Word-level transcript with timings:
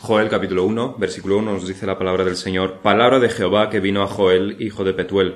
Joel 0.00 0.28
capítulo 0.28 0.64
1, 0.64 0.94
versículo 0.96 1.38
1 1.38 1.52
nos 1.54 1.66
dice 1.66 1.84
la 1.84 1.98
palabra 1.98 2.24
del 2.24 2.36
Señor, 2.36 2.78
palabra 2.82 3.18
de 3.18 3.28
Jehová 3.28 3.68
que 3.68 3.80
vino 3.80 4.02
a 4.02 4.06
Joel, 4.06 4.56
hijo 4.60 4.84
de 4.84 4.94
Petuel. 4.94 5.34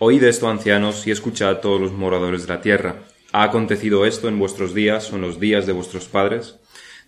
Oíd 0.00 0.22
esto, 0.24 0.48
ancianos, 0.48 1.06
y 1.06 1.12
escuchad 1.12 1.58
todos 1.58 1.80
los 1.80 1.92
moradores 1.92 2.42
de 2.42 2.54
la 2.54 2.60
tierra. 2.60 2.96
¿Ha 3.32 3.44
acontecido 3.44 4.04
esto 4.04 4.26
en 4.26 4.38
vuestros 4.38 4.74
días 4.74 5.12
o 5.12 5.16
en 5.16 5.22
los 5.22 5.38
días 5.38 5.64
de 5.64 5.72
vuestros 5.72 6.06
padres? 6.08 6.58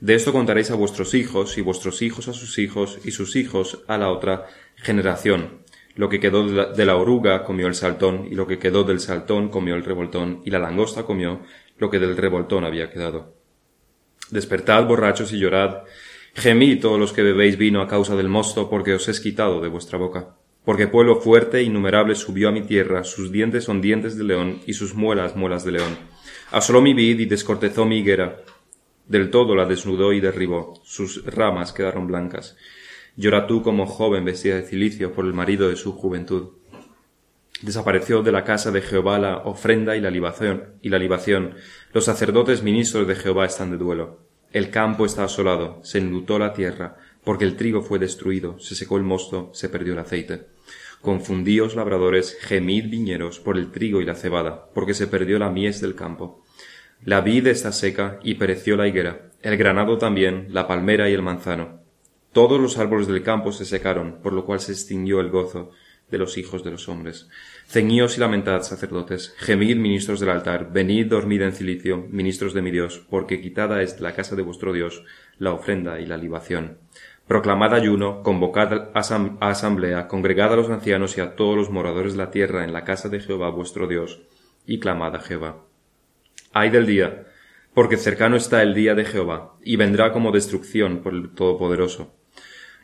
De 0.01 0.14
esto 0.14 0.33
contaréis 0.33 0.71
a 0.71 0.77
vuestros 0.77 1.12
hijos, 1.14 1.59
y 1.59 1.61
vuestros 1.61 2.03
hijos 2.03 2.29
a 2.29 2.33
sus 2.33 2.56
hijos, 2.59 3.00
y 3.05 3.11
sus 3.11 3.34
hijos 3.34 3.82
a 3.89 3.98
la 3.98 4.09
otra 4.09 4.46
generación. 4.77 5.62
Lo 5.96 6.09
que 6.09 6.21
quedó 6.21 6.46
de 6.73 6.87
la, 6.87 6.96
oruga 6.96 7.43
comió 7.43 7.66
el 7.66 7.75
saltón, 7.75 8.29
y 8.30 8.37
lo 8.37 8.46
que 8.46 8.61
quedó 8.61 8.84
del 8.84 9.00
saltón 9.00 9.48
comió 9.48 9.75
el 9.75 9.84
revoltón, 9.84 10.41
y 10.45 10.50
la 10.50 10.61
langosta 10.61 11.02
comió 11.02 11.41
lo 11.79 11.91
que 11.91 11.98
del 11.98 12.16
revoltón 12.16 12.64
había 12.64 12.91
quedado. 12.91 13.34
Despertad, 14.30 14.87
borrachos, 14.87 15.32
y 15.32 15.39
llorad, 15.39 15.82
Gemid 16.35 16.81
todos 16.81 16.99
los 16.99 17.12
que 17.12 17.23
bebéis 17.23 17.59
vino 17.59 17.83
a 17.83 17.89
causa 17.89 18.17
del 18.17 18.29
mosto, 18.29 18.71
porque 18.71 18.95
os 18.95 19.09
es 19.09 19.21
quitado 19.21 19.61
de 19.61 19.69
vuestra 19.69 19.98
boca. 19.98 20.37
Porque 20.65 20.87
pueblo 20.87 21.16
fuerte 21.16 21.59
e 21.59 21.62
innumerable 21.62 22.15
subió 22.15 22.48
a 22.48 22.52
mi 22.52 22.62
tierra, 22.62 23.05
sus 23.05 23.33
dientes 23.33 23.65
son 23.65 23.80
dientes 23.80 24.16
de 24.16 24.25
león, 24.25 24.61
y 24.66 24.74
sus 24.74 24.95
muelas 24.95 25.35
muelas 25.35 25.65
de 25.65 25.73
león. 25.73 25.97
Asoló 26.51 26.80
mi 26.83 26.95
vid 26.95 27.19
y 27.19 27.27
descortezó 27.27 27.87
mi 27.87 27.98
higuera. 27.98 28.43
Del 29.09 29.30
todo 29.30 29.57
la 29.57 29.66
desnudó 29.66 30.12
y 30.12 30.21
derribó, 30.21 30.80
sus 30.85 31.24
ramas 31.24 31.73
quedaron 31.73 32.07
blancas. 32.07 32.57
Llora 33.16 33.47
tú 33.47 33.62
como 33.62 33.87
joven 33.87 34.24
vestida 34.24 34.57
de 34.57 34.62
cilicio 34.62 35.12
por 35.12 35.24
el 35.24 35.35
marido 35.35 35.69
de 35.69 35.77
su 35.77 35.93
juventud. 35.93 36.51
Desapareció 37.62 38.23
de 38.23 38.33
la 38.33 38.45
casa 38.45 38.71
de 38.71 38.80
Jehová 38.80 39.19
la 39.19 39.38
ofrenda 39.38 39.97
y 39.97 40.01
la 40.01 40.10
libación, 40.10 40.77
y 40.80 40.88
la 40.91 40.99
libación. 40.99 41.57
Los 41.93 42.05
sacerdotes 42.05 42.62
ministros 42.62 43.07
de 43.09 43.16
Jehová 43.16 43.47
están 43.47 43.71
de 43.73 43.79
duelo. 43.79 44.30
El 44.52 44.70
campo 44.70 45.06
está 45.06 45.24
asolado, 45.24 45.80
se 45.84 45.98
enlutó 45.98 46.38
la 46.38 46.52
tierra, 46.52 46.96
porque 47.22 47.45
el 47.45 47.56
trigo 47.56 47.82
fue 47.82 47.98
destruido, 47.98 48.59
se 48.59 48.74
secó 48.74 48.96
el 48.96 49.04
mosto, 49.04 49.50
se 49.54 49.68
perdió 49.68 49.92
el 49.92 50.00
aceite. 50.00 50.46
Confundíos 51.01 51.76
labradores, 51.76 52.37
gemid 52.40 52.90
viñeros 52.90 53.38
por 53.38 53.57
el 53.57 53.70
trigo 53.70 54.01
y 54.01 54.04
la 54.04 54.15
cebada, 54.15 54.66
porque 54.74 54.92
se 54.92 55.07
perdió 55.07 55.38
la 55.38 55.51
mies 55.51 55.80
del 55.80 55.95
campo. 55.95 56.45
La 57.04 57.20
vid 57.23 57.46
está 57.46 57.73
seca 57.73 58.18
y 58.23 58.34
pereció 58.34 58.76
la 58.76 58.87
higuera, 58.87 59.30
el 59.40 59.57
granado 59.57 59.96
también, 59.96 60.48
la 60.51 60.66
palmera 60.66 61.09
y 61.09 61.14
el 61.14 61.23
manzano. 61.23 61.80
Todos 62.32 62.60
los 62.60 62.76
árboles 62.76 63.07
del 63.07 63.23
campo 63.23 63.52
se 63.52 63.64
secaron, 63.64 64.20
por 64.22 64.32
lo 64.32 64.44
cual 64.44 64.60
se 64.60 64.72
extinguió 64.72 65.20
el 65.20 65.31
gozo 65.31 65.70
de 66.10 66.19
los 66.19 66.37
hijos 66.37 66.62
de 66.62 66.72
los 66.72 66.88
hombres. 66.88 67.28
Ceñíos 67.71 68.16
y 68.16 68.21
lamentad, 68.21 68.62
sacerdotes, 68.62 69.32
gemid, 69.38 69.76
ministros 69.76 70.19
del 70.19 70.31
altar, 70.31 70.72
venid, 70.72 71.06
dormid 71.06 71.43
en 71.43 71.53
cilicio, 71.53 72.04
ministros 72.10 72.53
de 72.53 72.62
mi 72.62 72.72
Dios, 72.72 73.06
porque 73.09 73.41
quitada 73.41 73.81
es 73.81 73.94
de 73.94 74.03
la 74.03 74.12
casa 74.12 74.34
de 74.34 74.43
vuestro 74.43 74.72
Dios 74.72 75.04
la 75.38 75.53
ofrenda 75.53 76.00
y 76.00 76.06
la 76.06 76.16
libación. 76.16 76.78
Proclamad 77.28 77.72
ayuno, 77.72 78.25
convocad 78.25 78.88
a 78.93 79.50
asamblea, 79.50 80.09
congregad 80.09 80.53
a 80.53 80.56
los 80.56 80.69
ancianos 80.69 81.16
y 81.16 81.21
a 81.21 81.37
todos 81.37 81.56
los 81.56 81.71
moradores 81.71 82.15
de 82.15 82.19
la 82.19 82.32
tierra 82.32 82.65
en 82.65 82.72
la 82.72 82.82
casa 82.82 83.09
de 83.09 83.21
Jehová 83.21 83.50
vuestro 83.50 83.87
Dios, 83.87 84.21
y 84.66 84.81
clamad 84.81 85.15
a 85.15 85.21
Jehová. 85.21 85.65
Ay 86.53 86.71
del 86.71 86.87
día, 86.87 87.28
porque 87.72 87.98
cercano 87.98 88.34
está 88.34 88.62
el 88.62 88.75
día 88.75 88.97
de 88.97 89.04
Jehová, 89.04 89.54
y 89.62 89.76
vendrá 89.76 90.12
como 90.12 90.32
destrucción 90.32 91.04
por 91.04 91.15
el 91.15 91.31
Todopoderoso 91.31 92.19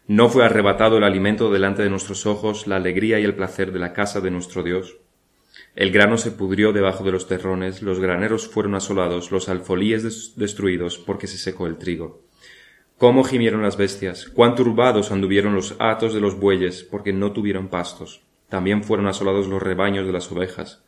¿No 0.09 0.29
fue 0.29 0.45
arrebatado 0.45 0.99
el 0.99 1.03
alimento 1.03 1.51
delante 1.51 1.83
de 1.83 1.91
nuestros 1.91 2.27
ojos, 2.27 2.69
la 2.69 2.77
alegría 2.77 3.19
y 3.19 3.25
el 3.25 3.35
placer 3.35 3.73
de 3.73 3.81
la 3.81 3.93
casa 3.93 4.21
de 4.21 4.31
nuestro 4.31 4.63
Dios? 4.63 4.99
El 5.75 5.91
grano 5.91 6.17
se 6.17 6.31
pudrió 6.31 6.73
debajo 6.73 7.03
de 7.03 7.11
los 7.11 7.27
terrones, 7.27 7.83
los 7.83 7.99
graneros 7.99 8.47
fueron 8.47 8.77
asolados, 8.77 9.33
los 9.33 9.49
alfolíes 9.49 10.37
destruidos, 10.37 10.97
porque 10.97 11.27
se 11.27 11.39
secó 11.39 11.67
el 11.67 11.77
trigo. 11.77 12.23
Cómo 12.99 13.25
gimieron 13.25 13.63
las 13.63 13.77
bestias, 13.77 14.27
cuán 14.27 14.55
turbados 14.55 15.11
anduvieron 15.11 15.57
los 15.57 15.75
atos 15.81 16.15
de 16.15 16.21
los 16.21 16.39
bueyes, 16.39 16.85
porque 16.85 17.13
no 17.13 17.33
tuvieron 17.33 17.67
pastos. 17.67 18.23
También 18.49 18.85
fueron 18.85 19.09
asolados 19.09 19.49
los 19.49 19.61
rebaños 19.61 20.07
de 20.07 20.13
las 20.13 20.31
ovejas. 20.31 20.85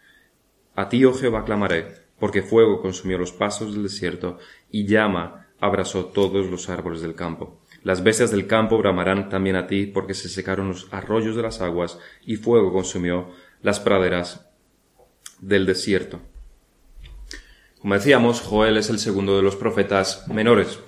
A 0.77 0.88
ti, 0.88 1.04
oh 1.04 1.12
Jehová, 1.12 1.44
clamaré, 1.44 1.87
porque 2.21 2.42
fuego 2.42 2.81
consumió 2.81 3.19
los 3.19 3.32
pasos 3.32 3.75
del 3.75 3.82
desierto, 3.82 4.38
y 4.71 4.87
llama 4.87 5.48
abrasó 5.59 6.04
todos 6.04 6.47
los 6.47 6.69
árboles 6.69 7.03
del 7.03 7.16
campo. 7.16 7.60
Las 7.83 8.03
bestias 8.03 8.31
del 8.31 8.47
campo 8.47 8.78
bramarán 8.78 9.28
también 9.28 9.56
a 9.56 9.66
ti, 9.66 9.87
porque 9.87 10.15
se 10.15 10.28
secaron 10.28 10.69
los 10.69 10.89
arroyos 10.91 11.37
de 11.37 11.43
las 11.43 11.61
aguas, 11.61 11.99
y 12.25 12.37
fuego 12.37 12.72
consumió 12.72 13.31
las 13.62 13.81
praderas 13.81 14.49
del 15.41 15.66
desierto. 15.66 16.21
Como 17.81 17.94
decíamos, 17.94 18.41
Joel 18.41 18.77
es 18.77 18.91
el 18.91 18.99
segundo 18.99 19.37
de 19.37 19.43
los 19.43 19.56
profetas 19.56 20.27
menores, 20.28 20.81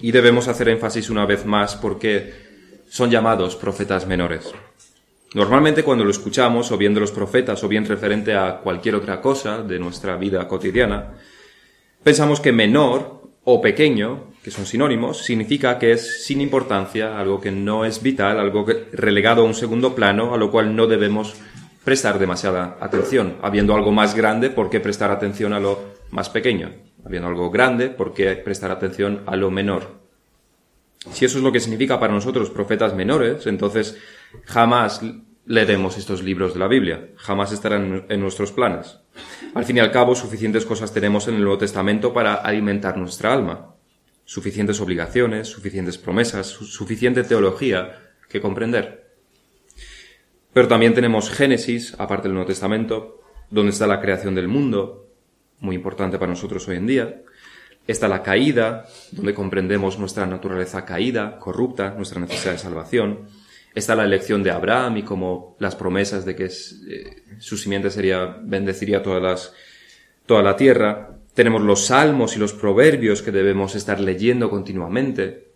y 0.00 0.10
debemos 0.12 0.48
hacer 0.48 0.68
énfasis 0.68 1.10
una 1.10 1.26
vez 1.26 1.44
más 1.46 1.76
porque 1.76 2.32
son 2.88 3.10
llamados 3.10 3.56
profetas 3.56 4.06
menores. 4.06 4.52
Normalmente 5.34 5.82
cuando 5.82 6.04
lo 6.04 6.10
escuchamos, 6.10 6.72
o 6.72 6.76
bien 6.76 6.92
de 6.92 7.00
los 7.00 7.10
profetas, 7.10 7.62
o 7.64 7.68
bien 7.68 7.86
referente 7.86 8.34
a 8.34 8.58
cualquier 8.58 8.96
otra 8.96 9.20
cosa 9.20 9.62
de 9.62 9.78
nuestra 9.78 10.16
vida 10.16 10.46
cotidiana, 10.46 11.14
pensamos 12.02 12.40
que 12.40 12.52
menor 12.52 13.22
o 13.44 13.60
pequeño, 13.60 14.31
que 14.42 14.50
son 14.50 14.66
sinónimos, 14.66 15.18
significa 15.18 15.78
que 15.78 15.92
es 15.92 16.24
sin 16.24 16.40
importancia, 16.40 17.18
algo 17.18 17.40
que 17.40 17.52
no 17.52 17.84
es 17.84 18.02
vital, 18.02 18.40
algo 18.40 18.66
relegado 18.92 19.42
a 19.42 19.44
un 19.44 19.54
segundo 19.54 19.94
plano, 19.94 20.34
a 20.34 20.36
lo 20.36 20.50
cual 20.50 20.74
no 20.74 20.86
debemos 20.86 21.36
prestar 21.84 22.18
demasiada 22.18 22.76
atención. 22.80 23.36
Habiendo 23.42 23.74
algo 23.74 23.92
más 23.92 24.14
grande, 24.14 24.50
¿por 24.50 24.68
qué 24.68 24.80
prestar 24.80 25.10
atención 25.10 25.52
a 25.52 25.60
lo 25.60 25.94
más 26.10 26.28
pequeño? 26.28 26.70
Habiendo 27.04 27.28
algo 27.28 27.50
grande, 27.50 27.88
¿por 27.88 28.14
qué 28.14 28.34
prestar 28.36 28.70
atención 28.70 29.22
a 29.26 29.36
lo 29.36 29.50
menor? 29.50 30.02
Si 31.10 31.24
eso 31.24 31.38
es 31.38 31.44
lo 31.44 31.52
que 31.52 31.60
significa 31.60 31.98
para 31.98 32.12
nosotros 32.12 32.50
profetas 32.50 32.94
menores, 32.94 33.46
entonces 33.46 33.98
jamás 34.44 35.02
leeremos 35.44 35.98
estos 35.98 36.22
libros 36.22 36.54
de 36.54 36.60
la 36.60 36.68
Biblia, 36.68 37.08
jamás 37.16 37.52
estarán 37.52 38.06
en 38.08 38.20
nuestros 38.20 38.52
planes. 38.52 38.98
Al 39.54 39.64
fin 39.64 39.76
y 39.76 39.80
al 39.80 39.90
cabo, 39.90 40.14
suficientes 40.14 40.64
cosas 40.64 40.92
tenemos 40.94 41.26
en 41.26 41.34
el 41.34 41.42
Nuevo 41.42 41.58
Testamento 41.58 42.12
para 42.12 42.34
alimentar 42.34 42.96
nuestra 42.96 43.32
alma. 43.32 43.71
Suficientes 44.24 44.80
obligaciones, 44.80 45.48
suficientes 45.48 45.98
promesas, 45.98 46.46
suficiente 46.46 47.24
teología 47.24 48.12
que 48.28 48.40
comprender. 48.40 49.10
Pero 50.52 50.68
también 50.68 50.94
tenemos 50.94 51.30
Génesis, 51.30 51.94
aparte 51.98 52.24
del 52.24 52.34
Nuevo 52.34 52.48
Testamento, 52.48 53.20
donde 53.50 53.72
está 53.72 53.86
la 53.86 54.00
creación 54.00 54.34
del 54.34 54.48
mundo, 54.48 55.08
muy 55.60 55.76
importante 55.76 56.18
para 56.18 56.30
nosotros 56.30 56.66
hoy 56.68 56.76
en 56.76 56.86
día. 56.86 57.22
Está 57.86 58.08
la 58.08 58.22
caída, 58.22 58.86
donde 59.10 59.34
comprendemos 59.34 59.98
nuestra 59.98 60.26
naturaleza 60.26 60.84
caída, 60.84 61.38
corrupta, 61.38 61.94
nuestra 61.96 62.20
necesidad 62.20 62.52
de 62.52 62.58
salvación 62.58 63.28
Está 63.74 63.94
la 63.94 64.04
elección 64.04 64.42
de 64.42 64.50
Abraham 64.50 64.98
y 64.98 65.02
como 65.02 65.56
las 65.58 65.76
promesas 65.76 66.26
de 66.26 66.36
que 66.36 66.44
eh, 66.44 67.22
su 67.38 67.56
simiente 67.56 67.90
sería, 67.90 68.36
bendeciría 68.42 69.02
todas 69.02 69.22
las, 69.22 69.54
toda 70.26 70.42
la 70.42 70.56
tierra. 70.56 71.11
Tenemos 71.34 71.62
los 71.62 71.86
salmos 71.86 72.36
y 72.36 72.38
los 72.38 72.52
proverbios 72.52 73.22
que 73.22 73.32
debemos 73.32 73.74
estar 73.74 74.00
leyendo 74.00 74.50
continuamente. 74.50 75.48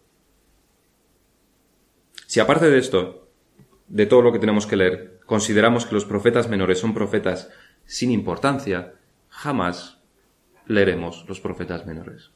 Si 2.26 2.40
aparte 2.40 2.70
de 2.70 2.78
esto, 2.78 3.28
de 3.88 4.06
todo 4.06 4.22
lo 4.22 4.32
que 4.32 4.38
tenemos 4.38 4.66
que 4.66 4.76
leer, 4.76 5.20
consideramos 5.26 5.86
que 5.86 5.94
los 5.94 6.04
profetas 6.04 6.48
menores 6.48 6.78
son 6.78 6.94
profetas 6.94 7.50
sin 7.84 8.10
importancia, 8.10 8.94
jamás 9.28 9.98
leeremos 10.66 11.24
los 11.28 11.40
profetas 11.40 11.86
menores. 11.86 12.30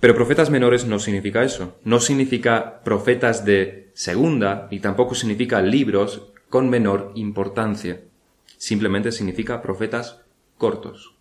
Pero 0.00 0.14
profetas 0.14 0.50
menores 0.50 0.86
no 0.86 0.98
significa 0.98 1.42
eso. 1.42 1.78
No 1.84 1.98
significa 2.00 2.82
profetas 2.84 3.44
de 3.44 3.90
segunda, 3.94 4.68
ni 4.70 4.78
tampoco 4.78 5.14
significa 5.14 5.60
libros 5.60 6.32
con 6.48 6.70
menor 6.70 7.12
importancia. 7.16 8.00
Simplemente 8.56 9.10
significa 9.10 9.60
profetas 9.60 10.22
cortos. 10.56 11.17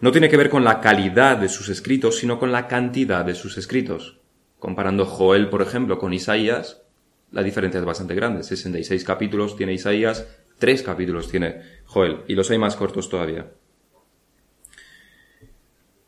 No 0.00 0.12
tiene 0.12 0.28
que 0.28 0.36
ver 0.36 0.50
con 0.50 0.64
la 0.64 0.80
calidad 0.80 1.38
de 1.38 1.48
sus 1.48 1.68
escritos, 1.68 2.18
sino 2.18 2.38
con 2.38 2.52
la 2.52 2.68
cantidad 2.68 3.24
de 3.24 3.34
sus 3.34 3.58
escritos. 3.58 4.18
Comparando 4.58 5.06
Joel, 5.06 5.48
por 5.48 5.62
ejemplo, 5.62 5.98
con 5.98 6.12
Isaías, 6.12 6.82
la 7.30 7.42
diferencia 7.42 7.80
es 7.80 7.86
bastante 7.86 8.14
grande. 8.14 8.42
66 8.42 9.04
capítulos 9.04 9.56
tiene 9.56 9.74
Isaías, 9.74 10.26
3 10.58 10.82
capítulos 10.82 11.28
tiene 11.28 11.62
Joel, 11.84 12.22
y 12.28 12.34
los 12.34 12.50
hay 12.50 12.58
más 12.58 12.76
cortos 12.76 13.08
todavía 13.08 13.46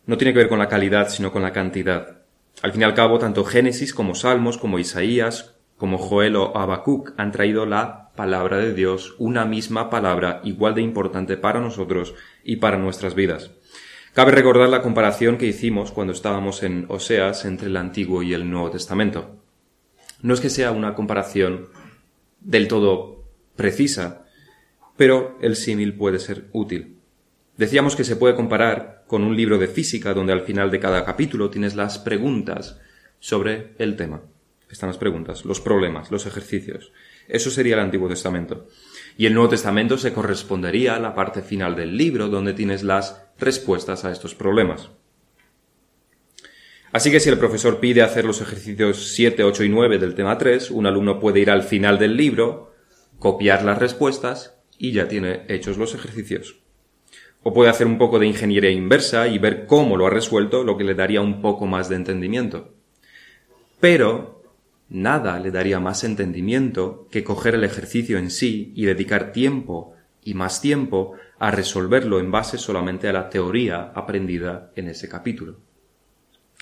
no 0.09 0.17
tiene 0.17 0.33
que 0.33 0.39
ver 0.39 0.49
con 0.49 0.59
la 0.59 0.69
calidad, 0.69 1.11
sino 1.11 1.31
con 1.31 1.43
la 1.43 1.53
cantidad. 1.53 2.23
Al 2.63 2.73
fin 2.73 2.81
y 2.81 2.85
al 2.85 2.95
cabo, 2.95 3.19
tanto 3.19 3.45
Génesis 3.45 3.93
como 3.93 4.15
Salmos, 4.15 4.57
como 4.57 4.79
Isaías, 4.79 5.55
como 5.77 5.99
Joel 5.99 6.35
o 6.37 6.57
Habacuc 6.57 7.13
han 7.19 7.31
traído 7.31 7.67
la 7.67 8.11
palabra 8.17 8.57
de 8.57 8.73
Dios, 8.73 9.17
una 9.19 9.45
misma 9.45 9.91
palabra 9.91 10.41
igual 10.45 10.75
de 10.75 10.81
importante 10.81 11.37
para 11.37 11.61
nosotros 11.61 12.15
y 12.43 12.57
para 12.57 12.79
nuestras 12.79 13.15
vidas. 13.15 13.51
Cabe 14.15 14.33
recordar 14.33 14.69
la 14.69 14.83
comparación 14.83 15.39
que 15.39 15.47
hicimos 15.47 15.93
cuando 15.93 16.13
estábamos 16.13 16.63
en 16.63 16.87
Oseas 16.89 17.45
entre 17.45 17.69
el 17.69 17.77
Antiguo 17.77 18.23
y 18.23 18.35
el 18.35 18.51
Nuevo 18.51 18.71
Testamento. 18.71 19.37
No 20.23 20.35
es 20.35 20.41
que 20.41 20.51
sea 20.51 20.73
una 20.73 20.95
comparación 20.95 21.69
del 22.41 22.67
todo 22.69 23.25
precisa, 23.55 24.25
pero 24.97 25.39
el 25.41 25.57
símil 25.57 25.95
puede 25.95 26.19
ser 26.19 26.47
útil. 26.53 26.97
Decíamos 27.57 27.97
que 27.97 28.05
se 28.05 28.17
puede 28.17 28.35
comparar 28.35 29.05
con 29.07 29.23
un 29.23 29.37
libro 29.37 29.59
de 29.59 29.69
física 29.69 30.15
donde 30.15 30.33
al 30.33 30.43
final 30.43 30.71
de 30.71 30.81
cada 30.81 31.05
capítulo 31.05 31.51
tienes 31.51 31.77
las 31.77 31.99
preguntas 31.99 32.81
sobre 33.21 33.75
el 33.79 33.97
tema. 33.97 34.23
Están 34.71 34.91
las 34.91 34.99
preguntas, 34.99 35.45
los 35.45 35.61
problemas, 35.61 36.11
los 36.11 36.27
ejercicios. 36.27 36.93
Eso 37.27 37.51
sería 37.51 37.75
el 37.75 37.81
Antiguo 37.81 38.09
Testamento. 38.09 38.67
Y 39.17 39.27
el 39.27 39.35
Nuevo 39.35 39.49
Testamento 39.49 39.97
se 39.99 40.13
correspondería 40.13 40.95
a 40.95 41.01
la 41.01 41.15
parte 41.15 41.43
final 41.43 41.75
del 41.75 41.97
libro 41.97 42.29
donde 42.29 42.53
tienes 42.53 42.83
las 42.83 43.28
respuestas 43.39 44.05
a 44.05 44.13
estos 44.13 44.35
problemas. 44.35 44.91
Así 46.93 47.11
que 47.11 47.21
si 47.21 47.29
el 47.29 47.39
profesor 47.39 47.81
pide 47.81 48.03
hacer 48.03 48.25
los 48.25 48.41
ejercicios 48.41 49.13
7, 49.15 49.45
8 49.45 49.65
y 49.65 49.69
9 49.69 49.99
del 49.99 50.15
tema 50.15 50.39
3, 50.39 50.71
un 50.71 50.87
alumno 50.87 51.21
puede 51.21 51.41
ir 51.41 51.51
al 51.51 51.63
final 51.63 51.99
del 51.99 52.17
libro, 52.17 52.73
copiar 53.19 53.63
las 53.65 53.79
respuestas 53.79 54.55
y 54.79 54.93
ya 54.93 55.09
tiene 55.09 55.45
hechos 55.49 55.77
los 55.77 55.95
ejercicios. 55.95 56.61
O 57.43 57.53
puede 57.53 57.71
hacer 57.71 57.87
un 57.87 57.99
poco 57.99 58.19
de 58.19 58.27
ingeniería 58.27 58.71
inversa 58.71 59.29
y 59.29 59.39
ver 59.39 59.67
cómo 59.67 59.97
lo 59.97 60.07
ha 60.07 60.11
resuelto, 60.11 60.65
lo 60.65 60.77
que 60.77 60.85
le 60.85 60.95
daría 60.95 61.21
un 61.21 61.43
poco 61.43 61.67
más 61.67 61.89
de 61.89 61.97
entendimiento. 61.97 62.75
Pero 63.81 64.43
nada 64.89 65.39
le 65.39 65.51
daría 65.51 65.81
más 65.81 66.05
entendimiento 66.05 67.07
que 67.11 67.23
coger 67.23 67.55
el 67.55 67.65
ejercicio 67.65 68.19
en 68.19 68.31
sí 68.31 68.73
y 68.75 68.87
dedicar 68.87 69.33
tiempo 69.33 69.95
y 70.29 70.35
más 70.35 70.61
tiempo 70.61 71.15
a 71.39 71.51
resolverlo 71.51 72.21
en 72.21 72.31
base 72.31 72.59
solamente 72.59 73.09
a 73.09 73.15
la 73.15 73.31
teoría 73.31 73.93
aprendida 73.95 74.73
en 74.77 74.89
ese 74.89 75.09
capítulo. 75.09 75.57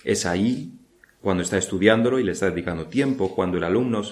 Es 0.05 0.25
ahí, 0.25 0.71
cuando 1.19 1.43
está 1.43 1.57
estudiándolo 1.57 2.17
y 2.17 2.23
le 2.23 2.31
está 2.31 2.49
dedicando 2.49 2.87
tiempo, 2.87 3.35
cuando 3.35 3.57
el 3.57 3.65
alumno, 3.65 4.03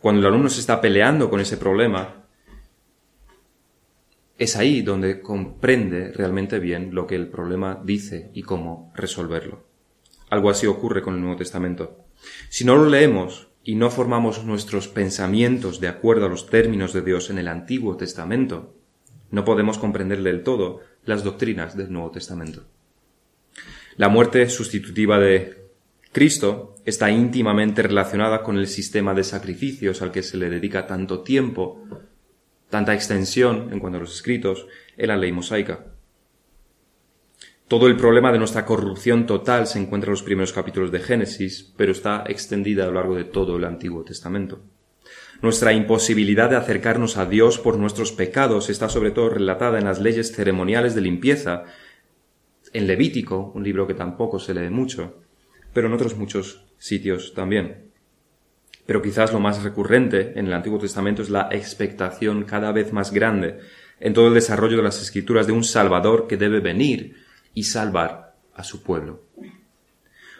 cuando 0.00 0.20
el 0.20 0.26
alumno 0.26 0.50
se 0.50 0.60
está 0.60 0.82
peleando 0.82 1.30
con 1.30 1.40
ese 1.40 1.56
problema, 1.56 2.26
es 4.36 4.54
ahí 4.54 4.82
donde 4.82 5.22
comprende 5.22 6.12
realmente 6.12 6.58
bien 6.58 6.94
lo 6.94 7.06
que 7.06 7.14
el 7.14 7.28
problema 7.28 7.80
dice 7.82 8.30
y 8.34 8.42
cómo 8.42 8.92
resolverlo. 8.94 9.64
Algo 10.28 10.50
así 10.50 10.66
ocurre 10.66 11.00
con 11.00 11.14
el 11.14 11.22
Nuevo 11.22 11.38
Testamento. 11.38 12.04
Si 12.50 12.66
no 12.66 12.76
lo 12.76 12.84
leemos 12.84 13.48
y 13.64 13.76
no 13.76 13.90
formamos 13.90 14.44
nuestros 14.44 14.88
pensamientos 14.88 15.80
de 15.80 15.88
acuerdo 15.88 16.26
a 16.26 16.28
los 16.28 16.48
términos 16.48 16.92
de 16.92 17.00
Dios 17.00 17.30
en 17.30 17.38
el 17.38 17.48
Antiguo 17.48 17.96
Testamento, 17.96 18.74
no 19.30 19.44
podemos 19.44 19.78
comprender 19.78 20.22
del 20.22 20.42
todo 20.42 20.80
las 21.04 21.24
doctrinas 21.24 21.76
del 21.76 21.90
Nuevo 21.90 22.10
Testamento. 22.10 22.64
La 23.96 24.08
muerte 24.08 24.48
sustitutiva 24.50 25.18
de 25.18 25.64
Cristo 26.12 26.76
está 26.84 27.10
íntimamente 27.10 27.82
relacionada 27.82 28.42
con 28.42 28.58
el 28.58 28.68
sistema 28.68 29.14
de 29.14 29.24
sacrificios 29.24 30.02
al 30.02 30.12
que 30.12 30.22
se 30.22 30.36
le 30.36 30.50
dedica 30.50 30.86
tanto 30.86 31.22
tiempo, 31.22 31.82
tanta 32.68 32.94
extensión 32.94 33.72
en 33.72 33.80
cuanto 33.80 33.98
a 33.98 34.00
los 34.02 34.14
escritos 34.14 34.66
en 34.96 35.08
la 35.08 35.16
ley 35.16 35.32
mosaica. 35.32 35.93
Todo 37.66 37.86
el 37.86 37.96
problema 37.96 38.30
de 38.30 38.38
nuestra 38.38 38.66
corrupción 38.66 39.24
total 39.24 39.66
se 39.66 39.78
encuentra 39.78 40.08
en 40.08 40.12
los 40.12 40.22
primeros 40.22 40.52
capítulos 40.52 40.92
de 40.92 41.00
Génesis, 41.00 41.72
pero 41.78 41.92
está 41.92 42.24
extendida 42.26 42.84
a 42.84 42.86
lo 42.88 42.94
largo 42.94 43.14
de 43.14 43.24
todo 43.24 43.56
el 43.56 43.64
Antiguo 43.64 44.04
Testamento. 44.04 44.60
Nuestra 45.40 45.72
imposibilidad 45.72 46.50
de 46.50 46.56
acercarnos 46.56 47.16
a 47.16 47.24
Dios 47.24 47.58
por 47.58 47.78
nuestros 47.78 48.12
pecados 48.12 48.68
está 48.68 48.90
sobre 48.90 49.12
todo 49.12 49.30
relatada 49.30 49.78
en 49.78 49.84
las 49.84 49.98
leyes 49.98 50.32
ceremoniales 50.32 50.94
de 50.94 51.00
limpieza 51.00 51.64
en 52.74 52.86
Levítico, 52.86 53.50
un 53.54 53.64
libro 53.64 53.86
que 53.86 53.94
tampoco 53.94 54.38
se 54.38 54.52
lee 54.52 54.68
mucho, 54.68 55.22
pero 55.72 55.86
en 55.86 55.94
otros 55.94 56.16
muchos 56.18 56.66
sitios 56.76 57.32
también. 57.32 57.92
Pero 58.84 59.00
quizás 59.00 59.32
lo 59.32 59.40
más 59.40 59.62
recurrente 59.62 60.38
en 60.38 60.48
el 60.48 60.52
Antiguo 60.52 60.78
Testamento 60.78 61.22
es 61.22 61.30
la 61.30 61.48
expectación 61.50 62.44
cada 62.44 62.72
vez 62.72 62.92
más 62.92 63.10
grande 63.10 63.60
en 64.00 64.12
todo 64.12 64.28
el 64.28 64.34
desarrollo 64.34 64.76
de 64.76 64.82
las 64.82 65.00
escrituras 65.00 65.46
de 65.46 65.54
un 65.54 65.64
Salvador 65.64 66.26
que 66.26 66.36
debe 66.36 66.60
venir 66.60 67.23
y 67.54 67.64
salvar 67.64 68.34
a 68.54 68.64
su 68.64 68.82
pueblo. 68.82 69.22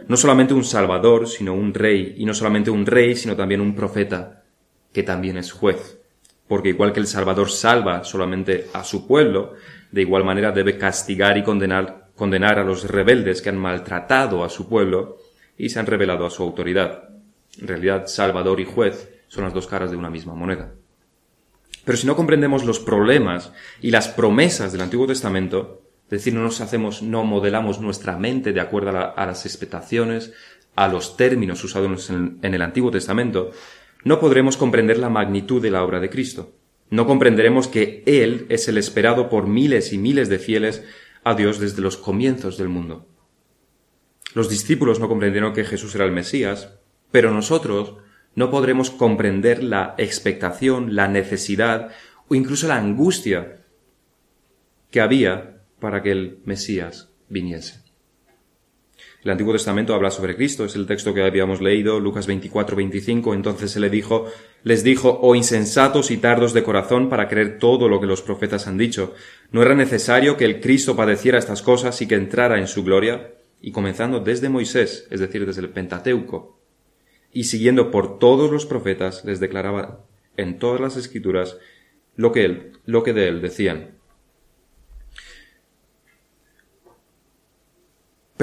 No 0.07 0.17
solamente 0.17 0.53
un 0.53 0.65
Salvador, 0.65 1.29
sino 1.29 1.55
un 1.55 1.73
rey, 1.73 2.15
y 2.19 2.27
no 2.27 2.35
solamente 2.35 2.71
un 2.71 2.85
rey, 2.85 3.17
sino 3.17 3.37
también 3.37 3.61
un 3.61 3.75
profeta, 3.75 4.43
que 4.93 5.03
también 5.03 5.39
es 5.39 5.53
juez. 5.53 5.99
Porque 6.47 6.69
igual 6.71 6.93
que 6.93 7.01
el 7.01 7.07
Salvador 7.07 7.51
salva 7.51 8.05
solamente 8.05 8.67
a 8.75 8.85
su 8.85 9.07
pueblo, 9.07 9.55
de 9.91 10.03
igual 10.03 10.25
manera 10.25 10.53
debe 10.53 10.77
castigar 10.77 11.39
y 11.39 11.43
condenar 11.43 12.05
condenar 12.15 12.59
a 12.59 12.65
los 12.65 12.89
rebeldes 12.89 13.43
que 13.43 13.49
han 13.49 13.59
maltratado 13.59 14.45
a 14.45 14.49
su 14.49 14.69
pueblo 14.69 15.19
y 15.57 15.69
se 15.69 15.81
han 15.81 15.87
revelado 15.87 16.27
a 16.27 16.31
su 16.31 16.43
autoridad. 16.43 17.09
En 17.61 17.69
realidad, 17.69 18.07
Salvador 18.07 18.61
y 18.61 18.65
juez 18.65 19.09
son 19.29 19.45
las 19.45 19.55
dos 19.55 19.67
caras 19.67 19.91
de 19.91 19.97
una 19.97 20.11
misma 20.11 20.35
moneda. 20.35 20.73
Pero 21.85 21.99
si 21.99 22.07
no 22.07 22.17
comprendemos 22.17 22.65
los 22.65 22.81
problemas 22.81 23.53
y 23.81 23.91
las 23.91 24.09
promesas 24.09 24.73
del 24.73 24.81
Antiguo 24.81 25.07
Testamento, 25.07 25.83
es 26.05 26.11
decir, 26.11 26.35
no 26.35 26.43
nos 26.43 26.61
hacemos, 26.61 27.03
no 27.03 27.25
modelamos 27.25 27.81
nuestra 27.81 28.17
mente 28.17 28.53
de 28.53 28.61
acuerdo 28.61 28.91
a, 28.91 29.27
las 29.27 29.47
expectaciones, 29.47 30.33
a 30.77 30.89
los 30.89 31.17
términos 31.17 31.63
usados 31.65 32.11
en 32.11 32.39
el 32.43 32.63
Antiguo 32.63 32.91
Testamento, 32.91 33.51
no 34.05 34.21
podremos 34.21 34.59
comprender 34.59 34.99
la 34.99 35.09
magnitud 35.09 35.63
de 35.63 35.71
la 35.71 35.83
obra 35.83 35.99
de 35.99 36.11
Cristo. 36.11 36.53
No 36.91 37.07
comprenderemos 37.07 37.69
que 37.69 38.03
Él 38.07 38.47
es 38.51 38.69
el 38.69 38.77
esperado 38.77 39.31
por 39.31 39.47
miles 39.47 39.93
y 39.93 39.99
miles 39.99 40.29
de 40.29 40.39
fieles 40.39 40.85
a 41.25 41.35
Dios 41.35 41.59
desde 41.59 41.81
los 41.81 41.97
comienzos 41.97 42.59
del 42.59 42.69
mundo. 42.69 43.09
Los 44.35 44.51
discípulos 44.51 45.01
no 45.01 45.09
comprendieron 45.09 45.55
que 45.55 45.65
Jesús 45.65 45.95
era 45.95 46.05
el 46.05 46.13
Mesías, 46.13 46.75
pero 47.11 47.31
nosotros 47.31 47.95
no 48.35 48.51
podremos 48.51 48.91
comprender 48.91 49.65
la 49.65 49.95
expectación, 49.97 50.95
la 50.95 51.09
necesidad 51.09 51.91
o 52.29 52.35
incluso 52.35 52.69
la 52.69 52.77
angustia 52.77 53.65
que 54.91 55.01
había 55.01 55.54
para 55.81 56.03
que 56.03 56.11
el 56.11 56.39
Mesías 56.45 57.11
viniese. 57.29 57.85
El 59.25 59.31
Antiguo 59.31 59.55
Testamento 59.55 59.95
habla 59.95 60.11
sobre 60.11 60.37
Cristo, 60.37 60.67
es 60.67 60.75
el 60.75 60.87
texto 60.87 61.15
que 61.15 61.23
habíamos 61.23 61.63
leído, 61.63 61.99
Lucas 61.99 62.27
24, 62.27 62.77
25. 62.77 63.33
Entonces 63.33 63.71
se 63.71 63.81
le 63.81 63.89
dijo, 63.89 64.27
les 64.65 64.85
dijo, 64.85 65.19
oh 65.23 65.35
insensatos 65.35 66.11
y 66.11 66.19
tardos 66.19 66.53
de 66.53 66.63
corazón 66.63 67.09
para 67.09 67.27
creer 67.27 67.59
todo 67.59 67.89
lo 67.89 68.01
que 68.01 68.07
los 68.07 68.21
profetas 68.21 68.67
han 68.67 68.77
dicho. 68.77 69.15
¿No 69.51 69.63
era 69.63 69.75
necesario 69.75 70.37
que 70.37 70.45
el 70.45 70.61
Cristo 70.61 70.95
padeciera 70.95 71.39
estas 71.39 71.63
cosas 71.63 72.03
y 72.03 72.07
que 72.07 72.17
entrara 72.17 72.59
en 72.59 72.67
su 72.67 72.85
gloria? 72.85 73.33
Y 73.63 73.73
comenzando 73.73 74.21
desde 74.21 74.51
Moisés, 74.51 75.09
es 75.11 75.21
decir, 75.21 75.47
desde 75.47 75.63
el 75.63 75.71
Pentateuco, 75.71 76.61
y 77.33 77.45
siguiendo 77.45 77.91
por 77.91 78.19
todos 78.19 78.51
los 78.51 78.67
profetas, 78.67 79.25
les 79.25 79.41
declaraba 79.41 80.05
en 80.37 80.59
todas 80.59 80.83
las 80.83 80.99
escrituras 80.99 81.57
lo 82.15 82.31
que 82.31 82.45
él, 82.45 82.73
lo 82.85 83.03
que 83.03 83.15
de 83.15 83.29
él 83.29 83.41
decían. 83.41 83.94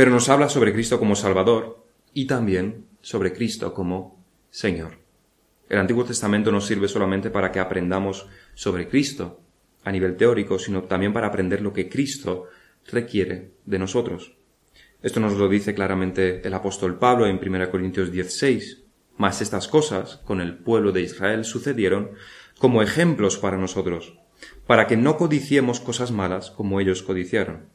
Pero 0.01 0.09
nos 0.09 0.29
habla 0.29 0.49
sobre 0.49 0.73
Cristo 0.73 0.97
como 0.97 1.15
Salvador 1.15 1.85
y 2.11 2.25
también 2.25 2.87
sobre 3.01 3.33
Cristo 3.33 3.71
como 3.71 4.25
Señor. 4.49 4.97
El 5.69 5.77
Antiguo 5.77 6.05
Testamento 6.05 6.51
nos 6.51 6.65
sirve 6.65 6.87
solamente 6.87 7.29
para 7.29 7.51
que 7.51 7.59
aprendamos 7.59 8.25
sobre 8.55 8.87
Cristo 8.87 9.41
a 9.83 9.91
nivel 9.91 10.17
teórico, 10.17 10.57
sino 10.57 10.85
también 10.85 11.13
para 11.13 11.27
aprender 11.27 11.61
lo 11.61 11.71
que 11.71 11.87
Cristo 11.87 12.47
requiere 12.91 13.51
de 13.67 13.77
nosotros. 13.77 14.33
Esto 15.03 15.19
nos 15.19 15.33
lo 15.33 15.47
dice 15.47 15.75
claramente 15.75 16.41
el 16.47 16.53
apóstol 16.55 16.97
Pablo 16.97 17.27
en 17.27 17.37
1 17.37 17.69
Corintios 17.69 18.11
16. 18.11 18.81
Mas 19.17 19.39
estas 19.39 19.67
cosas 19.67 20.19
con 20.25 20.41
el 20.41 20.57
pueblo 20.57 20.91
de 20.93 21.01
Israel 21.01 21.45
sucedieron 21.45 22.09
como 22.57 22.81
ejemplos 22.81 23.37
para 23.37 23.57
nosotros, 23.57 24.17
para 24.65 24.87
que 24.87 24.97
no 24.97 25.17
codiciemos 25.17 25.79
cosas 25.79 26.09
malas 26.09 26.49
como 26.49 26.79
ellos 26.79 27.03
codiciaron. 27.03 27.67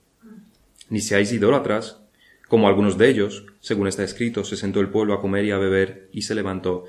Ni 0.89 1.01
seáis 1.01 1.31
idólatras, 1.31 2.03
como 2.49 2.69
algunos 2.69 2.97
de 2.97 3.09
ellos, 3.09 3.47
según 3.61 3.89
está 3.89 4.05
escrito, 4.05 4.45
se 4.45 4.57
sentó 4.57 4.81
el 4.81 4.89
pueblo 4.89 5.15
a 5.15 5.21
comer 5.21 5.45
y 5.45 5.51
a 5.51 5.59
beber 5.59 6.09
y 6.13 6.23
se 6.23 6.35
levantó 6.35 6.85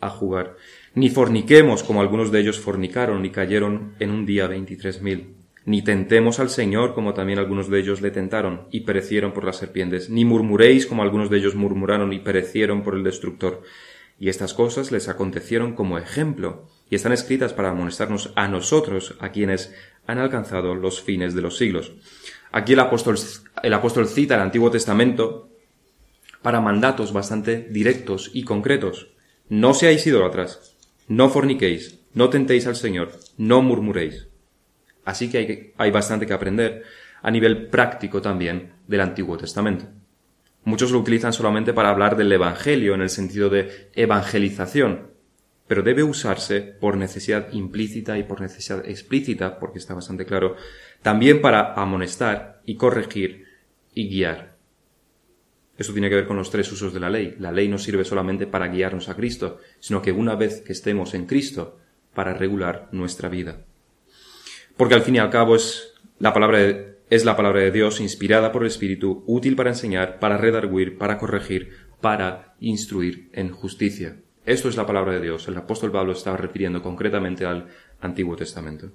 a 0.00 0.10
jugar. 0.10 0.56
Ni 0.94 1.10
forniquemos 1.10 1.82
como 1.82 2.00
algunos 2.00 2.32
de 2.32 2.40
ellos 2.40 2.58
fornicaron 2.58 3.24
y 3.24 3.30
cayeron 3.30 3.94
en 3.98 4.10
un 4.10 4.24
día 4.24 4.46
veintitrés 4.46 5.02
mil. 5.02 5.34
Ni 5.66 5.82
tentemos 5.82 6.38
al 6.38 6.48
Señor 6.48 6.94
como 6.94 7.12
también 7.12 7.38
algunos 7.38 7.68
de 7.68 7.80
ellos 7.80 8.00
le 8.00 8.10
tentaron 8.10 8.68
y 8.70 8.80
perecieron 8.80 9.32
por 9.32 9.44
las 9.44 9.56
serpientes. 9.56 10.08
Ni 10.08 10.24
murmuréis 10.24 10.86
como 10.86 11.02
algunos 11.02 11.28
de 11.28 11.38
ellos 11.38 11.56
murmuraron 11.56 12.12
y 12.12 12.20
perecieron 12.20 12.82
por 12.82 12.94
el 12.94 13.02
destructor. 13.02 13.62
Y 14.18 14.28
estas 14.28 14.54
cosas 14.54 14.92
les 14.92 15.08
acontecieron 15.08 15.74
como 15.74 15.98
ejemplo 15.98 16.68
y 16.88 16.94
están 16.94 17.12
escritas 17.12 17.52
para 17.52 17.70
amonestarnos 17.70 18.32
a 18.36 18.48
nosotros, 18.48 19.16
a 19.18 19.30
quienes 19.30 19.74
han 20.06 20.18
alcanzado 20.18 20.74
los 20.74 21.02
fines 21.02 21.34
de 21.34 21.42
los 21.42 21.58
siglos. 21.58 21.92
Aquí 22.52 22.72
el 22.72 22.80
apóstol, 22.80 23.16
el 23.62 23.74
apóstol 23.74 24.08
cita 24.08 24.34
el 24.34 24.40
Antiguo 24.40 24.70
Testamento 24.70 25.50
para 26.42 26.60
mandatos 26.60 27.12
bastante 27.12 27.68
directos 27.70 28.30
y 28.32 28.44
concretos. 28.44 29.08
No 29.48 29.74
seáis 29.74 30.06
idólatras, 30.06 30.76
no 31.08 31.28
forniquéis, 31.28 32.00
no 32.14 32.30
tentéis 32.30 32.66
al 32.66 32.76
Señor, 32.76 33.12
no 33.36 33.62
murmuréis. 33.62 34.28
Así 35.04 35.30
que 35.30 35.38
hay, 35.38 35.72
hay 35.76 35.90
bastante 35.90 36.26
que 36.26 36.32
aprender 36.32 36.84
a 37.22 37.30
nivel 37.30 37.68
práctico 37.68 38.22
también 38.22 38.72
del 38.86 39.00
Antiguo 39.00 39.36
Testamento. 39.36 39.86
Muchos 40.64 40.90
lo 40.90 40.98
utilizan 40.98 41.32
solamente 41.32 41.72
para 41.72 41.90
hablar 41.90 42.16
del 42.16 42.32
Evangelio 42.32 42.94
en 42.94 43.00
el 43.00 43.10
sentido 43.10 43.48
de 43.48 43.90
evangelización, 43.94 45.10
pero 45.66 45.82
debe 45.82 46.02
usarse 46.02 46.60
por 46.60 46.96
necesidad 46.96 47.52
implícita 47.52 48.18
y 48.18 48.22
por 48.22 48.40
necesidad 48.40 48.88
explícita, 48.88 49.58
porque 49.58 49.78
está 49.78 49.94
bastante 49.94 50.26
claro, 50.26 50.56
también 51.02 51.40
para 51.40 51.74
amonestar 51.74 52.60
y 52.64 52.76
corregir 52.76 53.46
y 53.94 54.08
guiar. 54.08 54.56
Eso 55.78 55.92
tiene 55.92 56.08
que 56.08 56.14
ver 56.14 56.26
con 56.26 56.36
los 56.36 56.50
tres 56.50 56.70
usos 56.72 56.94
de 56.94 57.00
la 57.00 57.10
ley. 57.10 57.36
La 57.38 57.52
ley 57.52 57.68
no 57.68 57.78
sirve 57.78 58.04
solamente 58.04 58.46
para 58.46 58.68
guiarnos 58.68 59.08
a 59.08 59.16
Cristo, 59.16 59.58
sino 59.78 60.00
que 60.00 60.12
una 60.12 60.34
vez 60.34 60.62
que 60.62 60.72
estemos 60.72 61.12
en 61.14 61.26
Cristo, 61.26 61.78
para 62.14 62.32
regular 62.32 62.88
nuestra 62.92 63.28
vida. 63.28 63.64
Porque 64.76 64.94
al 64.94 65.02
fin 65.02 65.16
y 65.16 65.18
al 65.18 65.30
cabo 65.30 65.54
es 65.54 65.94
la 66.18 66.32
palabra 66.32 66.58
de, 66.58 66.98
es 67.10 67.24
la 67.24 67.36
palabra 67.36 67.60
de 67.60 67.70
Dios 67.70 68.00
inspirada 68.00 68.52
por 68.52 68.62
el 68.62 68.68
Espíritu, 68.68 69.22
útil 69.26 69.54
para 69.54 69.70
enseñar, 69.70 70.18
para 70.18 70.38
redarguir, 70.38 70.96
para 70.96 71.18
corregir, 71.18 71.72
para 72.00 72.54
instruir 72.58 73.28
en 73.32 73.50
justicia. 73.50 74.16
Esto 74.46 74.68
es 74.68 74.76
la 74.76 74.86
palabra 74.86 75.14
de 75.14 75.20
Dios. 75.20 75.48
El 75.48 75.56
apóstol 75.56 75.90
Pablo 75.90 76.12
estaba 76.12 76.36
refiriendo 76.36 76.80
concretamente 76.80 77.44
al 77.44 77.66
Antiguo 78.00 78.36
Testamento. 78.36 78.92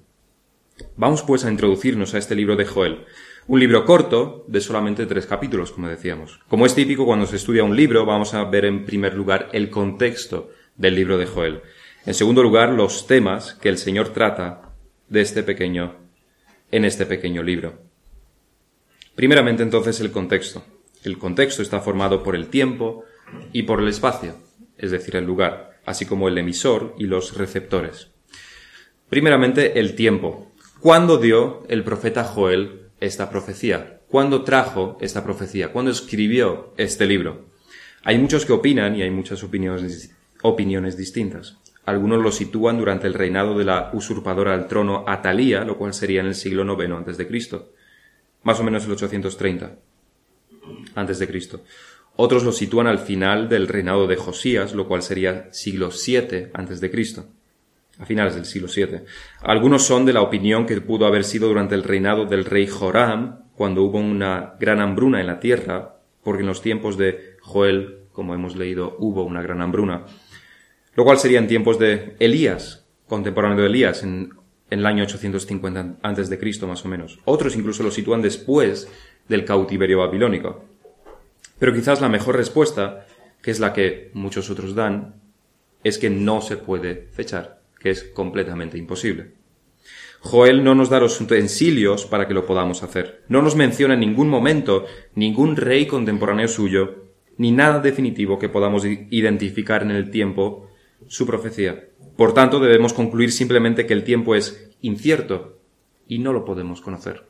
Vamos 0.96 1.22
pues 1.22 1.44
a 1.44 1.50
introducirnos 1.50 2.14
a 2.14 2.18
este 2.18 2.34
libro 2.34 2.56
de 2.56 2.64
Joel, 2.64 3.04
un 3.46 3.60
libro 3.60 3.84
corto 3.84 4.46
de 4.48 4.62
solamente 4.62 5.04
tres 5.04 5.26
capítulos, 5.26 5.70
como 5.70 5.88
decíamos. 5.88 6.40
Como 6.48 6.64
es 6.64 6.74
típico 6.74 7.04
cuando 7.04 7.26
se 7.26 7.36
estudia 7.36 7.64
un 7.64 7.76
libro, 7.76 8.06
vamos 8.06 8.32
a 8.32 8.44
ver 8.44 8.64
en 8.64 8.86
primer 8.86 9.12
lugar 9.12 9.50
el 9.52 9.68
contexto 9.68 10.48
del 10.76 10.94
libro 10.94 11.18
de 11.18 11.26
Joel. 11.26 11.60
En 12.06 12.14
segundo 12.14 12.42
lugar, 12.42 12.70
los 12.70 13.06
temas 13.06 13.52
que 13.52 13.68
el 13.68 13.76
Señor 13.76 14.08
trata 14.08 14.72
de 15.10 15.20
este 15.20 15.42
pequeño, 15.42 15.96
en 16.70 16.86
este 16.86 17.04
pequeño 17.04 17.42
libro. 17.42 17.78
Primeramente, 19.14 19.62
entonces, 19.62 20.00
el 20.00 20.12
contexto. 20.12 20.64
El 21.04 21.18
contexto 21.18 21.60
está 21.60 21.80
formado 21.80 22.22
por 22.22 22.34
el 22.36 22.48
tiempo 22.48 23.04
y 23.52 23.64
por 23.64 23.80
el 23.80 23.88
espacio, 23.88 24.36
es 24.82 24.90
decir, 24.90 25.16
el 25.16 25.24
lugar, 25.24 25.80
así 25.86 26.04
como 26.04 26.28
el 26.28 26.36
emisor 26.36 26.94
y 26.98 27.04
los 27.04 27.38
receptores. 27.38 28.08
Primeramente, 29.08 29.78
el 29.78 29.94
tiempo. 29.94 30.52
¿Cuándo 30.80 31.18
dio 31.18 31.64
el 31.68 31.84
profeta 31.84 32.24
Joel 32.24 32.88
esta 33.00 33.30
profecía? 33.30 34.00
¿Cuándo 34.08 34.42
trajo 34.42 34.98
esta 35.00 35.24
profecía? 35.24 35.72
¿Cuándo 35.72 35.90
escribió 35.90 36.74
este 36.76 37.06
libro? 37.06 37.46
Hay 38.04 38.18
muchos 38.18 38.44
que 38.44 38.52
opinan 38.52 38.96
y 38.96 39.02
hay 39.02 39.10
muchas 39.10 39.42
opiniones, 39.44 40.96
distintas. 40.96 41.56
Algunos 41.84 42.20
lo 42.20 42.32
sitúan 42.32 42.78
durante 42.78 43.06
el 43.06 43.14
reinado 43.14 43.56
de 43.56 43.64
la 43.64 43.90
usurpadora 43.92 44.54
al 44.54 44.66
trono 44.66 45.04
Atalía, 45.06 45.64
lo 45.64 45.78
cual 45.78 45.94
sería 45.94 46.20
en 46.20 46.26
el 46.26 46.34
siglo 46.34 46.64
IX 46.64 47.16
Cristo, 47.26 47.72
más 48.42 48.58
o 48.58 48.64
menos 48.64 48.84
el 48.84 48.92
830 48.92 49.76
antes 50.94 51.18
de 51.18 51.26
Cristo. 51.26 51.62
Otros 52.24 52.44
lo 52.44 52.52
sitúan 52.52 52.86
al 52.86 53.00
final 53.00 53.48
del 53.48 53.66
reinado 53.66 54.06
de 54.06 54.14
Josías, 54.14 54.74
lo 54.74 54.86
cual 54.86 55.02
sería 55.02 55.48
siglo 55.50 55.88
VII 55.90 56.52
Cristo 56.88 57.26
a 57.98 58.06
finales 58.06 58.36
del 58.36 58.44
siglo 58.44 58.68
VII. 58.72 59.00
Algunos 59.40 59.82
son 59.82 60.04
de 60.04 60.12
la 60.12 60.22
opinión 60.22 60.64
que 60.64 60.80
pudo 60.80 61.06
haber 61.06 61.24
sido 61.24 61.48
durante 61.48 61.74
el 61.74 61.82
reinado 61.82 62.24
del 62.24 62.44
rey 62.44 62.68
Joram, 62.68 63.40
cuando 63.56 63.82
hubo 63.82 63.98
una 63.98 64.54
gran 64.60 64.80
hambruna 64.80 65.20
en 65.20 65.26
la 65.26 65.40
tierra, 65.40 65.96
porque 66.22 66.42
en 66.42 66.46
los 66.46 66.62
tiempos 66.62 66.96
de 66.96 67.38
Joel, 67.40 68.02
como 68.12 68.36
hemos 68.36 68.54
leído, 68.54 68.94
hubo 69.00 69.24
una 69.24 69.42
gran 69.42 69.60
hambruna, 69.60 70.06
lo 70.94 71.04
cual 71.04 71.18
sería 71.18 71.40
en 71.40 71.48
tiempos 71.48 71.80
de 71.80 72.14
Elías, 72.20 72.86
contemporáneo 73.08 73.58
de 73.58 73.66
Elías, 73.66 74.04
en, 74.04 74.30
en 74.70 74.78
el 74.78 74.86
año 74.86 75.02
850 75.02 75.96
antes 76.02 76.30
de 76.30 76.38
Cristo 76.38 76.68
más 76.68 76.84
o 76.84 76.88
menos. 76.88 77.18
Otros 77.24 77.56
incluso 77.56 77.82
lo 77.82 77.90
sitúan 77.90 78.22
después 78.22 78.88
del 79.26 79.44
cautiverio 79.44 79.98
babilónico. 79.98 80.71
Pero 81.62 81.74
quizás 81.74 82.00
la 82.00 82.08
mejor 82.08 82.34
respuesta, 82.34 83.06
que 83.40 83.52
es 83.52 83.60
la 83.60 83.72
que 83.72 84.10
muchos 84.14 84.50
otros 84.50 84.74
dan, 84.74 85.22
es 85.84 85.96
que 85.96 86.10
no 86.10 86.40
se 86.40 86.56
puede 86.56 87.06
fechar 87.12 87.62
que 87.78 87.90
es 87.90 88.02
completamente 88.02 88.78
imposible. 88.78 89.34
Joel 90.18 90.64
no 90.64 90.74
nos 90.74 90.90
da 90.90 90.98
los 90.98 91.20
utensilios 91.20 92.04
para 92.04 92.26
que 92.26 92.34
lo 92.34 92.46
podamos 92.46 92.82
hacer. 92.82 93.22
No 93.28 93.42
nos 93.42 93.54
menciona 93.54 93.94
en 93.94 94.00
ningún 94.00 94.28
momento 94.28 94.86
ningún 95.14 95.54
rey 95.54 95.86
contemporáneo 95.86 96.48
suyo, 96.48 97.04
ni 97.36 97.52
nada 97.52 97.78
definitivo 97.78 98.40
que 98.40 98.48
podamos 98.48 98.84
identificar 98.84 99.84
en 99.84 99.92
el 99.92 100.10
tiempo 100.10 100.68
su 101.06 101.26
profecía. 101.26 101.90
Por 102.16 102.34
tanto, 102.34 102.58
debemos 102.58 102.92
concluir 102.92 103.30
simplemente 103.30 103.86
que 103.86 103.94
el 103.94 104.02
tiempo 104.02 104.34
es 104.34 104.68
incierto 104.80 105.60
y 106.08 106.18
no 106.18 106.32
lo 106.32 106.44
podemos 106.44 106.80
conocer. 106.80 107.22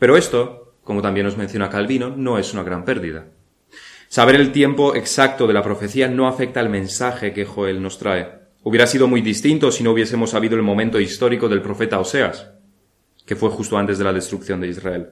Pero 0.00 0.16
esto, 0.16 0.67
como 0.88 1.02
también 1.02 1.26
nos 1.26 1.36
menciona 1.36 1.68
Calvino, 1.68 2.16
no 2.16 2.38
es 2.38 2.54
una 2.54 2.62
gran 2.62 2.86
pérdida. 2.86 3.26
Saber 4.08 4.36
el 4.36 4.52
tiempo 4.52 4.94
exacto 4.94 5.46
de 5.46 5.52
la 5.52 5.62
profecía 5.62 6.08
no 6.08 6.26
afecta 6.26 6.60
al 6.60 6.70
mensaje 6.70 7.34
que 7.34 7.44
Joel 7.44 7.82
nos 7.82 7.98
trae. 7.98 8.38
Hubiera 8.62 8.86
sido 8.86 9.06
muy 9.06 9.20
distinto 9.20 9.70
si 9.70 9.84
no 9.84 9.90
hubiésemos 9.90 10.30
sabido 10.30 10.56
el 10.56 10.62
momento 10.62 10.98
histórico 10.98 11.46
del 11.50 11.60
profeta 11.60 12.00
Oseas, 12.00 12.52
que 13.26 13.36
fue 13.36 13.50
justo 13.50 13.76
antes 13.76 13.98
de 13.98 14.04
la 14.04 14.14
destrucción 14.14 14.62
de 14.62 14.68
Israel. 14.68 15.10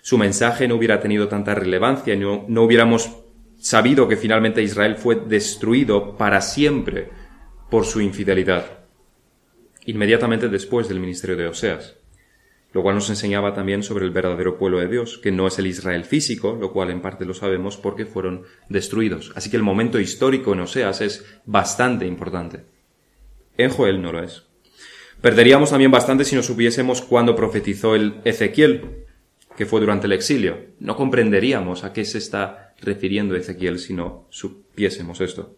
Su 0.00 0.16
mensaje 0.16 0.68
no 0.68 0.76
hubiera 0.76 1.00
tenido 1.00 1.26
tanta 1.26 1.56
relevancia 1.56 2.14
no, 2.14 2.44
no 2.46 2.62
hubiéramos 2.62 3.10
sabido 3.58 4.06
que 4.06 4.16
finalmente 4.16 4.62
Israel 4.62 4.94
fue 4.94 5.16
destruido 5.16 6.16
para 6.16 6.40
siempre 6.40 7.10
por 7.68 7.84
su 7.84 8.00
infidelidad, 8.00 8.64
inmediatamente 9.86 10.48
después 10.48 10.88
del 10.88 11.00
ministerio 11.00 11.36
de 11.36 11.48
Oseas 11.48 11.96
lo 12.76 12.82
cual 12.82 12.96
nos 12.96 13.08
enseñaba 13.08 13.54
también 13.54 13.82
sobre 13.82 14.04
el 14.04 14.10
verdadero 14.10 14.58
pueblo 14.58 14.78
de 14.78 14.86
Dios, 14.86 15.16
que 15.16 15.32
no 15.32 15.46
es 15.46 15.58
el 15.58 15.66
Israel 15.66 16.04
físico, 16.04 16.58
lo 16.60 16.74
cual 16.74 16.90
en 16.90 17.00
parte 17.00 17.24
lo 17.24 17.32
sabemos 17.32 17.78
porque 17.78 18.04
fueron 18.04 18.42
destruidos. 18.68 19.32
Así 19.34 19.48
que 19.48 19.56
el 19.56 19.62
momento 19.62 19.98
histórico 19.98 20.52
en 20.52 20.60
Oseas 20.60 21.00
es 21.00 21.24
bastante 21.46 22.06
importante. 22.06 22.66
En 23.56 23.70
Joel 23.70 24.02
no 24.02 24.12
lo 24.12 24.22
es. 24.22 24.42
Perderíamos 25.22 25.70
también 25.70 25.90
bastante 25.90 26.26
si 26.26 26.36
no 26.36 26.42
supiésemos 26.42 27.00
cuándo 27.00 27.34
profetizó 27.34 27.94
el 27.94 28.20
Ezequiel, 28.24 29.06
que 29.56 29.64
fue 29.64 29.80
durante 29.80 30.06
el 30.06 30.12
exilio. 30.12 30.58
No 30.78 30.96
comprenderíamos 30.96 31.82
a 31.82 31.94
qué 31.94 32.04
se 32.04 32.18
está 32.18 32.74
refiriendo 32.82 33.36
Ezequiel 33.36 33.78
si 33.78 33.94
no 33.94 34.26
supiésemos 34.28 35.22
esto. 35.22 35.56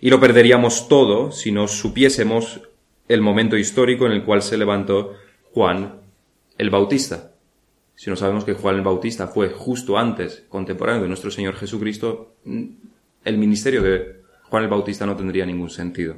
Y 0.00 0.10
lo 0.10 0.18
perderíamos 0.18 0.88
todo 0.88 1.30
si 1.30 1.52
no 1.52 1.68
supiésemos 1.68 2.62
el 3.06 3.20
momento 3.20 3.56
histórico 3.56 4.06
en 4.06 4.12
el 4.12 4.24
cual 4.24 4.42
se 4.42 4.58
levantó 4.58 5.14
Juan 5.52 6.07
el 6.58 6.70
Bautista. 6.70 7.32
Si 7.94 8.10
no 8.10 8.16
sabemos 8.16 8.44
que 8.44 8.54
Juan 8.54 8.76
el 8.76 8.82
Bautista 8.82 9.28
fue 9.28 9.48
justo 9.48 9.96
antes, 9.96 10.44
contemporáneo 10.48 11.02
de 11.02 11.08
nuestro 11.08 11.30
Señor 11.30 11.54
Jesucristo, 11.54 12.36
el 12.44 13.38
ministerio 13.38 13.82
de 13.82 14.22
Juan 14.44 14.64
el 14.64 14.68
Bautista 14.68 15.06
no 15.06 15.16
tendría 15.16 15.46
ningún 15.46 15.70
sentido. 15.70 16.16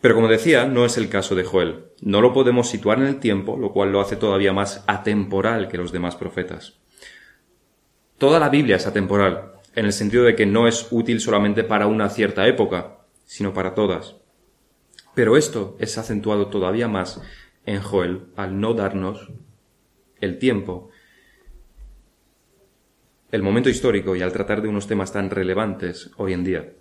Pero 0.00 0.14
como 0.14 0.28
decía, 0.28 0.66
no 0.66 0.84
es 0.84 0.96
el 0.98 1.08
caso 1.08 1.34
de 1.34 1.44
Joel. 1.44 1.86
No 2.00 2.20
lo 2.20 2.32
podemos 2.32 2.68
situar 2.68 2.98
en 2.98 3.06
el 3.06 3.18
tiempo, 3.18 3.56
lo 3.56 3.72
cual 3.72 3.90
lo 3.90 4.00
hace 4.00 4.16
todavía 4.16 4.52
más 4.52 4.84
atemporal 4.86 5.68
que 5.68 5.78
los 5.78 5.90
demás 5.90 6.16
profetas. 6.16 6.78
Toda 8.18 8.38
la 8.38 8.48
Biblia 8.48 8.76
es 8.76 8.86
atemporal, 8.86 9.52
en 9.74 9.86
el 9.86 9.92
sentido 9.92 10.24
de 10.24 10.36
que 10.36 10.46
no 10.46 10.68
es 10.68 10.88
útil 10.90 11.20
solamente 11.20 11.64
para 11.64 11.86
una 11.86 12.08
cierta 12.08 12.46
época, 12.46 12.98
sino 13.24 13.52
para 13.52 13.74
todas. 13.74 14.16
Pero 15.14 15.36
esto 15.36 15.76
es 15.80 15.98
acentuado 15.98 16.48
todavía 16.48 16.88
más 16.88 17.20
en 17.66 17.82
Joel 17.82 18.28
al 18.36 18.58
no 18.58 18.74
darnos 18.74 19.28
el 20.20 20.38
tiempo, 20.38 20.90
el 23.30 23.42
momento 23.42 23.68
histórico 23.68 24.16
y 24.16 24.22
al 24.22 24.32
tratar 24.32 24.62
de 24.62 24.68
unos 24.68 24.86
temas 24.86 25.12
tan 25.12 25.28
relevantes 25.28 26.10
hoy 26.16 26.32
en 26.32 26.44
día. 26.44 26.72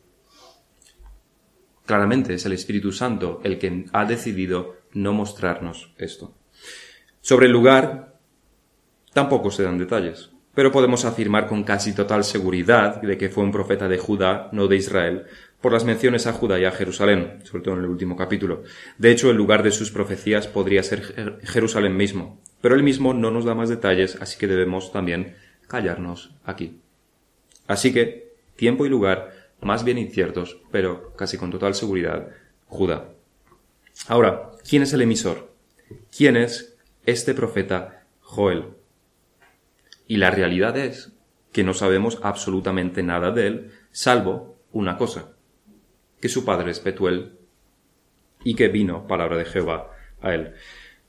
Claramente 1.85 2.33
es 2.33 2.45
el 2.45 2.53
Espíritu 2.53 2.91
Santo 2.91 3.41
el 3.43 3.59
que 3.59 3.85
ha 3.91 4.05
decidido 4.05 4.77
no 4.93 5.13
mostrarnos 5.13 5.93
esto. 5.97 6.35
Sobre 7.21 7.47
el 7.47 7.51
lugar, 7.51 8.19
tampoco 9.13 9.51
se 9.51 9.63
dan 9.63 9.77
detalles, 9.77 10.31
pero 10.53 10.71
podemos 10.71 11.03
afirmar 11.05 11.47
con 11.47 11.63
casi 11.63 11.93
total 11.93 12.23
seguridad 12.23 13.01
de 13.01 13.17
que 13.17 13.29
fue 13.29 13.43
un 13.43 13.51
profeta 13.51 13.87
de 13.87 13.97
Judá, 13.97 14.49
no 14.51 14.67
de 14.67 14.77
Israel, 14.77 15.25
por 15.65 15.73
las 15.73 15.83
menciones 15.83 16.27
a 16.27 16.33
Judá 16.33 16.59
y 16.59 16.65
a 16.65 16.71
Jerusalén, 16.71 17.39
sobre 17.43 17.63
todo 17.63 17.73
en 17.73 17.79
el 17.79 17.89
último 17.89 18.15
capítulo. 18.15 18.61
De 18.99 19.09
hecho, 19.09 19.31
el 19.31 19.35
lugar 19.35 19.63
de 19.63 19.71
sus 19.71 19.89
profecías 19.89 20.45
podría 20.45 20.83
ser 20.83 21.41
Jerusalén 21.41 21.97
mismo, 21.97 22.39
pero 22.61 22.75
él 22.75 22.83
mismo 22.83 23.15
no 23.15 23.31
nos 23.31 23.45
da 23.45 23.55
más 23.55 23.67
detalles, 23.67 24.15
así 24.21 24.37
que 24.37 24.45
debemos 24.45 24.91
también 24.91 25.35
callarnos 25.67 26.35
aquí. 26.43 26.81
Así 27.65 27.91
que, 27.91 28.35
tiempo 28.55 28.85
y 28.85 28.89
lugar 28.89 29.31
más 29.59 29.83
bien 29.83 29.97
inciertos, 29.97 30.61
pero 30.69 31.13
casi 31.15 31.35
con 31.39 31.49
total 31.49 31.73
seguridad, 31.73 32.29
Judá. 32.67 33.09
Ahora, 34.07 34.51
¿quién 34.69 34.83
es 34.83 34.93
el 34.93 35.01
emisor? 35.01 35.51
¿Quién 36.15 36.37
es 36.37 36.77
este 37.07 37.33
profeta 37.33 38.03
Joel? 38.19 38.65
Y 40.05 40.17
la 40.17 40.29
realidad 40.29 40.77
es 40.77 41.11
que 41.51 41.63
no 41.63 41.73
sabemos 41.73 42.19
absolutamente 42.21 43.01
nada 43.01 43.31
de 43.31 43.47
él, 43.47 43.71
salvo 43.91 44.59
una 44.71 44.99
cosa, 44.99 45.34
que 46.25 46.29
su 46.29 46.43
padre 46.43 46.71
es 46.71 46.79
Petuel 46.79 47.33
y 48.43 48.55
que 48.55 48.67
vino 48.67 49.05
palabra 49.05 49.37
de 49.37 49.45
Jehová 49.45 49.91
a 50.21 50.33
él. 50.33 50.55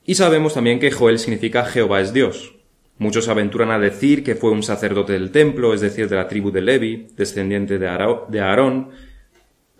Y 0.05 0.17
sabemos 0.17 0.53
también 0.53 0.79
que 0.79 0.91
Joel 0.91 1.19
significa 1.19 1.65
Jehová 1.65 2.03
es 2.03 2.13
Dios. 2.13 2.55
Muchos 2.99 3.29
aventuran 3.29 3.71
a 3.71 3.79
decir 3.79 4.23
que 4.23 4.35
fue 4.35 4.51
un 4.51 4.63
sacerdote 4.63 5.15
del 5.15 5.31
templo, 5.31 5.73
es 5.73 5.81
decir, 5.81 6.11
de 6.11 6.17
la 6.17 6.29
tribu 6.29 6.51
de 6.51 6.61
Levi, 6.61 7.09
descendiente 7.17 7.79
de 7.79 7.89
Aarón, 7.89 8.91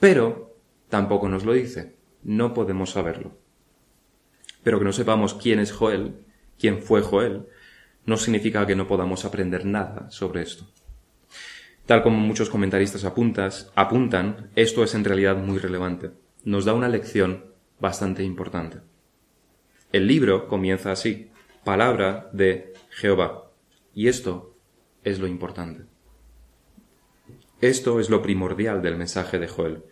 Pero 0.01 0.57
tampoco 0.89 1.29
nos 1.29 1.45
lo 1.45 1.53
dice. 1.53 1.97
No 2.23 2.55
podemos 2.55 2.93
saberlo. 2.93 3.37
Pero 4.63 4.79
que 4.79 4.87
no 4.87 4.93
sepamos 4.95 5.35
quién 5.35 5.59
es 5.59 5.71
Joel, 5.71 6.15
quién 6.59 6.81
fue 6.81 7.03
Joel, 7.03 7.43
no 8.07 8.17
significa 8.17 8.67
que 8.67 8.75
no 8.75 8.89
podamos 8.89 9.27
aprender 9.27 9.67
nada 9.67 10.11
sobre 10.11 10.41
esto. 10.41 10.65
Tal 11.87 12.03
como 12.03 12.19
muchos 12.19 12.51
comentaristas 12.51 13.05
apuntan, 13.05 14.51
esto 14.57 14.83
es 14.83 14.95
en 14.95 15.05
realidad 15.05 15.37
muy 15.37 15.59
relevante. 15.59 16.11
Nos 16.45 16.65
da 16.65 16.75
una 16.75 16.89
lección 16.89 17.45
bastante 17.79 18.25
importante. 18.25 18.79
El 19.93 20.09
libro 20.09 20.49
comienza 20.49 20.91
así, 20.91 21.31
palabra 21.65 22.29
de 22.33 22.75
Jehová. 22.91 23.51
Y 23.95 24.09
esto 24.09 24.57
es 25.05 25.21
lo 25.21 25.29
importante. 25.29 25.85
Esto 27.61 28.01
es 28.01 28.11
lo 28.11 28.21
primordial 28.21 28.83
del 28.83 28.97
mensaje 28.97 29.39
de 29.39 29.47
Joel. 29.47 29.85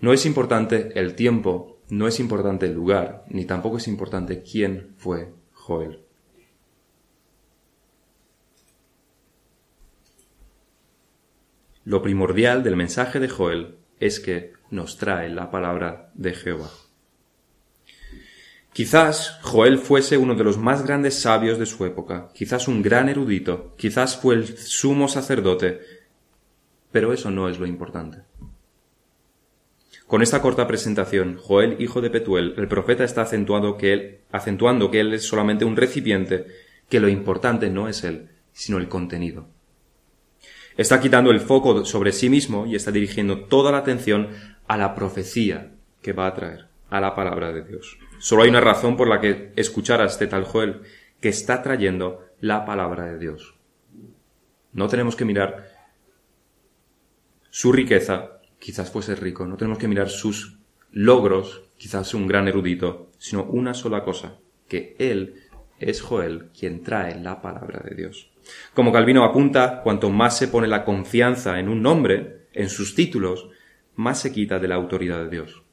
No 0.00 0.12
es 0.12 0.26
importante 0.26 0.92
el 1.00 1.14
tiempo, 1.14 1.80
no 1.88 2.06
es 2.06 2.20
importante 2.20 2.66
el 2.66 2.74
lugar, 2.74 3.24
ni 3.28 3.46
tampoco 3.46 3.78
es 3.78 3.88
importante 3.88 4.42
quién 4.42 4.94
fue 4.98 5.32
Joel. 5.52 6.03
Lo 11.84 12.02
primordial 12.02 12.62
del 12.62 12.76
mensaje 12.76 13.20
de 13.20 13.28
Joel 13.28 13.76
es 14.00 14.18
que 14.20 14.52
nos 14.70 14.96
trae 14.96 15.28
la 15.28 15.50
palabra 15.50 16.10
de 16.14 16.34
Jehová. 16.34 16.70
Quizás 18.72 19.38
Joel 19.42 19.78
fuese 19.78 20.18
uno 20.18 20.34
de 20.34 20.42
los 20.42 20.58
más 20.58 20.84
grandes 20.84 21.20
sabios 21.20 21.58
de 21.58 21.66
su 21.66 21.84
época, 21.84 22.30
quizás 22.34 22.66
un 22.66 22.82
gran 22.82 23.08
erudito, 23.08 23.74
quizás 23.76 24.16
fue 24.16 24.34
el 24.34 24.58
sumo 24.58 25.06
sacerdote, 25.06 25.80
pero 26.90 27.12
eso 27.12 27.30
no 27.30 27.48
es 27.48 27.60
lo 27.60 27.66
importante. 27.66 28.22
Con 30.06 30.22
esta 30.22 30.42
corta 30.42 30.66
presentación, 30.66 31.36
Joel, 31.36 31.76
hijo 31.80 32.00
de 32.00 32.10
Petuel, 32.10 32.54
el 32.56 32.66
profeta 32.66 33.04
está 33.04 33.22
acentuando 33.22 33.78
que 33.78 33.92
él, 33.92 35.14
es 35.14 35.22
solamente 35.22 35.64
un 35.64 35.76
recipiente, 35.76 36.46
que 36.88 37.00
lo 37.00 37.08
importante 37.08 37.70
no 37.70 37.88
es 37.88 38.04
él, 38.04 38.30
sino 38.52 38.78
el 38.78 38.88
contenido. 38.88 39.53
Está 40.76 41.00
quitando 41.00 41.30
el 41.30 41.40
foco 41.40 41.84
sobre 41.84 42.10
sí 42.10 42.28
mismo 42.28 42.66
y 42.66 42.74
está 42.74 42.90
dirigiendo 42.90 43.44
toda 43.44 43.70
la 43.70 43.78
atención 43.78 44.30
a 44.66 44.76
la 44.76 44.94
profecía 44.94 45.72
que 46.02 46.12
va 46.12 46.26
a 46.26 46.34
traer, 46.34 46.66
a 46.90 47.00
la 47.00 47.14
palabra 47.14 47.52
de 47.52 47.62
Dios. 47.62 47.96
Solo 48.18 48.42
hay 48.42 48.50
una 48.50 48.60
razón 48.60 48.96
por 48.96 49.08
la 49.08 49.20
que 49.20 49.52
escuchar 49.54 50.00
a 50.00 50.06
este 50.06 50.26
tal 50.26 50.44
Joel, 50.44 50.82
que 51.20 51.28
está 51.28 51.62
trayendo 51.62 52.24
la 52.40 52.64
palabra 52.64 53.04
de 53.04 53.18
Dios. 53.18 53.54
No 54.72 54.88
tenemos 54.88 55.14
que 55.14 55.24
mirar 55.24 55.70
su 57.50 57.70
riqueza, 57.70 58.40
quizás 58.58 58.90
fuese 58.90 59.14
rico, 59.14 59.46
no 59.46 59.56
tenemos 59.56 59.78
que 59.78 59.86
mirar 59.86 60.08
sus 60.08 60.58
logros, 60.90 61.68
quizás 61.76 62.14
un 62.14 62.26
gran 62.26 62.48
erudito, 62.48 63.12
sino 63.18 63.44
una 63.44 63.74
sola 63.74 64.02
cosa, 64.02 64.38
que 64.66 64.96
él 64.98 65.36
es 65.78 66.00
Joel 66.00 66.50
quien 66.58 66.82
trae 66.82 67.18
la 67.20 67.40
palabra 67.40 67.80
de 67.88 67.94
Dios. 67.94 68.33
Como 68.74 68.92
Calvino 68.92 69.24
apunta, 69.24 69.80
cuanto 69.82 70.10
más 70.10 70.36
se 70.36 70.48
pone 70.48 70.68
la 70.68 70.84
confianza 70.84 71.58
en 71.58 71.68
un 71.68 71.82
nombre, 71.82 72.46
en 72.52 72.68
sus 72.68 72.94
títulos, 72.94 73.48
más 73.96 74.20
se 74.20 74.32
quita 74.32 74.58
de 74.58 74.68
la 74.68 74.74
autoridad 74.74 75.24
de 75.24 75.30
Dios. 75.30 75.64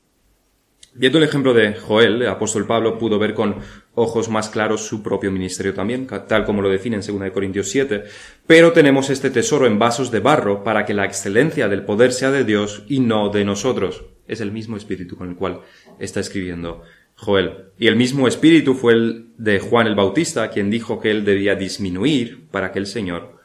Viendo 0.93 1.19
el 1.19 1.23
ejemplo 1.23 1.53
de 1.53 1.73
Joel, 1.73 2.21
el 2.21 2.27
apóstol 2.27 2.67
Pablo 2.67 2.97
pudo 2.97 3.17
ver 3.17 3.33
con 3.33 3.55
ojos 3.95 4.27
más 4.27 4.49
claros 4.49 4.81
su 4.85 5.01
propio 5.01 5.31
ministerio 5.31 5.73
también, 5.73 6.05
tal 6.27 6.43
como 6.43 6.61
lo 6.61 6.67
define 6.67 6.97
en 6.97 7.19
2 7.19 7.31
Corintios 7.31 7.69
7, 7.69 8.03
pero 8.45 8.73
tenemos 8.73 9.09
este 9.09 9.29
tesoro 9.29 9.67
en 9.67 9.79
vasos 9.79 10.11
de 10.11 10.19
barro 10.19 10.65
para 10.65 10.85
que 10.85 10.93
la 10.93 11.05
excelencia 11.05 11.69
del 11.69 11.85
poder 11.85 12.11
sea 12.11 12.29
de 12.29 12.43
Dios 12.43 12.83
y 12.89 12.99
no 12.99 13.29
de 13.29 13.45
nosotros. 13.45 14.03
Es 14.27 14.41
el 14.41 14.51
mismo 14.51 14.75
espíritu 14.75 15.15
con 15.15 15.29
el 15.29 15.35
cual 15.37 15.61
está 15.97 16.19
escribiendo 16.19 16.83
Joel. 17.21 17.65
Y 17.77 17.87
el 17.87 17.95
mismo 17.95 18.27
espíritu 18.27 18.73
fue 18.73 18.93
el 18.93 19.27
de 19.37 19.59
Juan 19.59 19.87
el 19.87 19.95
Bautista, 19.95 20.49
quien 20.49 20.69
dijo 20.69 20.99
que 20.99 21.11
él 21.11 21.23
debía 21.23 21.55
disminuir 21.55 22.47
para 22.49 22.71
que 22.71 22.79
el 22.79 22.87
Señor 22.87 23.39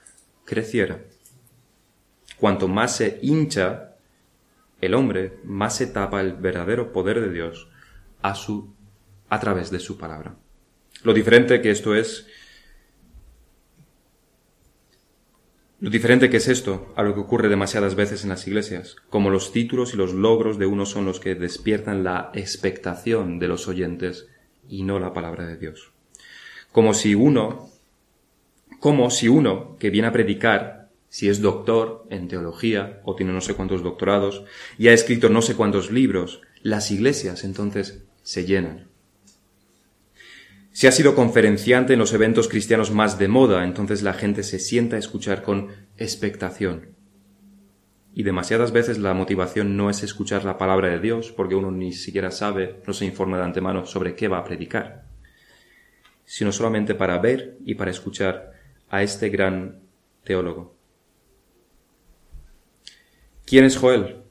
creciera. 0.45 1.01
Cuanto 2.39 2.69
más 2.69 2.97
se 2.97 3.19
hincha 3.23 3.97
el 4.81 4.95
hombre 4.95 5.39
más 5.45 5.77
se 5.77 5.87
tapa 5.87 6.21
el 6.21 6.35
verdadero 6.35 6.93
poder 6.93 7.21
de 7.21 7.33
Dios 7.33 7.69
a, 8.23 8.35
su, 8.35 8.75
a 9.29 9.41
través 9.41 9.71
de 9.71 9.81
su 9.81 9.97
palabra. 9.97 10.37
Lo 11.03 11.15
diferente 11.15 11.61
que 11.61 11.71
esto 11.71 11.95
es, 11.95 12.27
lo 15.79 15.91
diferente 15.91 16.31
que 16.31 16.39
es 16.39 16.49
esto 16.49 16.93
a 16.97 17.03
lo 17.03 17.13
que 17.13 17.21
ocurre 17.21 17.51
demasiadas 17.51 17.97
veces 17.97 18.23
en 18.23 18.31
las 18.31 18.47
iglesias, 18.47 18.97
como 19.11 19.29
los 19.29 19.53
títulos 19.53 19.93
y 19.93 19.99
los 19.99 20.15
logros 20.15 20.59
de 20.59 20.65
uno 20.65 20.87
son 20.87 21.05
los 21.05 21.21
que 21.21 21.35
despiertan 21.35 22.03
la 22.03 22.31
expectación 22.33 23.39
de 23.39 23.49
los 23.49 23.69
oyentes 23.69 24.27
y 24.71 24.85
no 24.85 24.99
la 24.99 25.13
palabra 25.13 25.47
de 25.47 25.59
Dios. 25.59 25.91
Como 26.73 26.95
si 26.95 27.15
uno, 27.15 27.69
como 28.81 29.11
si 29.11 29.29
uno 29.29 29.77
que 29.79 29.91
viene 29.91 30.09
a 30.09 30.13
predicar 30.13 30.89
si 31.11 31.29
es 31.29 31.43
doctor 31.43 32.07
en 32.11 32.29
teología 32.29 33.01
o 33.05 33.15
tiene 33.15 33.33
no 33.33 33.41
sé 33.43 33.55
cuántos 33.55 33.83
doctorados 33.83 34.45
y 34.79 34.89
ha 34.89 34.93
escrito 34.93 35.29
no 35.29 35.43
sé 35.43 35.57
cuántos 35.57 35.91
libros, 35.91 36.41
las 36.63 36.91
iglesias 36.91 37.45
entonces 37.45 38.03
se 38.23 38.47
llenan. 38.47 38.89
Si 40.77 40.87
ha 40.87 40.93
sido 40.93 41.15
conferenciante 41.15 41.95
en 41.95 41.99
los 41.99 42.13
eventos 42.13 42.49
cristianos 42.49 42.91
más 42.91 43.19
de 43.19 43.29
moda, 43.29 43.65
entonces 43.65 44.03
la 44.03 44.13
gente 44.13 44.43
se 44.43 44.59
sienta 44.59 44.97
a 44.97 44.99
escuchar 44.99 45.43
con 45.43 45.69
expectación. 45.97 46.91
Y 48.13 48.25
demasiadas 48.25 48.73
veces 48.73 48.99
la 48.99 49.15
motivación 49.15 49.79
no 49.79 49.89
es 49.89 50.03
escuchar 50.03 50.45
la 50.45 50.59
palabra 50.59 50.91
de 50.91 51.01
Dios, 51.01 51.33
porque 51.33 51.55
uno 51.55 51.71
ni 51.71 51.93
siquiera 51.93 52.31
sabe, 52.31 52.83
no 52.87 52.93
se 52.93 53.07
informa 53.07 53.39
de 53.39 53.45
antemano 53.45 53.87
sobre 53.87 54.15
qué 54.15 54.29
va 54.29 54.37
a 54.37 54.45
predicar, 54.45 55.07
sino 56.27 56.53
solamente 56.53 56.95
para 56.95 57.21
ver 57.21 57.57
y 57.65 57.77
para 57.77 57.91
escuchar 57.91 58.53
a 58.91 59.03
este 59.03 59.31
gran 59.31 59.81
teólogo. 60.25 60.77
¿Quién 63.47 63.65
es 63.65 63.79
Joel? 63.79 64.25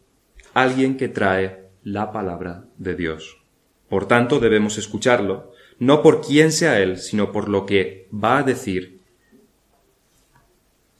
Alguien 0.53 0.95
que 0.95 1.07
trae 1.07 1.71
la 1.81 2.11
palabra 2.11 2.65
de 2.77 2.93
Dios. 2.93 3.41
Por 3.89 4.07
tanto, 4.07 4.39
debemos 4.39 4.77
escucharlo, 4.77 5.54
no 5.79 6.01
por 6.01 6.21
quién 6.21 6.51
sea 6.51 6.79
él, 6.79 6.97
sino 6.97 7.31
por 7.31 7.49
lo 7.49 7.65
que 7.65 8.07
va 8.13 8.37
a 8.37 8.43
decir. 8.43 9.01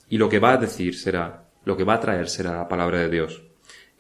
Y 0.10 0.18
lo 0.18 0.30
que 0.30 0.40
va 0.40 0.54
a 0.54 0.58
decir 0.58 0.98
será, 0.98 1.50
lo 1.64 1.78
que 1.78 1.84
va 1.84 1.96
a 1.96 2.00
traer 2.00 2.30
será 2.30 2.56
la 2.56 2.68
palabra 2.68 3.00
de 3.00 3.10
Dios. 3.10 3.44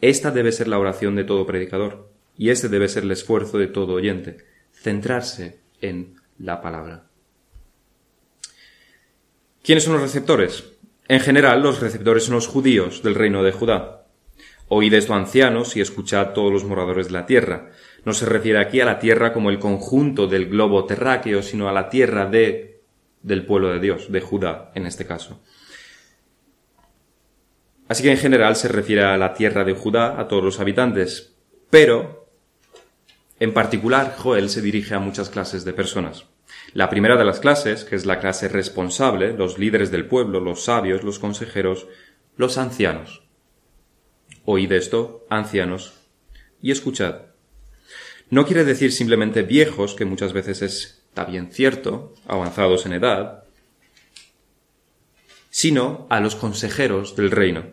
Esta 0.01 0.31
debe 0.31 0.51
ser 0.51 0.67
la 0.67 0.79
oración 0.79 1.15
de 1.15 1.23
todo 1.23 1.45
predicador, 1.45 2.11
y 2.37 2.49
este 2.49 2.69
debe 2.69 2.89
ser 2.89 3.03
el 3.03 3.11
esfuerzo 3.11 3.57
de 3.57 3.67
todo 3.67 3.93
oyente, 3.93 4.37
centrarse 4.73 5.59
en 5.81 6.15
la 6.37 6.61
palabra. 6.61 7.07
¿Quiénes 9.63 9.83
son 9.83 9.93
los 9.93 10.01
receptores? 10.01 10.63
En 11.07 11.19
general, 11.19 11.61
los 11.61 11.79
receptores 11.79 12.25
son 12.25 12.35
los 12.35 12.47
judíos 12.47 13.01
del 13.01 13.15
reino 13.15 13.41
de 13.43 13.51
Judá. 13.51 14.05
Oíd 14.67 14.93
esto, 14.93 15.13
ancianos, 15.13 15.75
y 15.75 15.81
escuchad 15.81 16.33
todos 16.33 16.51
los 16.51 16.63
moradores 16.65 17.07
de 17.07 17.13
la 17.13 17.25
tierra. 17.25 17.71
No 18.05 18.13
se 18.13 18.25
refiere 18.25 18.59
aquí 18.59 18.79
a 18.79 18.85
la 18.85 18.99
tierra 18.99 19.33
como 19.33 19.49
el 19.49 19.59
conjunto 19.59 20.27
del 20.27 20.47
globo 20.47 20.85
terráqueo, 20.85 21.41
sino 21.41 21.67
a 21.67 21.73
la 21.73 21.89
tierra 21.89 22.27
de, 22.27 22.83
del 23.23 23.45
pueblo 23.45 23.69
de 23.69 23.79
Dios, 23.79 24.11
de 24.11 24.21
Judá, 24.21 24.71
en 24.75 24.85
este 24.85 25.05
caso. 25.05 25.41
Así 27.87 28.03
que 28.03 28.11
en 28.11 28.17
general 28.17 28.55
se 28.55 28.67
refiere 28.67 29.03
a 29.03 29.17
la 29.17 29.33
tierra 29.33 29.63
de 29.63 29.73
Judá, 29.73 30.19
a 30.19 30.27
todos 30.27 30.43
los 30.43 30.59
habitantes, 30.59 31.35
pero 31.69 32.29
en 33.39 33.53
particular 33.53 34.15
Joel 34.17 34.49
se 34.49 34.61
dirige 34.61 34.95
a 34.95 34.99
muchas 34.99 35.29
clases 35.29 35.65
de 35.65 35.73
personas. 35.73 36.25
La 36.73 36.89
primera 36.89 37.17
de 37.17 37.25
las 37.25 37.39
clases, 37.39 37.83
que 37.83 37.95
es 37.95 38.05
la 38.05 38.19
clase 38.19 38.47
responsable, 38.47 39.33
los 39.33 39.59
líderes 39.59 39.91
del 39.91 40.07
pueblo, 40.07 40.39
los 40.39 40.63
sabios, 40.63 41.03
los 41.03 41.19
consejeros, 41.19 41.87
los 42.37 42.57
ancianos. 42.57 43.23
Oíd 44.45 44.71
esto, 44.71 45.25
ancianos, 45.29 45.93
y 46.61 46.71
escuchad. 46.71 47.34
No 48.29 48.45
quiere 48.45 48.63
decir 48.63 48.91
simplemente 48.91 49.43
viejos, 49.43 49.93
que 49.93 50.05
muchas 50.05 50.33
veces 50.33 50.61
es 50.61 51.03
también 51.13 51.51
cierto, 51.51 52.13
avanzados 52.27 52.85
en 52.85 52.93
edad, 52.93 53.43
sino 55.49 56.07
a 56.09 56.19
los 56.19 56.35
consejeros 56.35 57.15
del 57.15 57.31
reino. 57.31 57.63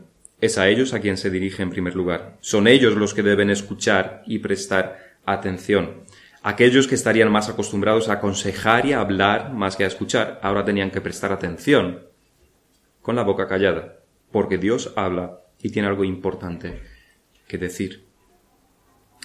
Es 0.41 0.59
a 0.59 0.69
ellos 0.69 0.93
a 0.93 1.01
quien 1.01 1.17
se 1.17 1.31
dirige 1.31 1.63
en 1.63 1.71
primer 1.71 1.95
lugar. 1.95 2.37
Son 2.41 2.67
ellos 2.69 2.95
los 2.95 3.15
que 3.15 3.23
deben 3.23 3.51
escuchar 3.51 4.23
y 4.27 4.41
prestar 4.41 5.17
atención. 5.25 6.03
Aquellos 6.43 6.87
que 6.87 6.97
estarían 6.97 7.31
más 7.31 7.49
acostumbrados 7.49 8.09
a 8.09 8.15
aconsejar 8.15 8.87
y 8.87 8.93
a 8.93 9.01
hablar 9.01 9.53
más 9.53 9.77
que 9.77 9.85
a 9.85 9.87
escuchar, 9.87 10.41
ahora 10.43 10.65
tenían 10.65 10.91
que 10.91 11.01
prestar 11.01 11.33
atención 11.33 12.01
con 13.01 13.17
la 13.17 13.23
boca 13.23 13.49
callada, 13.49 14.01
porque 14.31 14.59
Dios 14.59 14.93
habla 14.97 15.41
y 15.61 15.71
tiene 15.71 15.89
algo 15.89 16.05
importante 16.05 16.81
que 17.47 17.59
decir. 17.59 18.12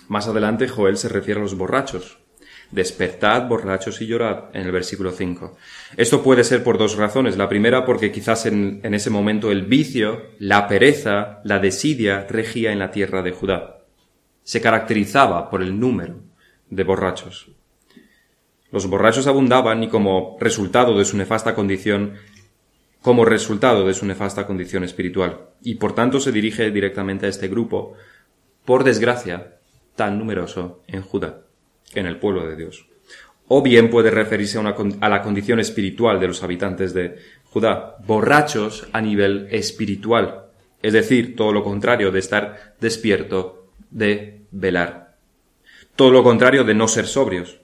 Más 0.08 0.28
adelante 0.28 0.68
Joel 0.68 0.98
se 0.98 1.10
refiere 1.10 1.40
a 1.40 1.44
los 1.44 1.58
borrachos. 1.58 2.20
Despertad, 2.72 3.48
borrachos 3.48 4.02
y 4.02 4.08
llorad, 4.08 4.46
en 4.54 4.66
el 4.66 4.72
versículo 4.72 5.12
5. 5.12 5.58
Esto 5.96 6.22
puede 6.22 6.44
ser 6.44 6.64
por 6.64 6.78
dos 6.78 6.98
razones. 6.98 7.38
La 7.38 7.48
primera, 7.48 7.86
porque 7.86 8.12
quizás 8.12 8.46
en, 8.46 8.82
en 8.84 8.94
ese 8.94 9.10
momento 9.10 9.52
el 9.52 9.64
vicio, 9.64 10.32
la 10.40 10.68
pereza, 10.68 11.40
la 11.44 11.60
desidia 11.60 12.26
regía 12.30 12.72
en 12.72 12.80
la 12.80 12.92
tierra 12.92 13.22
de 13.22 13.32
Judá. 13.32 13.80
Se 14.44 14.62
caracterizaba 14.62 15.50
por 15.50 15.62
el 15.62 15.80
número 15.80 16.22
de 16.70 16.84
borrachos. 16.84 17.52
Los 18.72 18.88
borrachos 18.88 19.28
abundaban 19.28 19.82
y 19.84 19.88
como 19.88 20.38
resultado 20.40 20.98
de 20.98 21.06
su 21.06 21.16
nefasta 21.16 21.56
condición, 21.56 22.16
como 23.02 23.24
resultado 23.24 23.88
de 23.88 23.94
su 23.94 24.06
nefasta 24.06 24.46
condición 24.46 24.84
espiritual, 24.84 25.48
y 25.62 25.76
por 25.76 25.96
tanto 25.96 26.20
se 26.20 26.34
dirige 26.34 26.70
directamente 26.72 27.26
a 27.26 27.30
este 27.30 27.48
grupo, 27.48 27.94
por 28.66 28.84
desgracia, 28.84 29.57
tan 29.98 30.18
numeroso 30.18 30.84
en 30.88 31.02
Judá, 31.02 31.42
en 31.94 32.06
el 32.06 32.18
pueblo 32.18 32.48
de 32.48 32.56
Dios. 32.56 32.88
O 33.50 33.62
bien 33.62 33.90
puede 33.90 34.12
referirse 34.12 34.60
a, 34.60 35.10
la 35.10 35.22
condición 35.22 35.60
espiritual 35.60 36.20
de 36.20 36.28
los 36.28 36.44
habitantes 36.44 36.94
de 36.94 37.18
Judá, 37.46 37.98
borrachos 38.06 38.88
a 38.94 39.02
nivel 39.02 39.48
espiritual, 39.52 40.46
es 40.82 40.94
decir, 40.94 41.36
todo 41.36 41.52
lo 41.52 41.64
contrario 41.64 42.12
de 42.12 42.20
estar 42.20 42.76
despierto, 42.80 43.68
de 43.90 44.42
velar. 44.52 45.16
Todo 45.96 46.12
lo 46.12 46.24
contrario 46.24 46.64
de 46.64 46.76
no 46.76 46.88
ser 46.88 47.08
sobrios, 47.08 47.60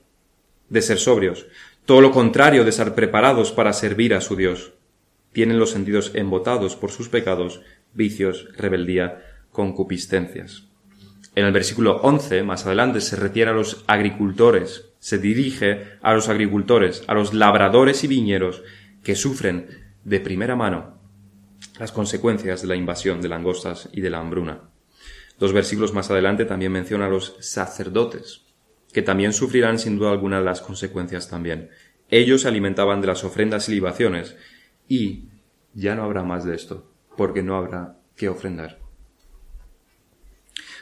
de 0.68 0.82
ser 0.82 0.98
sobrios, 0.98 1.46
todo 1.84 2.00
lo 2.00 2.10
contrario 2.10 2.64
de 2.64 2.70
estar 2.70 2.94
preparados 2.94 3.52
para 3.52 3.72
servir 3.72 4.14
a 4.14 4.20
su 4.20 4.34
Dios. 4.34 4.72
Tienen 5.32 5.58
los 5.58 5.70
sentidos 5.70 6.12
embotados 6.14 6.76
por 6.76 6.90
sus 6.90 7.08
pecados, 7.08 7.60
vicios, 7.92 8.48
rebeldía, 8.56 9.22
concupiscencias. 9.52 10.73
En 11.34 11.44
el 11.44 11.52
versículo 11.52 11.96
11, 12.02 12.42
más 12.44 12.64
adelante, 12.64 13.00
se 13.00 13.16
refiere 13.16 13.50
a 13.50 13.54
los 13.54 13.84
agricultores, 13.88 14.92
se 15.00 15.18
dirige 15.18 15.98
a 16.00 16.14
los 16.14 16.28
agricultores, 16.28 17.02
a 17.08 17.14
los 17.14 17.34
labradores 17.34 18.04
y 18.04 18.06
viñeros 18.06 18.62
que 19.02 19.16
sufren 19.16 19.68
de 20.04 20.20
primera 20.20 20.54
mano 20.54 20.94
las 21.78 21.92
consecuencias 21.92 22.62
de 22.62 22.68
la 22.68 22.76
invasión 22.76 23.20
de 23.20 23.28
langostas 23.28 23.88
y 23.92 24.00
de 24.00 24.10
la 24.10 24.20
hambruna. 24.20 24.70
Dos 25.38 25.52
versículos 25.52 25.92
más 25.92 26.10
adelante 26.10 26.44
también 26.44 26.70
menciona 26.70 27.06
a 27.06 27.10
los 27.10 27.36
sacerdotes, 27.40 28.42
que 28.92 29.02
también 29.02 29.32
sufrirán 29.32 29.80
sin 29.80 29.98
duda 29.98 30.12
alguna 30.12 30.40
las 30.40 30.60
consecuencias 30.60 31.28
también. 31.28 31.70
Ellos 32.10 32.42
se 32.42 32.48
alimentaban 32.48 33.00
de 33.00 33.08
las 33.08 33.24
ofrendas 33.24 33.68
y 33.68 33.72
libaciones, 33.72 34.36
y 34.86 35.30
ya 35.72 35.96
no 35.96 36.04
habrá 36.04 36.22
más 36.22 36.44
de 36.44 36.54
esto, 36.54 36.92
porque 37.16 37.42
no 37.42 37.56
habrá 37.56 37.98
que 38.14 38.28
ofrendar. 38.28 38.83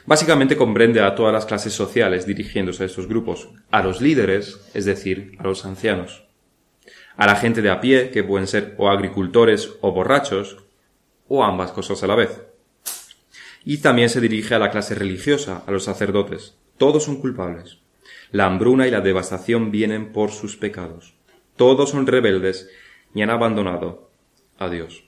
Básicamente 0.05 0.57
comprende 0.57 1.01
a 1.01 1.15
todas 1.15 1.31
las 1.31 1.45
clases 1.45 1.73
sociales 1.73 2.25
dirigiéndose 2.25 2.83
a 2.83 2.85
estos 2.87 3.07
grupos, 3.07 3.49
a 3.71 3.81
los 3.81 4.01
líderes, 4.01 4.59
es 4.73 4.85
decir, 4.85 5.37
a 5.39 5.43
los 5.43 5.65
ancianos, 5.65 6.25
a 7.15 7.25
la 7.25 7.35
gente 7.35 7.61
de 7.61 7.69
a 7.69 7.79
pie, 7.79 8.09
que 8.11 8.23
pueden 8.23 8.47
ser 8.47 8.75
o 8.77 8.89
agricultores 8.89 9.71
o 9.81 9.91
borrachos, 9.93 10.57
o 11.27 11.43
ambas 11.43 11.71
cosas 11.71 12.03
a 12.03 12.07
la 12.07 12.15
vez. 12.15 12.41
Y 13.63 13.77
también 13.77 14.09
se 14.09 14.19
dirige 14.19 14.55
a 14.55 14.59
la 14.59 14.71
clase 14.71 14.93
religiosa, 14.93 15.63
a 15.65 15.71
los 15.71 15.85
sacerdotes. 15.85 16.57
Todos 16.77 17.05
son 17.05 17.21
culpables. 17.21 17.79
La 18.31 18.45
hambruna 18.45 18.87
y 18.87 18.91
la 18.91 18.99
devastación 18.99 19.71
vienen 19.71 20.11
por 20.11 20.31
sus 20.31 20.57
pecados. 20.57 21.13
Todos 21.55 21.91
son 21.91 22.07
rebeldes 22.07 22.69
y 23.15 23.21
han 23.21 23.29
abandonado 23.29 24.09
a 24.57 24.69
Dios. 24.69 25.05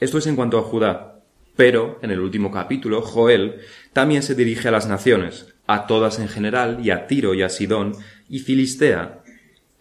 Esto 0.00 0.18
es 0.18 0.26
en 0.26 0.36
cuanto 0.36 0.58
a 0.58 0.62
Judá, 0.62 1.17
pero 1.58 1.98
en 2.02 2.12
el 2.12 2.20
último 2.20 2.52
capítulo, 2.52 3.02
Joel 3.02 3.56
también 3.92 4.22
se 4.22 4.36
dirige 4.36 4.68
a 4.68 4.70
las 4.70 4.86
naciones, 4.86 5.56
a 5.66 5.88
todas 5.88 6.20
en 6.20 6.28
general, 6.28 6.78
y 6.84 6.90
a 6.92 7.08
Tiro 7.08 7.34
y 7.34 7.42
a 7.42 7.48
Sidón, 7.48 7.96
y 8.28 8.38
Filistea 8.38 9.24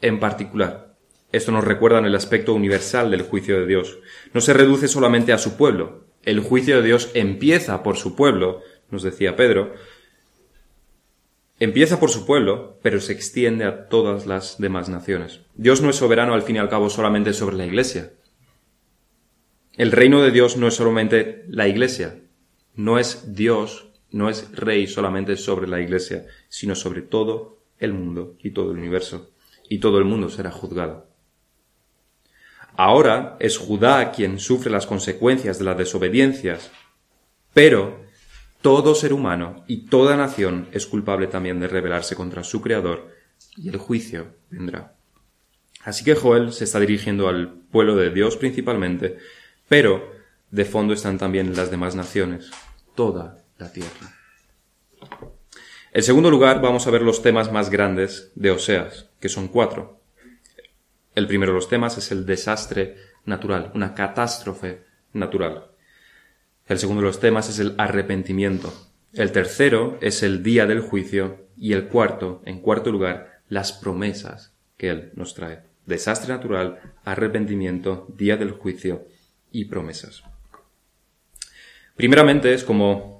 en 0.01 0.19
particular. 0.19 0.95
Esto 1.31 1.51
nos 1.51 1.63
recuerda 1.63 1.99
en 1.99 2.05
el 2.05 2.15
aspecto 2.15 2.55
universal 2.55 3.11
del 3.11 3.21
juicio 3.21 3.59
de 3.59 3.67
Dios. 3.67 3.99
No 4.33 4.41
se 4.41 4.53
reduce 4.53 4.87
solamente 4.87 5.33
a 5.33 5.37
su 5.37 5.55
pueblo. 5.55 6.07
El 6.23 6.39
juicio 6.39 6.77
de 6.77 6.87
Dios 6.87 7.11
empieza 7.13 7.83
por 7.83 7.95
su 7.95 8.15
pueblo, 8.15 8.63
nos 8.89 9.03
decía 9.03 9.35
Pedro, 9.35 9.75
Empieza 11.59 11.99
por 11.99 12.09
su 12.09 12.25
pueblo, 12.25 12.79
pero 12.81 12.99
se 12.99 13.13
extiende 13.13 13.65
a 13.65 13.87
todas 13.87 14.25
las 14.25 14.57
demás 14.57 14.89
naciones. 14.89 15.41
Dios 15.53 15.81
no 15.81 15.91
es 15.91 15.97
soberano 15.97 16.33
al 16.33 16.41
fin 16.41 16.55
y 16.55 16.59
al 16.59 16.69
cabo 16.69 16.89
solamente 16.89 17.33
sobre 17.33 17.55
la 17.55 17.67
Iglesia. 17.67 18.13
El 19.77 19.91
reino 19.91 20.23
de 20.23 20.31
Dios 20.31 20.57
no 20.57 20.67
es 20.67 20.73
solamente 20.73 21.45
la 21.47 21.67
Iglesia. 21.67 22.19
No 22.73 22.97
es 22.97 23.35
Dios, 23.35 23.89
no 24.09 24.27
es 24.27 24.51
rey 24.51 24.87
solamente 24.87 25.37
sobre 25.37 25.67
la 25.67 25.79
Iglesia, 25.79 26.25
sino 26.49 26.73
sobre 26.73 27.03
todo 27.03 27.59
el 27.77 27.93
mundo 27.93 28.35
y 28.41 28.51
todo 28.51 28.71
el 28.71 28.79
universo. 28.79 29.29
Y 29.69 29.77
todo 29.77 29.99
el 29.99 30.05
mundo 30.05 30.29
será 30.29 30.49
juzgado. 30.49 31.07
Ahora 32.75 33.37
es 33.39 33.59
Judá 33.59 34.11
quien 34.11 34.39
sufre 34.39 34.71
las 34.71 34.87
consecuencias 34.87 35.59
de 35.59 35.65
las 35.65 35.77
desobediencias, 35.77 36.71
pero 37.53 38.03
todo 38.63 38.95
ser 38.95 39.13
humano 39.13 39.63
y 39.67 39.85
toda 39.85 40.17
nación 40.17 40.69
es 40.71 40.87
culpable 40.87 41.27
también 41.27 41.59
de 41.59 41.67
rebelarse 41.67 42.15
contra 42.15 42.43
su 42.43 42.61
Creador 42.61 43.11
y 43.55 43.69
el 43.69 43.77
juicio 43.77 44.33
vendrá. 44.49 44.95
Así 45.83 46.03
que 46.03 46.15
Joel 46.15 46.51
se 46.51 46.65
está 46.65 46.79
dirigiendo 46.79 47.29
al 47.29 47.49
pueblo 47.71 47.95
de 47.95 48.09
Dios 48.09 48.37
principalmente, 48.37 49.17
pero 49.67 50.12
de 50.51 50.65
fondo 50.65 50.93
están 50.93 51.17
también 51.17 51.56
las 51.56 51.71
demás 51.71 51.95
naciones, 51.95 52.51
toda 52.95 53.43
la 53.58 53.71
tierra. 53.71 54.15
En 55.91 56.03
segundo 56.03 56.30
lugar, 56.30 56.62
vamos 56.62 56.86
a 56.88 56.91
ver 56.91 57.01
los 57.01 57.21
temas 57.21 57.51
más 57.51 57.69
grandes 57.69 58.32
de 58.36 58.51
Oseas, 58.51 59.10
que 59.19 59.30
son 59.30 59.47
cuatro. 59.47 59.99
El 61.15 61.27
primero 61.27 61.51
de 61.51 61.56
los 61.56 61.69
temas 61.69 61.97
es 61.97 62.12
el 62.12 62.25
desastre 62.25 62.97
natural, 63.25 63.71
una 63.73 63.95
catástrofe 63.95 64.84
natural. 65.13 65.71
El 66.67 66.77
segundo 66.77 67.01
de 67.01 67.08
los 67.08 67.19
temas 67.19 67.49
es 67.49 67.60
el 67.60 67.73
arrepentimiento. 67.77 68.73
El 69.13 69.32
tercero 69.32 69.97
es 70.01 70.21
el 70.21 70.43
día 70.43 70.65
del 70.65 70.82
juicio. 70.82 71.47
Y 71.58 71.73
el 71.73 71.88
cuarto, 71.88 72.43
en 72.45 72.60
cuarto 72.60 72.91
lugar, 72.91 73.41
las 73.49 73.73
promesas 73.73 74.53
que 74.77 74.89
Él 74.89 75.12
nos 75.15 75.34
trae. 75.34 75.62
Desastre 75.88 76.32
natural, 76.32 76.93
arrepentimiento, 77.03 78.06
día 78.15 78.38
del 78.38 78.51
juicio 78.51 79.08
y 79.51 79.65
promesas. 79.65 80.23
Primeramente 81.95 82.53
es 82.53 82.63
como 82.63 83.17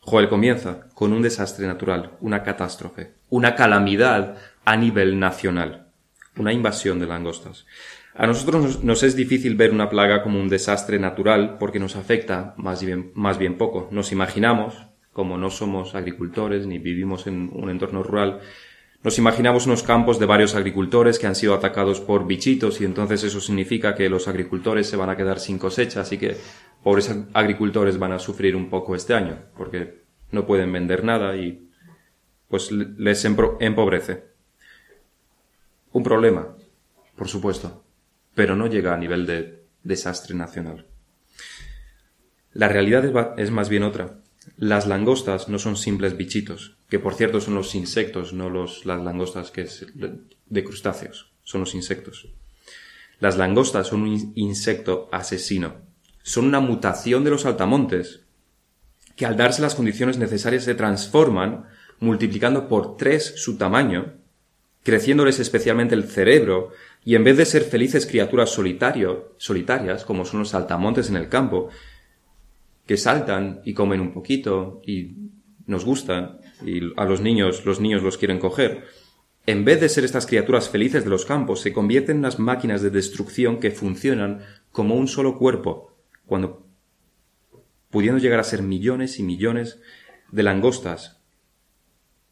Joel 0.00 0.28
comienza 0.28 0.88
con 0.94 1.12
un 1.12 1.22
desastre 1.22 1.66
natural, 1.66 2.12
una 2.20 2.42
catástrofe, 2.42 3.12
una 3.30 3.54
calamidad 3.54 4.36
a 4.64 4.76
nivel 4.76 5.18
nacional, 5.18 5.88
una 6.36 6.52
invasión 6.52 6.98
de 6.98 7.06
langostas. 7.06 7.66
A 8.14 8.26
nosotros 8.26 8.82
nos, 8.84 9.02
es 9.02 9.16
difícil 9.16 9.54
ver 9.54 9.70
una 9.70 9.88
plaga 9.88 10.22
como 10.22 10.40
un 10.40 10.48
desastre 10.48 10.98
natural 10.98 11.56
porque 11.58 11.78
nos 11.78 11.96
afecta 11.96 12.54
más 12.56 12.84
bien, 12.84 13.12
más 13.14 13.38
bien 13.38 13.56
poco. 13.56 13.88
Nos 13.90 14.12
imaginamos, 14.12 14.74
como 15.12 15.38
no 15.38 15.50
somos 15.50 15.94
agricultores 15.94 16.66
ni 16.66 16.78
vivimos 16.78 17.26
en 17.26 17.50
un 17.52 17.70
entorno 17.70 18.02
rural, 18.02 18.40
nos 19.02 19.18
imaginamos 19.18 19.66
unos 19.66 19.82
campos 19.82 20.18
de 20.18 20.26
varios 20.26 20.54
agricultores 20.54 21.18
que 21.18 21.26
han 21.26 21.34
sido 21.34 21.54
atacados 21.54 22.00
por 22.00 22.26
bichitos 22.26 22.80
y 22.80 22.84
entonces 22.84 23.24
eso 23.24 23.40
significa 23.40 23.94
que 23.94 24.08
los 24.08 24.28
agricultores 24.28 24.88
se 24.88 24.96
van 24.96 25.10
a 25.10 25.16
quedar 25.16 25.40
sin 25.40 25.58
cosecha, 25.58 26.00
así 26.00 26.18
que 26.18 26.36
pobres 26.82 27.14
agricultores 27.32 27.98
van 27.98 28.12
a 28.12 28.18
sufrir 28.18 28.54
un 28.54 28.70
poco 28.70 28.94
este 28.94 29.14
año 29.14 29.38
porque 29.56 30.02
no 30.30 30.46
pueden 30.46 30.72
vender 30.72 31.04
nada 31.04 31.36
y 31.36 31.68
pues 32.48 32.70
les 32.70 33.24
empobrece. 33.24 34.24
Un 35.92 36.02
problema, 36.02 36.56
por 37.16 37.28
supuesto 37.28 37.82
pero 38.34 38.56
no 38.56 38.66
llega 38.66 38.94
a 38.94 38.98
nivel 38.98 39.26
de 39.26 39.64
desastre 39.82 40.34
nacional. 40.34 40.86
La 42.52 42.68
realidad 42.68 43.38
es 43.38 43.50
más 43.50 43.68
bien 43.68 43.82
otra. 43.82 44.18
Las 44.56 44.86
langostas 44.86 45.48
no 45.48 45.58
son 45.58 45.76
simples 45.76 46.16
bichitos, 46.16 46.76
que 46.88 46.98
por 46.98 47.14
cierto 47.14 47.40
son 47.40 47.54
los 47.54 47.74
insectos, 47.74 48.32
no 48.32 48.50
los, 48.50 48.84
las 48.86 49.02
langostas 49.02 49.50
que 49.50 49.62
es 49.62 49.86
de 49.94 50.64
crustáceos, 50.64 51.32
son 51.42 51.60
los 51.60 51.74
insectos. 51.74 52.28
Las 53.20 53.36
langostas 53.36 53.86
son 53.86 54.02
un 54.02 54.32
insecto 54.34 55.08
asesino, 55.12 55.76
son 56.22 56.46
una 56.46 56.60
mutación 56.60 57.24
de 57.24 57.30
los 57.30 57.46
altamontes, 57.46 58.20
que 59.16 59.26
al 59.26 59.36
darse 59.36 59.62
las 59.62 59.74
condiciones 59.74 60.18
necesarias 60.18 60.64
se 60.64 60.74
transforman, 60.74 61.66
multiplicando 62.00 62.68
por 62.68 62.96
tres 62.96 63.34
su 63.36 63.56
tamaño, 63.56 64.14
creciéndoles 64.82 65.38
especialmente 65.38 65.94
el 65.94 66.04
cerebro, 66.04 66.70
y 67.04 67.14
en 67.14 67.24
vez 67.24 67.36
de 67.36 67.44
ser 67.44 67.62
felices 67.62 68.06
criaturas 68.06 68.50
solitarias, 68.50 70.04
como 70.04 70.24
son 70.24 70.40
los 70.40 70.50
saltamontes 70.50 71.08
en 71.08 71.16
el 71.16 71.28
campo, 71.28 71.68
que 72.92 72.98
saltan 72.98 73.62
y 73.64 73.72
comen 73.72 74.02
un 74.02 74.12
poquito 74.12 74.82
y 74.86 75.16
nos 75.64 75.82
gustan, 75.82 76.40
y 76.62 76.92
a 76.98 77.06
los 77.06 77.22
niños, 77.22 77.64
los 77.64 77.80
niños 77.80 78.02
los 78.02 78.18
quieren 78.18 78.38
coger, 78.38 78.84
en 79.46 79.64
vez 79.64 79.80
de 79.80 79.88
ser 79.88 80.04
estas 80.04 80.26
criaturas 80.26 80.68
felices 80.68 81.02
de 81.02 81.08
los 81.08 81.24
campos, 81.24 81.62
se 81.62 81.72
convierten 81.72 82.16
en 82.16 82.18
unas 82.18 82.38
máquinas 82.38 82.82
de 82.82 82.90
destrucción 82.90 83.60
que 83.60 83.70
funcionan 83.70 84.42
como 84.72 84.94
un 84.94 85.08
solo 85.08 85.38
cuerpo, 85.38 85.96
cuando 86.26 86.66
pudiendo 87.88 88.18
llegar 88.20 88.40
a 88.40 88.44
ser 88.44 88.60
millones 88.60 89.18
y 89.18 89.22
millones 89.22 89.80
de 90.30 90.42
langostas 90.42 91.22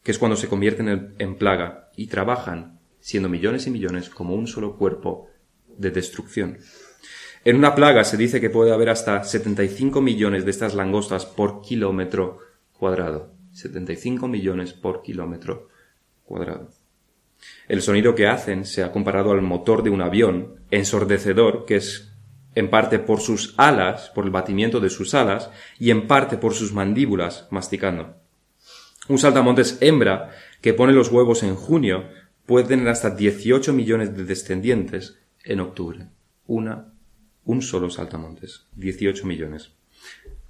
que 0.03 0.11
es 0.11 0.19
cuando 0.19 0.37
se 0.37 0.49
convierten 0.49 1.15
en, 1.19 1.35
plaga 1.37 1.89
y 1.97 2.09
trabajan, 2.09 2.81
siendo 2.99 3.31
millones 3.31 3.67
y 3.67 3.71
millones, 3.71 4.11
como 4.11 4.35
un 4.35 4.47
solo 4.47 4.77
cuerpo 4.77 5.31
de 5.79 5.91
destrucción. 5.91 6.59
En 7.45 7.57
una 7.57 7.75
plaga 7.75 8.05
se 8.05 8.19
dice 8.19 8.41
que 8.41 8.51
puede 8.51 8.73
haber 8.73 8.91
hasta 8.91 9.25
75 9.25 10.03
millones 10.03 10.45
de 10.45 10.51
estas 10.51 10.75
langostas 10.75 11.25
por 11.25 11.63
kilómetro 11.63 12.39
cuadrado. 12.79 13.33
75 13.53 14.29
millones 14.29 14.75
por 14.75 15.03
kilómetro 15.03 15.69
cuadrado. 16.25 16.69
El 17.67 17.81
sonido 17.81 18.15
que 18.15 18.27
hacen 18.27 18.67
se 18.67 18.83
ha 18.83 18.93
comparado 18.93 19.33
al 19.33 19.41
motor 19.41 19.83
de 19.83 19.91
un 19.91 20.03
avión, 20.03 20.57
ensordecedor, 20.71 21.65
que 21.65 21.77
es 21.77 22.13
en 22.55 22.69
parte 22.69 22.99
por 22.99 23.21
sus 23.21 23.55
alas, 23.57 24.11
por 24.11 24.25
el 24.25 24.31
batimiento 24.31 24.79
de 24.79 24.91
sus 24.91 25.15
alas, 25.15 25.51
y 25.79 25.91
en 25.91 26.07
parte 26.07 26.37
por 26.37 26.53
sus 26.53 26.73
mandíbulas, 26.73 27.49
masticando. 27.51 28.17
Un 29.09 29.19
saltamontes 29.19 29.79
hembra 29.81 30.31
que 30.61 30.75
pone 30.75 30.93
los 30.93 31.11
huevos 31.11 31.43
en 31.43 31.57
junio 31.57 32.05
puede 32.45 32.67
tener 32.67 32.89
hasta 32.89 33.11
18 33.11 33.73
millones 33.73 34.15
de 34.15 34.25
descendientes 34.25 35.19
en 35.43 35.61
octubre. 35.61 36.09
Una, 36.47 36.90
un 37.45 37.63
solo 37.63 37.91
saltamontes. 37.91 38.67
18 38.77 39.27
millones. 39.27 39.73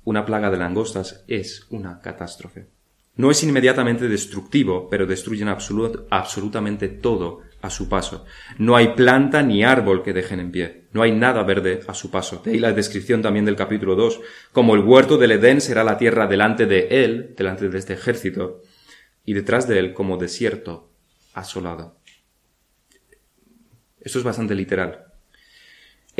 Una 0.04 0.24
plaga 0.24 0.50
de 0.50 0.56
langostas 0.56 1.24
es 1.28 1.66
una 1.70 2.00
catástrofe. 2.00 2.68
No 3.16 3.30
es 3.30 3.42
inmediatamente 3.42 4.08
destructivo, 4.08 4.88
pero 4.88 5.06
destruyen 5.06 5.48
absolutamente 5.48 6.88
todo 6.88 7.40
a 7.60 7.68
su 7.68 7.88
paso. 7.88 8.24
No 8.56 8.76
hay 8.76 8.94
planta 8.94 9.42
ni 9.42 9.62
árbol 9.62 10.02
que 10.02 10.14
dejen 10.14 10.40
en 10.40 10.50
pie. 10.50 10.84
No 10.92 11.02
hay 11.02 11.12
nada 11.12 11.42
verde 11.42 11.80
a 11.86 11.92
su 11.92 12.10
paso. 12.10 12.40
De 12.42 12.52
ahí 12.52 12.58
la 12.58 12.72
descripción 12.72 13.20
también 13.20 13.44
del 13.44 13.56
capítulo 13.56 13.94
2. 13.94 14.20
Como 14.52 14.74
el 14.74 14.80
huerto 14.80 15.18
del 15.18 15.32
Edén 15.32 15.60
será 15.60 15.84
la 15.84 15.98
tierra 15.98 16.26
delante 16.26 16.64
de 16.64 16.88
él, 17.04 17.34
delante 17.36 17.68
de 17.68 17.78
este 17.78 17.92
ejército, 17.92 18.62
y 19.24 19.34
detrás 19.34 19.68
de 19.68 19.78
él 19.78 19.92
como 19.92 20.16
desierto 20.16 20.90
asolado. 21.34 21.98
Esto 24.00 24.18
es 24.18 24.24
bastante 24.24 24.54
literal. 24.54 25.09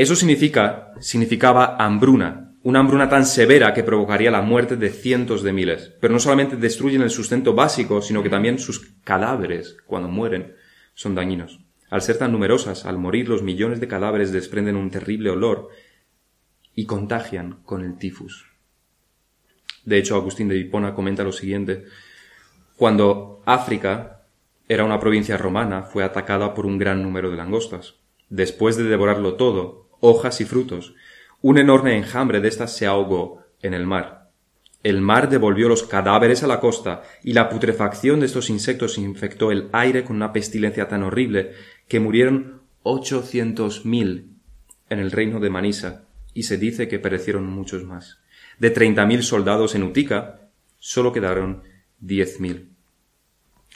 Eso 0.01 0.17
significa, 0.17 0.95
significaba 0.99 1.77
hambruna, 1.77 2.55
una 2.63 2.79
hambruna 2.79 3.11
tan 3.11 3.27
severa 3.27 3.75
que 3.75 3.85
provocaría 3.85 4.31
la 4.31 4.41
muerte 4.41 4.79
de 4.79 4.89
cientos 4.89 5.43
de 5.43 5.53
miles. 5.53 5.93
Pero 6.01 6.15
no 6.15 6.19
solamente 6.19 6.57
destruyen 6.57 7.03
el 7.03 7.11
sustento 7.11 7.53
básico, 7.53 8.01
sino 8.01 8.23
que 8.23 8.31
también 8.31 8.59
sus 8.59 8.95
cadáveres, 9.05 9.77
cuando 9.85 10.09
mueren, 10.09 10.55
son 10.95 11.15
dañinos. 11.15 11.61
Al 11.91 12.01
ser 12.01 12.17
tan 12.17 12.33
numerosas, 12.33 12.87
al 12.87 12.97
morir 12.97 13.29
los 13.29 13.43
millones 13.43 13.79
de 13.79 13.89
cadáveres 13.89 14.33
desprenden 14.33 14.77
un 14.77 14.91
terrible 14.91 15.29
olor 15.29 15.69
y 16.75 16.87
contagian 16.87 17.61
con 17.67 17.85
el 17.85 17.99
tifus. 17.99 18.47
De 19.85 19.99
hecho, 19.99 20.17
Agustín 20.17 20.49
de 20.49 20.57
Hipona 20.57 20.95
comenta 20.95 21.25
lo 21.25 21.33
siguiente. 21.33 21.85
Cuando 22.75 23.43
África 23.45 24.23
era 24.67 24.83
una 24.83 24.99
provincia 24.99 25.37
romana, 25.37 25.83
fue 25.83 26.05
atacada 26.05 26.55
por 26.55 26.65
un 26.65 26.79
gran 26.79 27.03
número 27.03 27.31
de 27.31 27.37
langostas. 27.37 27.97
Después 28.31 28.79
de 28.79 28.85
devorarlo 28.85 29.35
todo, 29.35 29.90
hojas 30.01 30.41
y 30.41 30.45
frutos, 30.45 30.95
un 31.43 31.59
enorme 31.59 31.97
enjambre 31.97 32.41
de 32.41 32.49
estas 32.49 32.77
se 32.77 32.87
ahogó 32.87 33.43
en 33.63 33.75
el 33.75 33.87
mar. 33.87 34.31
El 34.83 35.01
mar 35.03 35.29
devolvió 35.29 35.69
los 35.69 35.83
cadáveres 35.83 36.43
a 36.43 36.47
la 36.47 36.61
costa 36.61 37.03
y 37.23 37.35
la 37.35 37.51
putrefacción 37.51 38.21
de 38.21 38.27
estos 38.27 38.49
insectos 38.49 38.97
infectó 38.97 39.53
el 39.53 39.69
aire 39.73 40.05
con 40.05 40.17
una 40.17 40.33
pestilencia 40.33 40.89
tan 40.89 41.03
horrible 41.03 41.53
que 41.87 42.01
murieron 42.01 42.63
ochocientos 42.83 43.85
mil 43.85 44.37
en 44.89 44.99
el 44.99 45.11
reino 45.11 45.39
de 45.39 45.51
Manisa 45.51 46.05
y 46.33 46.45
se 46.45 46.57
dice 46.57 46.89
que 46.89 46.99
perecieron 46.99 47.47
muchos 47.47 47.85
más. 47.85 48.21
De 48.59 48.71
treinta 48.71 49.05
mil 49.05 49.23
soldados 49.23 49.75
en 49.75 49.83
Utica, 49.83 50.49
solo 50.79 51.13
quedaron 51.13 51.63
diez 51.99 52.41
mil. 52.41 52.71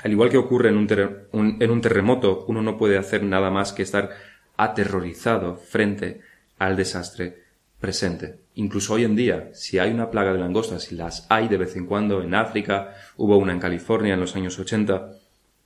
Al 0.02 0.12
igual 0.12 0.30
que 0.30 0.38
ocurre 0.38 0.70
en 0.70 0.76
un, 0.76 1.56
en 1.60 1.70
un 1.70 1.80
terremoto, 1.80 2.44
uno 2.48 2.62
no 2.62 2.76
puede 2.76 2.98
hacer 2.98 3.22
nada 3.22 3.50
más 3.50 3.72
que 3.72 3.82
estar 3.82 4.10
aterrorizado 4.56 5.56
frente 5.56 6.20
al 6.58 6.76
desastre 6.76 7.44
presente. 7.80 8.38
Incluso 8.54 8.94
hoy 8.94 9.04
en 9.04 9.16
día, 9.16 9.50
si 9.52 9.78
hay 9.78 9.90
una 9.90 10.10
plaga 10.10 10.32
de 10.32 10.38
langostas, 10.38 10.90
y 10.92 10.94
las 10.94 11.26
hay 11.28 11.48
de 11.48 11.58
vez 11.58 11.76
en 11.76 11.86
cuando 11.86 12.22
en 12.22 12.34
África, 12.34 12.94
hubo 13.16 13.36
una 13.36 13.52
en 13.52 13.60
California 13.60 14.14
en 14.14 14.20
los 14.20 14.36
años 14.36 14.58
80, 14.58 15.10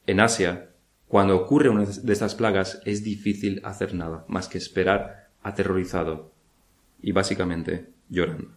en 0.06 0.20
Asia, 0.20 0.70
cuando 1.06 1.36
ocurre 1.36 1.70
una 1.70 1.84
de 1.84 2.12
estas 2.12 2.34
plagas 2.34 2.80
es 2.84 3.02
difícil 3.02 3.60
hacer 3.64 3.94
nada 3.94 4.24
más 4.28 4.48
que 4.48 4.58
esperar 4.58 5.28
aterrorizado 5.42 6.32
y 7.00 7.12
básicamente 7.12 7.86
llorando. 8.08 8.50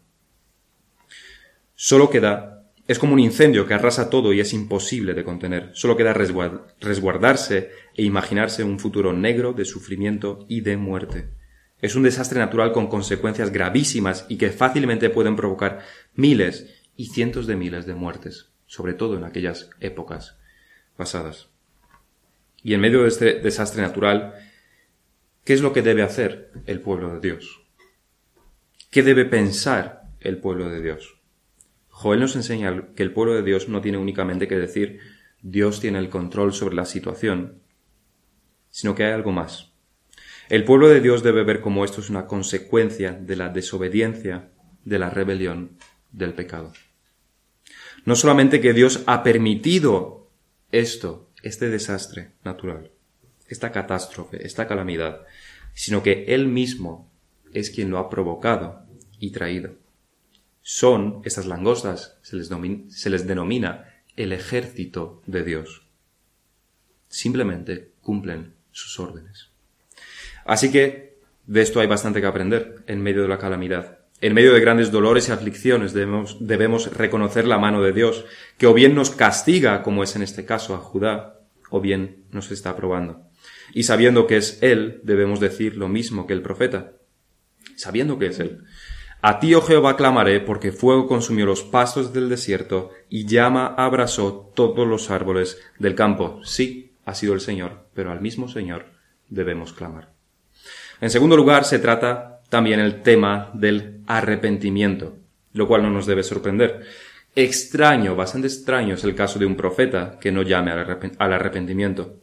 Solo 1.75 2.09
queda, 2.09 2.63
es 2.87 2.99
como 2.99 3.13
un 3.13 3.19
incendio 3.19 3.65
que 3.65 3.73
arrasa 3.73 4.09
todo 4.09 4.33
y 4.33 4.39
es 4.39 4.53
imposible 4.53 5.13
de 5.13 5.23
contener. 5.23 5.69
Solo 5.73 5.95
queda 5.95 6.13
resguardarse 6.13 7.71
e 7.95 8.04
imaginarse 8.04 8.63
un 8.63 8.80
futuro 8.80 9.13
negro 9.13 9.54
de 9.54 9.65
sufrimiento 9.65 10.45
y 10.47 10.62
de 10.62 10.77
muerte. 10.77 11.30
Es 11.82 11.95
un 11.95 12.04
desastre 12.04 12.39
natural 12.39 12.71
con 12.71 12.88
consecuencias 12.88 13.51
gravísimas 13.51 14.25
y 14.30 14.38
que 14.38 14.51
fácilmente 14.51 15.10
pueden 15.10 15.36
provocar 15.36 15.80
miles 16.13 16.84
y 16.95 17.08
cientos 17.08 17.47
de 17.47 17.56
miles 17.56 17.86
de 17.86 17.95
muertes, 17.95 18.51
sobre 18.67 18.93
todo 18.93 19.17
en 19.17 19.23
aquellas 19.23 19.69
épocas 19.80 20.38
pasadas. 20.95 21.49
Y 22.63 22.75
en 22.75 22.82
medio 22.82 23.01
de 23.01 23.08
este 23.08 23.39
desastre 23.39 23.82
natural, 23.82 24.36
¿qué 25.43 25.54
es 25.54 25.62
lo 25.62 25.73
que 25.73 25.82
debe 25.82 26.04
hacer 26.04 26.51
el 26.67 26.82
pueblo 26.82 27.13
de 27.13 27.19
Dios? 27.19 27.62
¿Qué 28.91 29.01
debe 29.01 29.25
pensar 29.25 30.04
el 30.19 30.38
pueblo 30.38 30.69
de 30.69 30.82
Dios? 30.82 31.17
Joel 31.89 32.19
nos 32.19 32.36
enseña 32.36 32.93
que 32.95 33.04
el 33.04 33.13
pueblo 33.13 33.34
de 33.34 33.43
Dios 33.43 33.67
no 33.69 33.82
tiene 33.82 33.97
únicamente 33.97 34.47
que 34.47 34.58
decir 34.58 34.99
Dios 35.41 35.80
tiene 35.80 35.97
el 35.97 36.10
control 36.10 36.54
sobre 36.54 36.75
la 36.75 36.86
situación, 36.86 37.61
sino 38.71 38.95
que 38.95 39.03
hay 39.03 39.12
algo 39.12 39.31
más. 39.31 39.71
El 40.49 40.65
pueblo 40.65 40.89
de 40.89 40.99
Dios 40.99 41.23
debe 41.23 41.43
ver 41.43 41.62
como 41.62 41.86
esto 41.86 42.01
es 42.01 42.10
una 42.10 42.25
consecuencia 42.25 43.13
de 43.13 43.36
la 43.36 43.49
desobediencia, 43.49 44.49
de 44.84 44.99
la 44.99 45.10
rebelión, 45.10 45.77
del 46.12 46.34
pecado. 46.34 46.73
No 48.05 48.15
solamente 48.15 48.60
que 48.60 48.73
Dios 48.73 49.03
ha 49.05 49.23
permitido 49.23 50.29
esto, 50.71 51.29
este 51.43 51.69
desastre 51.69 52.31
natural, 52.43 52.91
esta 53.47 53.71
catástrofe, 53.71 54.45
esta 54.45 54.67
calamidad, 54.67 55.21
sino 55.73 56.03
que 56.03 56.25
Él 56.27 56.47
mismo 56.47 57.10
es 57.53 57.69
quien 57.69 57.89
lo 57.89 57.97
ha 57.99 58.10
provocado 58.10 58.86
y 59.19 59.31
traído. 59.31 59.75
Son, 60.62 61.21
estas 61.23 61.45
langostas, 61.45 62.17
se 62.21 62.36
les, 62.36 62.49
se 62.89 63.10
les 63.10 63.27
denomina 63.27 64.03
el 64.15 64.34
ejército 64.34 65.21
de 65.25 65.43
Dios. 65.43 65.88
Simplemente 67.07 67.91
cumplen 68.01 68.53
sus 68.71 68.99
órdenes. 68.99 69.49
Así 70.45 70.71
que 70.71 71.17
de 71.45 71.62
esto 71.62 71.79
hay 71.79 71.88
bastante 71.88 72.21
que 72.21 72.27
aprender 72.27 72.84
en 72.88 73.01
medio 73.01 73.23
de 73.23 73.27
la 73.27 73.38
calamidad. 73.38 73.99
En 74.21 74.34
medio 74.36 74.53
de 74.53 74.60
grandes 74.60 74.91
dolores 74.91 75.27
y 75.27 75.31
aflicciones 75.31 75.93
debemos, 75.93 76.91
reconocer 76.95 77.47
la 77.47 77.57
mano 77.57 77.81
de 77.81 77.91
Dios, 77.91 78.25
que 78.57 78.67
o 78.67 78.73
bien 78.73 78.93
nos 78.93 79.10
castiga, 79.10 79.81
como 79.81 80.03
es 80.03 80.15
en 80.15 80.21
este 80.21 80.45
caso 80.45 80.75
a 80.75 80.77
Judá, 80.77 81.39
o 81.71 81.81
bien 81.81 82.25
nos 82.31 82.51
está 82.51 82.75
probando. 82.75 83.23
Y 83.73 83.84
sabiendo 83.84 84.27
que 84.27 84.38
es 84.38 84.62
Él, 84.62 85.01
debemos 85.03 85.39
decir 85.39 85.75
lo 85.75 85.88
mismo 85.88 86.27
que 86.27 86.34
el 86.34 86.43
profeta. 86.43 86.93
Sabiendo 87.75 88.19
que 88.19 88.27
es 88.27 88.39
Él. 88.39 88.63
A 89.23 89.39
ti, 89.39 89.55
oh 89.55 89.62
Jehová, 89.62 89.97
clamaré, 89.97 90.39
porque 90.39 90.71
fuego 90.71 91.07
consumió 91.07 91.45
los 91.45 91.63
pastos 91.63 92.13
del 92.13 92.29
desierto 92.29 92.91
y 93.10 93.25
llama 93.25 93.73
abrasó 93.77 94.51
todos 94.55 94.88
los 94.88 95.10
árboles 95.10 95.60
del 95.79 95.95
campo. 95.95 96.41
Sí, 96.43 96.90
ha 97.05 97.13
sido 97.13 97.33
el 97.33 97.41
Señor, 97.41 97.87
pero 97.93 98.11
al 98.11 98.21
mismo 98.21 98.47
Señor 98.47 98.85
debemos 99.29 99.73
clamar. 99.73 100.09
En 100.99 101.09
segundo 101.09 101.35
lugar, 101.35 101.65
se 101.65 101.79
trata 101.79 102.41
también 102.49 102.79
el 102.79 103.01
tema 103.01 103.49
del 103.53 104.01
arrepentimiento, 104.07 105.17
lo 105.53 105.67
cual 105.67 105.83
no 105.83 105.89
nos 105.89 106.05
debe 106.05 106.23
sorprender. 106.23 106.85
Extraño, 107.35 108.15
bastante 108.15 108.47
extraño 108.47 108.95
es 108.95 109.03
el 109.03 109.15
caso 109.15 109.39
de 109.39 109.45
un 109.45 109.55
profeta 109.55 110.17
que 110.19 110.31
no 110.31 110.41
llame 110.41 110.71
al 110.71 111.33
arrepentimiento. 111.33 112.19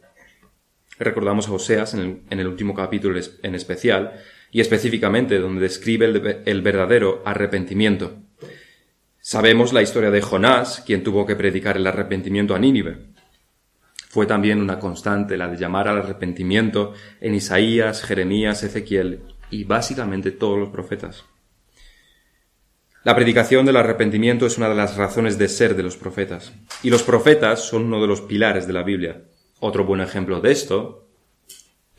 Recordamos 0.99 1.47
a 1.47 1.53
Oseas 1.53 1.93
en 1.93 2.23
el, 2.29 2.47
último 2.47 2.73
capítulo 2.73 3.19
en 3.41 3.55
especial, 3.55 4.13
y 4.51 4.61
específicamente 4.61 5.39
donde 5.39 5.61
describe 5.61 6.05
el, 6.05 6.41
el 6.45 6.61
verdadero 6.61 7.21
arrepentimiento. 7.25 8.17
Sabemos 9.19 9.73
la 9.73 9.81
historia 9.81 10.11
de 10.11 10.21
Jonás, 10.21 10.83
quien 10.85 11.03
tuvo 11.03 11.25
que 11.25 11.35
predicar 11.35 11.77
el 11.77 11.87
arrepentimiento 11.87 12.55
a 12.55 12.59
Nínive. 12.59 12.97
Fue 14.09 14.25
también 14.25 14.59
una 14.59 14.79
constante 14.79 15.37
la 15.37 15.47
de 15.47 15.57
llamar 15.57 15.87
al 15.87 15.99
arrepentimiento 15.99 16.93
en 17.21 17.35
Isaías, 17.35 18.01
Jeremías, 18.01 18.63
Ezequiel 18.63 19.21
y 19.51 19.65
básicamente 19.65 20.31
todos 20.31 20.57
los 20.57 20.69
profetas. 20.69 21.25
La 23.03 23.15
predicación 23.15 23.67
del 23.67 23.77
arrepentimiento 23.77 24.47
es 24.47 24.57
una 24.57 24.67
de 24.67 24.73
las 24.73 24.97
razones 24.97 25.37
de 25.37 25.47
ser 25.47 25.75
de 25.75 25.83
los 25.83 25.95
profetas, 25.95 26.53
y 26.81 26.89
los 26.89 27.03
profetas 27.03 27.63
son 27.63 27.85
uno 27.85 28.01
de 28.01 28.07
los 28.07 28.21
pilares 28.21 28.65
de 28.65 28.73
la 28.73 28.81
Biblia. 28.81 29.25
Otro 29.59 29.85
buen 29.85 30.01
ejemplo 30.01 30.41
de 30.41 30.51
esto 30.51 31.07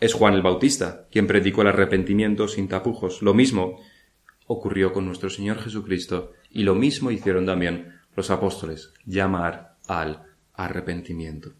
es 0.01 0.13
Juan 0.13 0.35
el 0.35 0.43
Bautista, 0.43 1.07
quien 1.13 1.29
predicó 1.29 1.63
el 1.63 1.69
arrepentimiento 1.69 2.49
sin 2.49 2.67
tapujos. 2.67 3.23
Lo 3.23 3.35
mismo 3.35 3.81
ocurrió 4.47 4.93
con 4.93 5.07
nuestro 5.07 5.31
Señor 5.31 5.59
Jesucristo, 5.63 6.33
y 6.51 6.65
lo 6.65 6.75
mismo 6.75 7.13
hicieron 7.13 7.47
también 7.47 8.01
los 8.17 8.31
apóstoles, 8.31 8.93
llamar 9.07 9.77
al 9.87 10.25
arrepentimiento. 10.55 11.53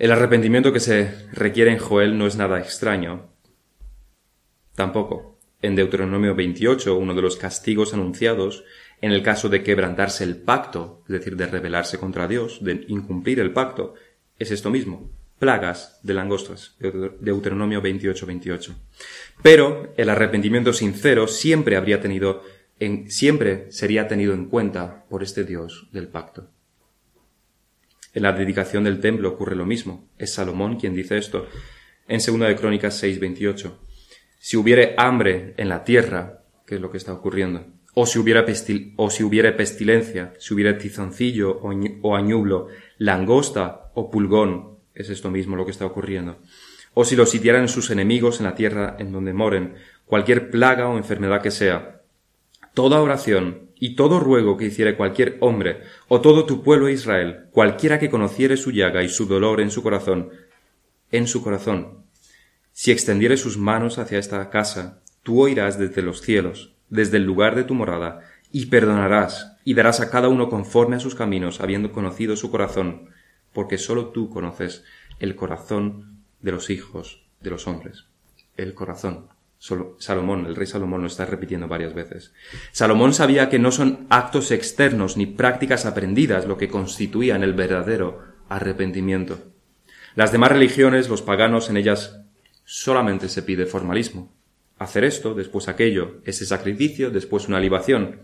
El 0.00 0.12
arrepentimiento 0.12 0.72
que 0.72 0.80
se 0.80 1.28
requiere 1.30 1.70
en 1.70 1.78
Joel 1.78 2.16
no 2.16 2.26
es 2.26 2.34
nada 2.34 2.58
extraño. 2.58 3.28
Tampoco. 4.74 5.38
En 5.60 5.76
Deuteronomio 5.76 6.34
28, 6.34 6.96
uno 6.96 7.12
de 7.12 7.20
los 7.20 7.36
castigos 7.36 7.92
anunciados 7.92 8.64
en 9.02 9.12
el 9.12 9.22
caso 9.22 9.50
de 9.50 9.62
quebrantarse 9.62 10.24
el 10.24 10.38
pacto, 10.38 11.02
es 11.06 11.12
decir, 11.12 11.36
de 11.36 11.44
rebelarse 11.44 11.98
contra 11.98 12.26
Dios, 12.26 12.64
de 12.64 12.86
incumplir 12.88 13.40
el 13.40 13.52
pacto, 13.52 13.92
es 14.38 14.50
esto 14.50 14.70
mismo, 14.70 15.10
plagas 15.38 16.00
de 16.02 16.14
langostas, 16.14 16.78
Deuteronomio 17.20 17.82
28, 17.82 18.24
28. 18.24 18.74
Pero 19.42 19.92
el 19.98 20.08
arrepentimiento 20.08 20.72
sincero 20.72 21.28
siempre 21.28 21.76
habría 21.76 22.00
tenido 22.00 22.42
en, 22.78 23.10
siempre 23.10 23.70
sería 23.70 24.08
tenido 24.08 24.32
en 24.32 24.46
cuenta 24.46 25.04
por 25.10 25.22
este 25.22 25.44
Dios 25.44 25.90
del 25.92 26.08
pacto. 26.08 26.48
En 28.12 28.22
la 28.22 28.32
dedicación 28.32 28.84
del 28.84 29.00
templo 29.00 29.28
ocurre 29.28 29.54
lo 29.54 29.66
mismo. 29.66 30.08
Es 30.18 30.34
Salomón 30.34 30.76
quien 30.76 30.94
dice 30.94 31.16
esto. 31.16 31.46
En 32.08 32.18
2 32.18 32.48
de 32.48 32.56
Crónicas 32.56 33.02
6:28. 33.02 33.78
Si 34.38 34.56
hubiere 34.56 34.94
hambre 34.96 35.54
en 35.56 35.68
la 35.68 35.84
tierra, 35.84 36.42
¿qué 36.66 36.76
es 36.76 36.80
lo 36.80 36.90
que 36.90 36.96
está 36.96 37.12
ocurriendo? 37.12 37.66
O 37.94 38.06
si 38.06 38.18
hubiera, 38.18 38.44
o 38.96 39.10
si 39.10 39.22
hubiere 39.22 39.52
pestilencia, 39.52 40.32
si 40.38 40.54
hubiera 40.54 40.78
tizoncillo 40.78 41.58
o, 41.60 41.72
o 42.02 42.16
añublo, 42.16 42.68
langosta 42.98 43.90
o 43.94 44.10
pulgón, 44.10 44.78
es 44.94 45.10
esto 45.10 45.30
mismo 45.30 45.56
lo 45.56 45.64
que 45.64 45.72
está 45.72 45.86
ocurriendo. 45.86 46.38
O 46.94 47.04
si 47.04 47.16
lo 47.16 47.26
sitiaran 47.26 47.68
sus 47.68 47.90
enemigos 47.90 48.40
en 48.40 48.46
la 48.46 48.54
tierra 48.54 48.96
en 48.98 49.12
donde 49.12 49.32
moren, 49.32 49.74
cualquier 50.06 50.50
plaga 50.50 50.88
o 50.88 50.96
enfermedad 50.96 51.42
que 51.42 51.50
sea, 51.50 51.99
toda 52.74 53.00
oración 53.00 53.70
y 53.76 53.96
todo 53.96 54.20
ruego 54.20 54.56
que 54.56 54.66
hiciere 54.66 54.96
cualquier 54.96 55.38
hombre, 55.40 55.82
o 56.08 56.20
todo 56.20 56.44
tu 56.44 56.62
pueblo 56.62 56.88
Israel, 56.88 57.46
cualquiera 57.50 57.98
que 57.98 58.10
conociere 58.10 58.56
su 58.56 58.70
llaga 58.70 59.02
y 59.02 59.08
su 59.08 59.26
dolor 59.26 59.60
en 59.60 59.70
su 59.70 59.82
corazón, 59.82 60.30
en 61.10 61.26
su 61.26 61.42
corazón, 61.42 62.00
si 62.72 62.92
extendiere 62.92 63.36
sus 63.36 63.58
manos 63.58 63.98
hacia 63.98 64.18
esta 64.18 64.48
casa, 64.48 65.02
tú 65.22 65.42
oirás 65.42 65.78
desde 65.78 66.02
los 66.02 66.22
cielos, 66.22 66.74
desde 66.88 67.18
el 67.18 67.24
lugar 67.24 67.54
de 67.54 67.64
tu 67.64 67.74
morada, 67.74 68.20
y 68.52 68.66
perdonarás, 68.66 69.56
y 69.64 69.74
darás 69.74 70.00
a 70.00 70.10
cada 70.10 70.28
uno 70.28 70.48
conforme 70.48 70.96
a 70.96 71.00
sus 71.00 71.14
caminos, 71.14 71.60
habiendo 71.60 71.92
conocido 71.92 72.36
su 72.36 72.50
corazón, 72.50 73.10
porque 73.52 73.76
sólo 73.76 74.08
tú 74.08 74.30
conoces 74.30 74.84
el 75.18 75.36
corazón 75.36 76.22
de 76.40 76.52
los 76.52 76.70
hijos 76.70 77.22
de 77.40 77.50
los 77.50 77.66
hombres. 77.66 78.06
El 78.56 78.74
corazón. 78.74 79.28
Salomón, 79.60 80.46
el 80.46 80.56
rey 80.56 80.66
Salomón 80.66 81.02
lo 81.02 81.06
está 81.06 81.26
repitiendo 81.26 81.68
varias 81.68 81.92
veces. 81.92 82.32
Salomón 82.72 83.12
sabía 83.12 83.50
que 83.50 83.58
no 83.58 83.70
son 83.70 84.06
actos 84.08 84.52
externos 84.52 85.18
ni 85.18 85.26
prácticas 85.26 85.84
aprendidas 85.84 86.46
lo 86.46 86.56
que 86.56 86.68
constituían 86.68 87.42
el 87.42 87.52
verdadero 87.52 88.22
arrepentimiento. 88.48 89.38
Las 90.14 90.32
demás 90.32 90.50
religiones, 90.50 91.10
los 91.10 91.20
paganos, 91.20 91.68
en 91.68 91.76
ellas 91.76 92.22
solamente 92.64 93.28
se 93.28 93.42
pide 93.42 93.66
formalismo. 93.66 94.32
Hacer 94.78 95.04
esto, 95.04 95.34
después 95.34 95.68
aquello, 95.68 96.22
ese 96.24 96.46
sacrificio, 96.46 97.10
después 97.10 97.46
una 97.46 97.60
libación. 97.60 98.22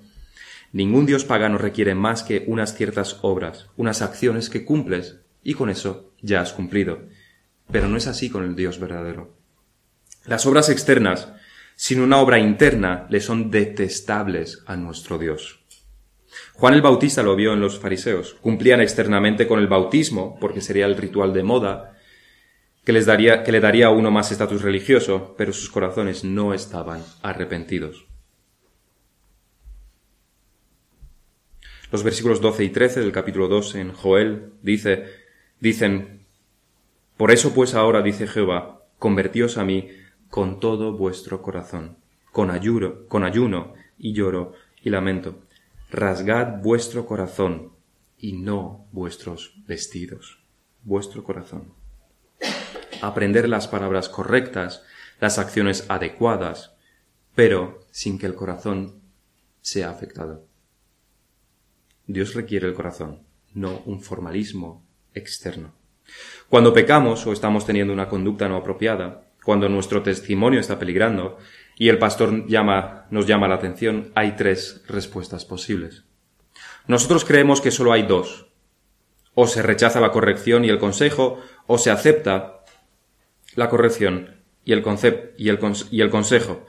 Ningún 0.73 1.05
dios 1.05 1.27
pagano 1.27 1.59
requiere 1.59 1.95
más 1.95 2.23
que 2.23 2.45
unas 2.47 2.75
ciertas 2.75 3.19
obras, 3.21 3.69
unas 3.77 4.01
acciones 4.01 4.49
que 4.49 4.65
cumples, 4.65 5.21
y 5.45 5.53
con 5.53 5.69
eso 5.69 6.15
ya 6.23 6.41
has 6.41 6.55
cumplido. 6.55 7.01
Pero 7.71 7.89
no 7.89 7.99
es 7.99 8.07
así 8.07 8.31
con 8.31 8.43
el 8.43 8.57
Dios 8.57 8.81
verdadero. 8.81 9.36
Las 10.27 10.45
obras 10.45 10.69
externas, 10.71 11.33
sin 11.77 12.01
una 12.01 12.19
obra 12.19 12.41
interna, 12.41 13.07
le 13.11 13.21
son 13.21 13.51
detestables 13.51 14.65
a 14.67 14.77
nuestro 14.77 15.19
Dios. 15.19 15.61
Juan 16.55 16.75
el 16.75 16.83
Bautista 16.83 17.23
lo 17.23 17.37
vio 17.37 17.53
en 17.53 17.61
los 17.61 17.79
fariseos. 17.79 18.35
Cumplían 18.41 18.81
externamente 18.81 19.47
con 19.47 19.61
el 19.61 19.69
bautismo, 19.69 20.37
porque 20.41 20.61
sería 20.61 20.87
el 20.87 20.97
ritual 20.97 21.33
de 21.33 21.45
moda, 21.45 21.97
que, 22.85 22.93
les 22.93 23.07
daría, 23.07 23.45
que 23.45 23.53
le 23.53 23.61
daría 23.61 23.87
a 23.87 23.91
uno 23.91 24.11
más 24.11 24.33
estatus 24.33 24.63
religioso, 24.63 25.35
pero 25.39 25.53
sus 25.53 25.71
corazones 25.71 26.25
no 26.25 26.55
estaban 26.55 27.05
arrepentidos. 27.23 28.07
Los 31.93 32.03
versículos 32.03 32.41
12 32.41 32.65
y 32.65 32.71
13 32.71 33.01
del 33.01 33.13
capítulo 33.13 33.47
2 33.47 33.77
en 33.77 33.93
Joel 33.93 34.55
dice, 34.63 35.05
dicen, 35.61 36.27
Por 37.17 37.31
eso 37.31 37.55
pues 37.55 37.75
ahora, 37.75 38.03
dice 38.03 38.27
Jehová, 38.27 38.83
convertíos 38.99 39.57
a 39.57 39.65
mí 39.65 39.89
con 40.37 40.61
todo 40.61 40.93
vuestro 40.93 41.41
corazón, 41.41 41.97
con 42.31 42.51
ayuno, 42.51 43.07
con 43.09 43.25
ayuno 43.25 43.73
y 43.97 44.13
lloro 44.13 44.53
y 44.83 44.91
lamento. 44.91 45.41
Rasgad 45.91 46.61
vuestro 46.61 47.07
corazón 47.07 47.73
y 48.19 48.35
no 48.35 48.87
vuestros 48.93 49.55
vestidos, 49.67 50.45
vuestro 50.83 51.25
corazón. 51.25 51.73
Aprender 53.01 53.49
las 53.49 53.67
palabras 53.67 54.11
correctas, 54.11 54.83
las 55.21 55.39
acciones 55.39 55.87
adecuadas, 55.89 56.75
pero 57.35 57.81
sin 57.91 58.19
que 58.19 58.27
el 58.27 58.35
corazón 58.35 59.01
sea 59.63 59.89
afectado. 59.89 60.45
Dios 62.07 62.35
requiere 62.35 62.69
el 62.69 62.75
corazón, 62.75 63.23
no 63.55 63.81
un 63.87 64.03
formalismo 64.03 64.85
externo. 65.15 65.73
Cuando 66.51 66.75
pecamos 66.75 67.27
o 67.27 67.33
estamos 67.33 67.65
teniendo 67.65 67.95
una 67.95 68.11
conducta 68.11 68.51
no 68.51 68.57
apropiada, 68.57 69.26
cuando 69.47 69.69
nuestro 69.69 70.03
testimonio 70.03 70.59
está 70.59 70.77
peligrando 70.77 71.39
y 71.79 71.89
el 71.89 72.01
pastor 72.01 72.49
llama, 72.49 73.07
nos 73.11 73.29
llama 73.29 73.47
la 73.47 73.55
atención, 73.55 74.11
hay 74.17 74.35
tres 74.35 74.83
respuestas 74.89 75.45
posibles. 75.45 76.03
Nosotros 76.89 77.25
creemos 77.25 77.61
que 77.61 77.71
solo 77.71 77.93
hay 77.93 78.03
dos. 78.03 78.49
O 79.35 79.47
se 79.47 79.63
rechaza 79.63 80.01
la 80.01 80.11
corrección 80.11 80.65
y 80.65 80.69
el 80.69 80.81
consejo, 80.81 81.41
o 81.69 81.79
se 81.79 81.93
acepta 81.93 82.65
la 83.55 83.69
corrección 83.69 84.43
y 84.65 84.73
el, 84.73 84.83
y 85.39 85.49
el, 85.49 85.61
y 85.93 86.01
el 86.01 86.11
consejo. 86.11 86.67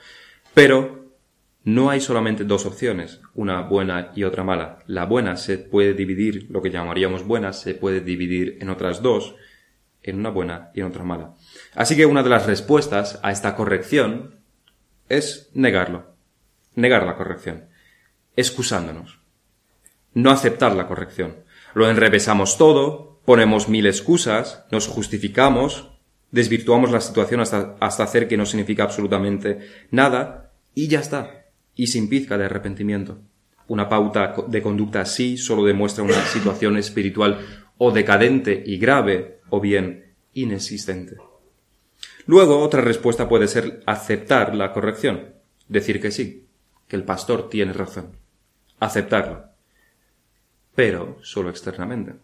Pero 0.54 1.16
no 1.64 1.90
hay 1.90 2.00
solamente 2.00 2.44
dos 2.44 2.68
opciones, 2.68 3.22
una 3.34 3.62
buena 3.62 4.12
y 4.16 4.24
otra 4.24 4.44
mala. 4.44 4.84
La 4.86 5.06
buena 5.06 5.36
se 5.36 5.58
puede 5.58 5.96
dividir, 5.96 6.46
lo 6.52 6.62
que 6.62 6.70
llamaríamos 6.70 7.26
buena, 7.26 7.54
se 7.54 7.74
puede 7.74 8.02
dividir 8.02 8.60
en 8.62 8.70
otras 8.70 9.02
dos, 9.02 9.34
en 10.04 10.20
una 10.20 10.30
buena 10.30 10.70
y 10.76 10.82
en 10.82 10.86
otra 10.86 11.04
mala. 11.04 11.34
Así 11.76 11.96
que 11.96 12.06
una 12.06 12.24
de 12.24 12.30
las 12.30 12.46
respuestas 12.46 13.20
a 13.24 13.32
esta 13.32 13.56
corrección 13.56 14.42
es 15.10 15.50
negarlo, 15.54 16.16
negar 16.76 17.06
la 17.06 17.16
corrección, 17.16 17.66
excusándonos, 18.36 19.20
no 20.14 20.32
aceptar 20.32 20.76
la 20.76 20.88
corrección. 20.88 21.38
Lo 21.74 21.90
enrevesamos 21.90 22.58
todo, 22.58 23.22
ponemos 23.26 23.70
mil 23.70 23.86
excusas, 23.86 24.66
nos 24.72 24.88
justificamos, 24.88 25.92
desvirtuamos 26.32 26.92
la 26.92 27.02
situación 27.02 27.42
hasta, 27.42 27.76
hasta 27.80 28.04
hacer 28.04 28.28
que 28.28 28.38
no 28.38 28.46
significa 28.46 28.84
absolutamente 28.84 29.60
nada 29.92 30.52
y 30.74 30.88
ya 30.88 31.00
está, 31.00 31.46
y 31.76 31.88
sin 31.88 32.10
pizca 32.10 32.38
de 32.38 32.46
arrepentimiento. 32.46 33.20
Una 33.68 33.90
pauta 33.90 34.34
de 34.48 34.62
conducta 34.62 35.02
así 35.02 35.38
solo 35.38 35.66
demuestra 35.66 36.04
una 36.04 36.26
situación 36.26 36.78
espiritual 36.78 37.40
o 37.78 37.92
decadente 37.92 38.64
y 38.66 38.78
grave 38.78 39.42
o 39.50 39.60
bien 39.60 40.16
inexistente. 40.34 41.18
Luego, 42.28 42.60
otra 42.60 42.82
respuesta 42.82 43.28
puede 43.28 43.48
ser 43.48 43.82
aceptar 43.86 44.54
la 44.54 44.74
corrección, 44.74 45.34
decir 45.68 46.02
que 46.02 46.12
sí, 46.12 46.46
que 46.88 46.98
el 46.98 47.04
pastor 47.04 47.50
tiene 47.50 47.74
razón, 47.74 48.12
aceptarlo, 48.80 49.46
pero 50.76 51.18
solo 51.22 51.50
externamente. 51.50 52.16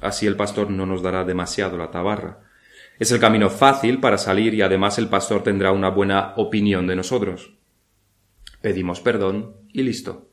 Así 0.00 0.26
el 0.26 0.36
pastor 0.36 0.70
no 0.70 0.86
nos 0.86 1.02
dará 1.02 1.24
demasiado 1.24 1.76
la 1.76 1.90
tabarra. 1.90 2.40
Es 2.98 3.10
el 3.12 3.20
camino 3.20 3.48
fácil 3.48 3.98
para 3.98 4.18
salir 4.18 4.52
y 4.54 4.62
además 4.62 4.98
el 4.98 5.08
pastor 5.08 5.42
tendrá 5.42 5.72
una 5.72 5.88
buena 5.88 6.34
opinión 6.36 6.86
de 6.86 6.96
nosotros. 6.96 7.54
Pedimos 8.60 9.00
perdón 9.00 9.56
y 9.72 9.82
listo. 9.82 10.30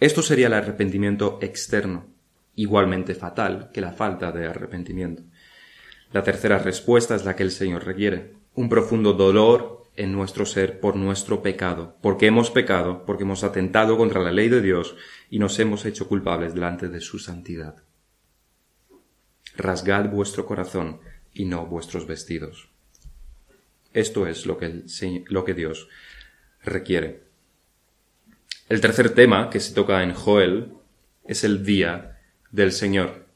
Esto 0.00 0.22
sería 0.22 0.46
el 0.46 0.54
arrepentimiento 0.54 1.38
externo, 1.42 2.06
igualmente 2.54 3.14
fatal 3.14 3.70
que 3.72 3.80
la 3.82 3.92
falta 3.92 4.32
de 4.32 4.46
arrepentimiento. 4.46 5.22
La 6.12 6.22
tercera 6.22 6.58
respuesta 6.58 7.14
es 7.14 7.24
la 7.24 7.36
que 7.36 7.42
el 7.42 7.50
Señor 7.50 7.84
requiere, 7.84 8.34
un 8.54 8.68
profundo 8.68 9.12
dolor 9.12 9.84
en 9.96 10.12
nuestro 10.12 10.46
ser 10.46 10.78
por 10.80 10.96
nuestro 10.96 11.42
pecado, 11.42 11.96
porque 12.02 12.26
hemos 12.26 12.50
pecado, 12.50 13.04
porque 13.06 13.24
hemos 13.24 13.44
atentado 13.44 13.96
contra 13.96 14.20
la 14.20 14.30
ley 14.30 14.48
de 14.48 14.60
Dios 14.60 14.96
y 15.30 15.38
nos 15.38 15.58
hemos 15.58 15.84
hecho 15.84 16.08
culpables 16.08 16.54
delante 16.54 16.88
de 16.88 17.00
su 17.00 17.18
santidad. 17.18 17.82
Rasgad 19.56 20.10
vuestro 20.10 20.46
corazón 20.46 21.00
y 21.32 21.46
no 21.46 21.66
vuestros 21.66 22.06
vestidos. 22.06 22.68
Esto 23.92 24.26
es 24.26 24.44
lo 24.44 24.58
que, 24.58 24.84
lo 25.28 25.44
que 25.44 25.54
Dios 25.54 25.88
requiere. 26.62 27.22
El 28.68 28.80
tercer 28.80 29.10
tema 29.10 29.48
que 29.48 29.60
se 29.60 29.74
toca 29.74 30.02
en 30.02 30.12
Joel 30.12 30.74
es 31.24 31.44
el 31.44 31.64
día 31.64 32.20
del 32.50 32.72
Señor, 32.72 33.26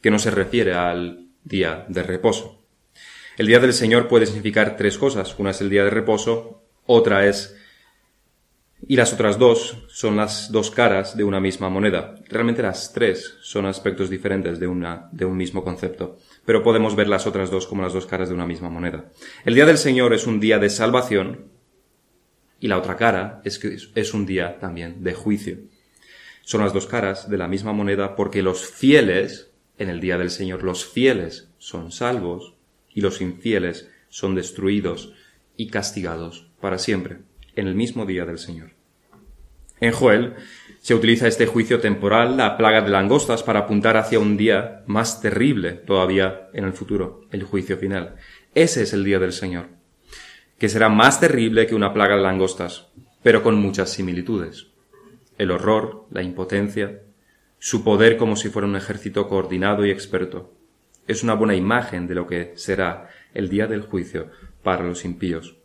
que 0.00 0.10
no 0.10 0.18
se 0.18 0.30
refiere 0.30 0.74
al 0.74 1.27
día 1.48 1.86
de 1.88 2.02
reposo. 2.02 2.62
El 3.36 3.46
día 3.46 3.58
del 3.58 3.72
Señor 3.72 4.08
puede 4.08 4.26
significar 4.26 4.76
tres 4.76 4.98
cosas. 4.98 5.34
Una 5.38 5.50
es 5.50 5.60
el 5.60 5.70
día 5.70 5.84
de 5.84 5.90
reposo, 5.90 6.62
otra 6.86 7.26
es 7.26 7.56
Y 8.86 8.94
las 8.94 9.12
otras 9.12 9.38
dos 9.38 9.86
son 9.88 10.16
las 10.16 10.52
dos 10.52 10.70
caras 10.70 11.16
de 11.16 11.24
una 11.24 11.40
misma 11.40 11.68
moneda. 11.68 12.14
Realmente 12.28 12.62
las 12.62 12.92
tres 12.92 13.36
son 13.40 13.66
aspectos 13.66 14.08
diferentes 14.08 14.60
de, 14.60 14.68
una, 14.68 15.08
de 15.10 15.24
un 15.24 15.36
mismo 15.36 15.64
concepto, 15.64 16.18
pero 16.44 16.62
podemos 16.62 16.94
ver 16.94 17.08
las 17.08 17.26
otras 17.26 17.50
dos 17.50 17.66
como 17.66 17.82
las 17.82 17.92
dos 17.92 18.06
caras 18.06 18.28
de 18.28 18.36
una 18.36 18.46
misma 18.46 18.70
moneda. 18.70 19.10
El 19.44 19.54
día 19.54 19.66
del 19.66 19.78
Señor 19.78 20.14
es 20.14 20.28
un 20.28 20.38
día 20.38 20.58
de 20.58 20.70
salvación 20.70 21.46
y 22.60 22.68
la 22.68 22.78
otra 22.78 22.96
cara 22.96 23.40
es 23.44 23.58
que 23.58 23.76
es 23.94 24.14
un 24.14 24.26
día 24.26 24.58
también 24.58 25.02
de 25.02 25.14
juicio. 25.14 25.58
Son 26.42 26.62
las 26.62 26.72
dos 26.72 26.86
caras 26.86 27.28
de 27.28 27.36
la 27.36 27.48
misma 27.48 27.72
moneda 27.72 28.16
porque 28.16 28.42
los 28.42 28.64
fieles, 28.64 29.47
en 29.78 29.88
el 29.88 30.00
día 30.00 30.18
del 30.18 30.30
Señor, 30.30 30.62
los 30.62 30.84
fieles 30.84 31.50
son 31.58 31.92
salvos 31.92 32.54
y 32.92 33.00
los 33.00 33.20
infieles 33.20 33.88
son 34.08 34.34
destruidos 34.34 35.12
y 35.56 35.68
castigados 35.68 36.50
para 36.60 36.78
siempre, 36.78 37.18
en 37.54 37.68
el 37.68 37.74
mismo 37.74 38.06
día 38.06 38.24
del 38.24 38.38
Señor. 38.38 38.70
En 39.80 39.92
Joel 39.92 40.34
se 40.80 40.94
utiliza 40.94 41.28
este 41.28 41.46
juicio 41.46 41.80
temporal, 41.80 42.36
la 42.36 42.56
plaga 42.56 42.80
de 42.80 42.90
langostas, 42.90 43.42
para 43.42 43.60
apuntar 43.60 43.96
hacia 43.96 44.18
un 44.18 44.36
día 44.36 44.82
más 44.86 45.20
terrible 45.20 45.72
todavía 45.72 46.48
en 46.52 46.64
el 46.64 46.72
futuro, 46.72 47.26
el 47.30 47.44
juicio 47.44 47.76
final. 47.76 48.16
Ese 48.54 48.82
es 48.82 48.92
el 48.92 49.04
día 49.04 49.18
del 49.18 49.32
Señor, 49.32 49.66
que 50.58 50.68
será 50.68 50.88
más 50.88 51.20
terrible 51.20 51.66
que 51.66 51.74
una 51.74 51.92
plaga 51.92 52.16
de 52.16 52.22
langostas, 52.22 52.88
pero 53.22 53.42
con 53.42 53.56
muchas 53.56 53.90
similitudes. 53.90 54.68
El 55.36 55.52
horror, 55.52 56.06
la 56.10 56.22
impotencia, 56.22 57.02
su 57.58 57.82
poder 57.82 58.16
como 58.16 58.36
si 58.36 58.48
fuera 58.48 58.68
un 58.68 58.76
ejército 58.76 59.28
coordinado 59.28 59.84
y 59.84 59.90
experto. 59.90 60.54
Es 61.06 61.22
una 61.22 61.34
buena 61.34 61.54
imagen 61.54 62.06
de 62.06 62.14
lo 62.14 62.26
que 62.26 62.52
será 62.56 63.08
el 63.34 63.48
día 63.48 63.66
del 63.66 63.82
juicio 63.82 64.30
para 64.62 64.84
los 64.84 65.04
impíos. 65.04 65.56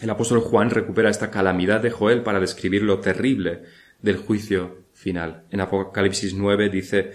El 0.00 0.10
apóstol 0.10 0.40
Juan 0.40 0.70
recupera 0.70 1.10
esta 1.10 1.30
calamidad 1.30 1.80
de 1.80 1.90
Joel 1.90 2.22
para 2.22 2.40
describir 2.40 2.82
lo 2.82 3.00
terrible 3.00 3.62
del 4.00 4.16
juicio 4.16 4.78
final. 4.94 5.44
En 5.50 5.60
Apocalipsis 5.60 6.34
9 6.34 6.68
dice, 6.68 7.12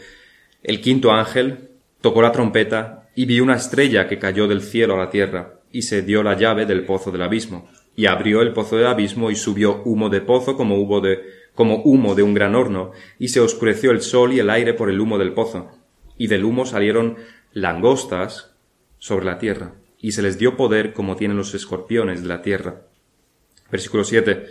el 0.62 0.82
quinto 0.82 1.12
ángel 1.12 1.70
tocó 2.02 2.22
la 2.22 2.32
trompeta 2.32 3.10
y 3.16 3.26
vi 3.26 3.39
una 3.39 3.56
estrella 3.56 4.08
que 4.08 4.20
cayó 4.20 4.48
del 4.48 4.62
cielo 4.62 4.96
a 4.96 5.06
la 5.06 5.10
tierra 5.10 5.62
y 5.72 5.84
se 5.84 6.02
dio 6.02 6.22
la 6.22 6.38
llave 6.38 6.66
del 6.66 6.86
pozo 6.86 7.12
del 7.12 7.24
abismo 7.24 7.70
y 7.96 8.08
abrió 8.08 8.41
el 8.41 8.54
pozo 8.54 8.78
del 8.78 8.88
abismo 8.88 9.32
y 9.32 9.36
subió 9.36 9.82
humo 9.84 10.10
de 10.10 10.22
pozo 10.22 10.58
como 10.58 10.78
humo 10.78 11.00
de, 11.02 11.24
como 11.56 11.78
humo 11.78 12.14
de 12.14 12.24
un 12.24 12.34
gran 12.34 12.53
horno 12.53 12.91
y 13.18 13.30
se 13.30 13.39
oscureció 13.39 13.91
el 13.91 14.01
sol 14.01 14.34
y 14.34 14.39
el 14.39 14.49
aire 14.49 14.74
por 14.74 14.89
el 14.89 14.99
humo 14.99 15.18
del 15.18 15.34
pozo 15.34 15.72
y 16.18 16.28
del 16.28 16.45
humo 16.45 16.66
salieron 16.66 17.18
langostas 17.53 18.51
sobre 18.99 19.26
la 19.26 19.38
tierra 19.38 19.74
y 19.99 20.12
se 20.12 20.22
les 20.22 20.38
dio 20.38 20.56
poder 20.58 20.93
como 20.93 21.16
tienen 21.16 21.38
los 21.38 21.53
escorpiones 21.56 22.22
de 22.22 22.28
la 22.28 22.41
tierra. 22.41 22.82
Versículo 23.72 24.03
7. 24.03 24.45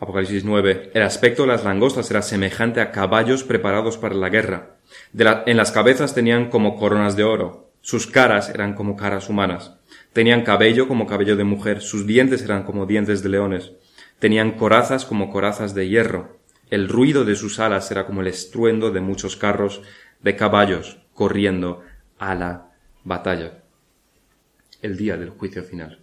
Apocalipsis 0.00 0.44
9. 0.44 0.90
El 0.94 1.02
aspecto 1.02 1.42
de 1.42 1.48
las 1.48 1.64
langostas 1.64 2.10
era 2.10 2.22
semejante 2.22 2.80
a 2.80 2.90
caballos 2.90 3.44
preparados 3.44 3.96
para 3.96 4.14
la 4.14 4.28
guerra. 4.28 4.76
en 5.12 5.56
las 5.56 5.72
cabezas 5.72 6.14
tenían 6.14 6.50
como 6.50 6.76
coronas 6.76 7.16
de 7.16 7.24
oro. 7.24 7.70
Sus 7.80 8.06
caras 8.06 8.48
eran 8.48 8.74
como 8.74 8.96
caras 8.96 9.28
humanas. 9.28 9.74
Tenían 10.12 10.42
cabello 10.42 10.88
como 10.88 11.06
cabello 11.06 11.36
de 11.36 11.44
mujer. 11.44 11.80
Sus 11.80 12.06
dientes 12.06 12.42
eran 12.42 12.64
como 12.64 12.86
dientes 12.86 13.22
de 13.22 13.28
leones. 13.28 13.72
Tenían 14.24 14.52
corazas 14.52 15.04
como 15.04 15.28
corazas 15.28 15.74
de 15.74 15.86
hierro. 15.86 16.38
El 16.70 16.88
ruido 16.88 17.26
de 17.26 17.36
sus 17.36 17.60
alas 17.60 17.90
era 17.90 18.06
como 18.06 18.22
el 18.22 18.28
estruendo 18.28 18.90
de 18.90 19.02
muchos 19.02 19.36
carros 19.36 19.82
de 20.22 20.34
caballos 20.34 20.96
corriendo 21.12 21.82
a 22.18 22.34
la 22.34 22.70
batalla 23.04 23.58
el 24.80 24.96
día 24.96 25.18
del 25.18 25.28
juicio 25.28 25.62
final. 25.62 25.98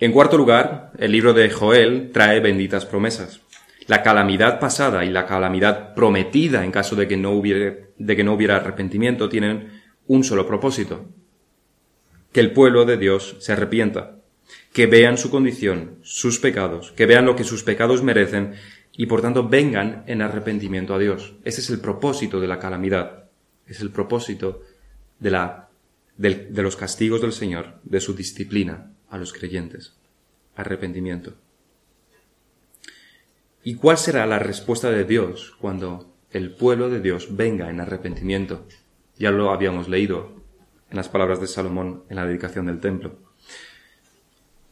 En 0.00 0.12
cuarto 0.12 0.36
lugar, 0.36 0.92
el 0.98 1.12
libro 1.12 1.32
de 1.32 1.48
Joel 1.48 2.10
trae 2.12 2.40
benditas 2.40 2.84
promesas. 2.84 3.40
La 3.86 4.02
calamidad 4.02 4.60
pasada 4.60 5.06
y 5.06 5.08
la 5.08 5.24
calamidad 5.24 5.94
prometida 5.94 6.62
en 6.62 6.72
caso 6.72 6.94
de 6.94 7.08
que 7.08 7.16
no 7.16 7.30
hubiera, 7.30 7.74
de 7.96 8.16
que 8.16 8.22
no 8.22 8.34
hubiera 8.34 8.56
arrepentimiento 8.56 9.30
tienen 9.30 9.80
un 10.06 10.24
solo 10.24 10.46
propósito. 10.46 11.06
Que 12.32 12.40
el 12.40 12.52
pueblo 12.52 12.84
de 12.84 12.98
Dios 12.98 13.36
se 13.38 13.54
arrepienta, 13.54 14.19
que 14.72 14.86
vean 14.86 15.18
su 15.18 15.30
condición, 15.30 15.98
sus 16.02 16.38
pecados, 16.38 16.92
que 16.92 17.06
vean 17.06 17.26
lo 17.26 17.36
que 17.36 17.44
sus 17.44 17.62
pecados 17.62 18.02
merecen 18.02 18.54
y 18.92 19.06
por 19.06 19.22
tanto 19.22 19.48
vengan 19.48 20.04
en 20.06 20.22
arrepentimiento 20.22 20.94
a 20.94 20.98
Dios. 20.98 21.34
Ese 21.44 21.60
es 21.60 21.70
el 21.70 21.80
propósito 21.80 22.40
de 22.40 22.48
la 22.48 22.58
calamidad. 22.58 23.30
Es 23.66 23.80
el 23.80 23.90
propósito 23.90 24.62
de 25.18 25.30
la 25.30 25.66
de 26.16 26.62
los 26.62 26.76
castigos 26.76 27.22
del 27.22 27.32
Señor, 27.32 27.80
de 27.82 27.98
su 27.98 28.14
disciplina 28.14 28.92
a 29.08 29.16
los 29.16 29.32
creyentes. 29.32 29.96
Arrepentimiento. 30.54 31.34
¿Y 33.64 33.76
cuál 33.76 33.96
será 33.96 34.26
la 34.26 34.38
respuesta 34.38 34.90
de 34.90 35.04
Dios 35.04 35.56
cuando 35.58 36.14
el 36.30 36.54
pueblo 36.54 36.90
de 36.90 37.00
Dios 37.00 37.36
venga 37.36 37.70
en 37.70 37.80
arrepentimiento? 37.80 38.66
Ya 39.18 39.30
lo 39.30 39.50
habíamos 39.50 39.88
leído 39.88 40.42
en 40.90 40.96
las 40.96 41.08
palabras 41.08 41.40
de 41.40 41.46
Salomón 41.46 42.04
en 42.10 42.16
la 42.16 42.26
dedicación 42.26 42.66
del 42.66 42.80
templo. 42.80 43.29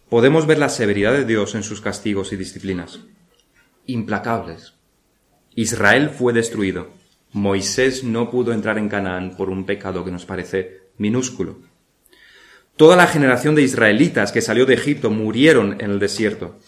Podemos 0.09 0.47
ver 0.47 0.59
la 0.59 0.71
severidad 0.71 1.13
de 1.13 1.27
Dios 1.27 1.55
en 1.55 1.63
sus 1.63 1.83
castigos 1.83 2.33
y 2.33 2.37
disciplinas. 2.37 3.01
Implacables. 3.85 4.73
Israel 5.55 6.09
fue 6.09 6.33
destruido. 6.33 6.89
Moisés 7.33 8.05
no 8.05 8.31
pudo 8.31 8.55
entrar 8.55 8.79
en 8.79 8.89
Canaán 8.89 9.37
por 9.37 9.51
un 9.51 9.67
pecado 9.67 10.07
que 10.07 10.11
nos 10.11 10.25
parece 10.25 10.81
minúsculo. 10.97 11.59
Toda 12.77 12.97
la 12.97 13.07
generación 13.07 13.55
de 13.55 13.61
israelitas 13.61 14.33
que 14.33 14.41
salió 14.41 14.65
de 14.65 14.75
Egipto 14.75 15.11
murieron 15.11 15.77
en 15.79 15.91
el 15.91 15.99
desierto. 15.99 16.59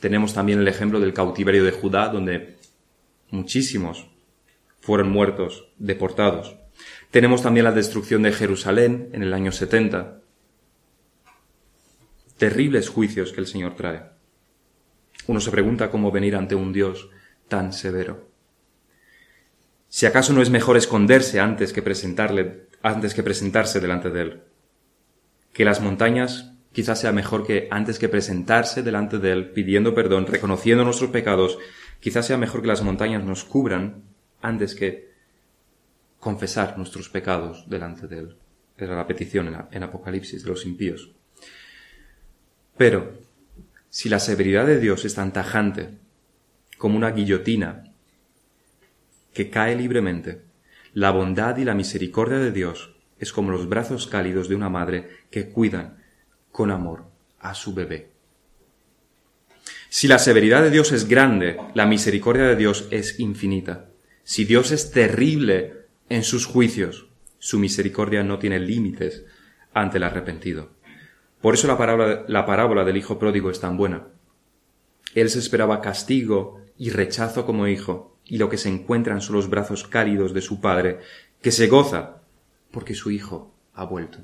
Tenemos 0.00 0.32
también 0.32 0.58
el 0.58 0.68
ejemplo 0.68 0.98
del 0.98 1.12
cautiverio 1.12 1.64
de 1.64 1.72
Judá, 1.72 2.08
donde 2.08 2.56
muchísimos 3.30 4.06
fueron 4.80 5.10
muertos, 5.10 5.66
deportados. 5.76 6.56
Tenemos 7.10 7.42
también 7.42 7.64
la 7.64 7.72
destrucción 7.72 8.22
de 8.22 8.32
Jerusalén 8.32 9.10
en 9.12 9.22
el 9.22 9.34
año 9.34 9.52
70. 9.52 10.21
Terribles 12.42 12.88
juicios 12.88 13.32
que 13.32 13.40
el 13.40 13.46
Señor 13.46 13.76
trae. 13.76 14.02
Uno 15.28 15.38
se 15.38 15.52
pregunta 15.52 15.92
cómo 15.92 16.10
venir 16.10 16.34
ante 16.34 16.56
un 16.56 16.72
Dios 16.72 17.08
tan 17.46 17.72
severo. 17.72 18.30
Si 19.88 20.06
acaso 20.06 20.32
no 20.32 20.42
es 20.42 20.50
mejor 20.50 20.76
esconderse 20.76 21.38
antes 21.38 21.72
que 21.72 21.82
presentarle 21.82 22.66
antes 22.82 23.14
que 23.14 23.22
presentarse 23.22 23.78
delante 23.78 24.10
de 24.10 24.22
Él. 24.22 24.40
Que 25.52 25.64
las 25.64 25.80
montañas 25.80 26.52
quizás 26.72 26.98
sea 26.98 27.12
mejor 27.12 27.46
que 27.46 27.68
antes 27.70 28.00
que 28.00 28.08
presentarse 28.08 28.82
delante 28.82 29.20
de 29.20 29.30
Él 29.30 29.50
pidiendo 29.52 29.94
perdón, 29.94 30.26
reconociendo 30.26 30.82
nuestros 30.82 31.10
pecados, 31.10 31.58
quizás 32.00 32.26
sea 32.26 32.38
mejor 32.38 32.62
que 32.62 32.66
las 32.66 32.82
montañas 32.82 33.22
nos 33.22 33.44
cubran 33.44 34.02
antes 34.40 34.74
que 34.74 35.12
confesar 36.18 36.76
nuestros 36.76 37.08
pecados 37.08 37.70
delante 37.70 38.08
de 38.08 38.18
Él. 38.18 38.36
Era 38.76 38.96
la 38.96 39.06
petición 39.06 39.68
en, 39.70 39.82
Apocalipsis 39.84 40.42
de 40.42 40.50
los 40.50 40.66
impíos. 40.66 41.12
Pero, 42.82 43.12
si 43.90 44.08
la 44.08 44.18
severidad 44.18 44.66
de 44.66 44.80
Dios 44.80 45.04
es 45.04 45.14
tan 45.14 45.32
tajante 45.32 45.90
como 46.78 46.96
una 46.96 47.12
guillotina 47.12 47.84
que 49.32 49.50
cae 49.50 49.76
libremente, 49.76 50.42
la 50.92 51.12
bondad 51.12 51.58
y 51.58 51.64
la 51.64 51.76
misericordia 51.76 52.38
de 52.38 52.50
Dios 52.50 52.96
es 53.20 53.32
como 53.32 53.52
los 53.52 53.68
brazos 53.68 54.08
cálidos 54.08 54.48
de 54.48 54.56
una 54.56 54.68
madre 54.68 55.08
que 55.30 55.48
cuidan 55.48 56.02
con 56.50 56.72
amor 56.72 57.04
a 57.38 57.54
su 57.54 57.72
bebé. 57.72 58.10
Si 59.88 60.08
la 60.08 60.18
severidad 60.18 60.64
de 60.64 60.72
Dios 60.72 60.90
es 60.90 61.06
grande, 61.06 61.60
la 61.74 61.86
misericordia 61.86 62.46
de 62.48 62.56
Dios 62.56 62.88
es 62.90 63.20
infinita. 63.20 63.90
Si 64.24 64.44
Dios 64.44 64.72
es 64.72 64.90
terrible 64.90 65.84
en 66.08 66.24
sus 66.24 66.46
juicios, 66.46 67.06
su 67.38 67.60
misericordia 67.60 68.24
no 68.24 68.40
tiene 68.40 68.58
límites 68.58 69.24
ante 69.72 69.98
el 69.98 70.02
arrepentido. 70.02 70.71
Por 71.42 71.54
eso 71.54 71.66
la 71.66 71.76
parábola, 71.76 72.24
la 72.28 72.46
parábola 72.46 72.84
del 72.84 72.96
Hijo 72.96 73.18
pródigo 73.18 73.50
es 73.50 73.60
tan 73.60 73.76
buena. 73.76 74.06
Él 75.14 75.28
se 75.28 75.40
esperaba 75.40 75.80
castigo 75.80 76.60
y 76.78 76.90
rechazo 76.90 77.44
como 77.44 77.66
hijo, 77.66 78.16
y 78.24 78.38
lo 78.38 78.48
que 78.48 78.56
se 78.56 78.68
encuentran 78.68 79.20
son 79.20 79.36
los 79.36 79.50
brazos 79.50 79.86
cálidos 79.86 80.32
de 80.32 80.40
su 80.40 80.60
padre, 80.60 81.00
que 81.42 81.50
se 81.50 81.66
goza 81.66 82.22
porque 82.70 82.94
su 82.94 83.10
hijo 83.10 83.54
ha 83.74 83.84
vuelto. 83.84 84.18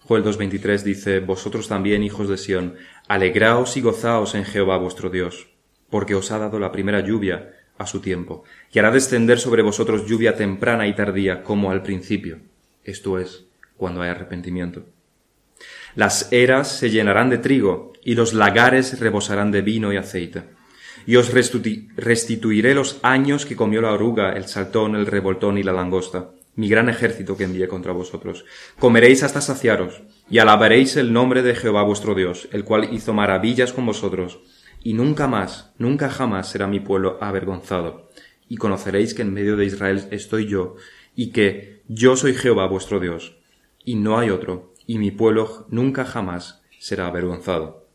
Joel 0.00 0.24
2.23 0.24 0.82
dice, 0.82 1.20
Vosotros 1.20 1.68
también, 1.68 2.02
hijos 2.02 2.28
de 2.28 2.38
Sión, 2.38 2.76
alegraos 3.06 3.76
y 3.76 3.82
gozaos 3.82 4.34
en 4.34 4.44
Jehová 4.44 4.78
vuestro 4.78 5.10
Dios, 5.10 5.48
porque 5.90 6.14
os 6.14 6.32
ha 6.32 6.38
dado 6.38 6.58
la 6.58 6.72
primera 6.72 7.00
lluvia 7.00 7.54
a 7.76 7.86
su 7.86 8.00
tiempo, 8.00 8.42
y 8.72 8.78
hará 8.78 8.90
descender 8.90 9.38
sobre 9.38 9.62
vosotros 9.62 10.06
lluvia 10.06 10.34
temprana 10.34 10.88
y 10.88 10.94
tardía, 10.94 11.44
como 11.44 11.70
al 11.70 11.82
principio, 11.82 12.40
esto 12.84 13.18
es, 13.18 13.46
cuando 13.76 14.02
hay 14.02 14.08
arrepentimiento. 14.08 14.86
Las 15.94 16.32
eras 16.32 16.68
se 16.76 16.90
llenarán 16.90 17.30
de 17.30 17.38
trigo, 17.38 17.92
y 18.04 18.14
los 18.14 18.32
lagares 18.32 18.98
rebosarán 19.00 19.50
de 19.50 19.62
vino 19.62 19.92
y 19.92 19.96
aceite 19.96 20.58
y 21.08 21.16
os 21.16 21.32
restituiré 21.32 22.74
los 22.74 23.00
años 23.02 23.46
que 23.46 23.56
comió 23.56 23.80
la 23.80 23.94
oruga, 23.94 24.34
el 24.34 24.44
saltón, 24.44 24.94
el 24.94 25.06
revoltón 25.06 25.56
y 25.56 25.62
la 25.62 25.72
langosta. 25.72 26.32
mi 26.54 26.68
gran 26.68 26.90
ejército 26.90 27.34
que 27.34 27.44
envié 27.44 27.66
contra 27.66 27.92
vosotros. 27.92 28.44
Comeréis 28.78 29.22
hasta 29.22 29.40
saciaros, 29.40 30.02
y 30.28 30.38
alabaréis 30.38 30.96
el 30.96 31.14
nombre 31.14 31.42
de 31.42 31.54
Jehová 31.54 31.82
vuestro 31.84 32.14
Dios, 32.14 32.48
el 32.52 32.64
cual 32.64 32.92
hizo 32.92 33.14
maravillas 33.14 33.72
con 33.72 33.86
vosotros, 33.86 34.40
y 34.82 34.92
nunca 34.92 35.28
más, 35.28 35.72
nunca 35.78 36.10
jamás 36.10 36.50
será 36.50 36.66
mi 36.66 36.80
pueblo 36.80 37.16
avergonzado. 37.22 38.10
Y 38.48 38.56
conoceréis 38.56 39.14
que 39.14 39.22
en 39.22 39.32
medio 39.32 39.56
de 39.56 39.64
Israel 39.64 40.08
estoy 40.10 40.46
yo, 40.46 40.74
y 41.14 41.30
que 41.30 41.80
yo 41.86 42.16
soy 42.16 42.34
Jehová 42.34 42.66
vuestro 42.66 43.00
Dios, 43.00 43.38
y 43.84 43.94
no 43.94 44.18
hay 44.18 44.28
otro, 44.28 44.67
y 44.88 44.98
mi 44.98 45.10
pueblo 45.10 45.66
nunca 45.68 46.06
jamás 46.06 46.62
será 46.80 47.06
avergonzado. 47.06 47.86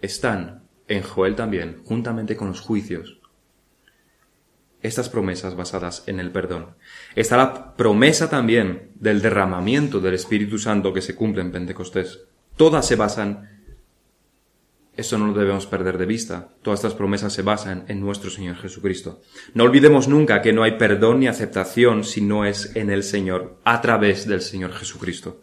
Están 0.00 0.64
en 0.88 1.02
Joel 1.02 1.36
también, 1.36 1.80
juntamente 1.84 2.36
con 2.36 2.48
los 2.48 2.60
juicios, 2.60 3.20
estas 4.80 5.08
promesas 5.08 5.54
basadas 5.54 6.02
en 6.08 6.18
el 6.18 6.32
perdón. 6.32 6.74
Está 7.14 7.36
la 7.36 7.76
promesa 7.76 8.28
también 8.28 8.90
del 8.96 9.22
derramamiento 9.22 10.00
del 10.00 10.14
Espíritu 10.14 10.58
Santo 10.58 10.92
que 10.92 11.02
se 11.02 11.14
cumple 11.14 11.42
en 11.42 11.52
Pentecostés. 11.52 12.24
Todas 12.56 12.84
se 12.84 12.96
basan, 12.96 13.51
eso 14.96 15.18
no 15.18 15.26
lo 15.26 15.38
debemos 15.38 15.66
perder 15.66 15.98
de 15.98 16.06
vista, 16.06 16.48
todas 16.62 16.80
estas 16.80 16.94
promesas 16.94 17.32
se 17.32 17.42
basan 17.42 17.84
en 17.88 18.00
nuestro 18.00 18.30
Señor 18.30 18.56
Jesucristo. 18.56 19.20
No 19.54 19.64
olvidemos 19.64 20.08
nunca 20.08 20.42
que 20.42 20.52
no 20.52 20.62
hay 20.62 20.72
perdón 20.72 21.20
ni 21.20 21.28
aceptación 21.28 22.04
si 22.04 22.20
no 22.20 22.44
es 22.44 22.76
en 22.76 22.90
el 22.90 23.02
Señor, 23.02 23.58
a 23.64 23.80
través 23.80 24.26
del 24.26 24.42
Señor 24.42 24.72
Jesucristo. 24.72 25.40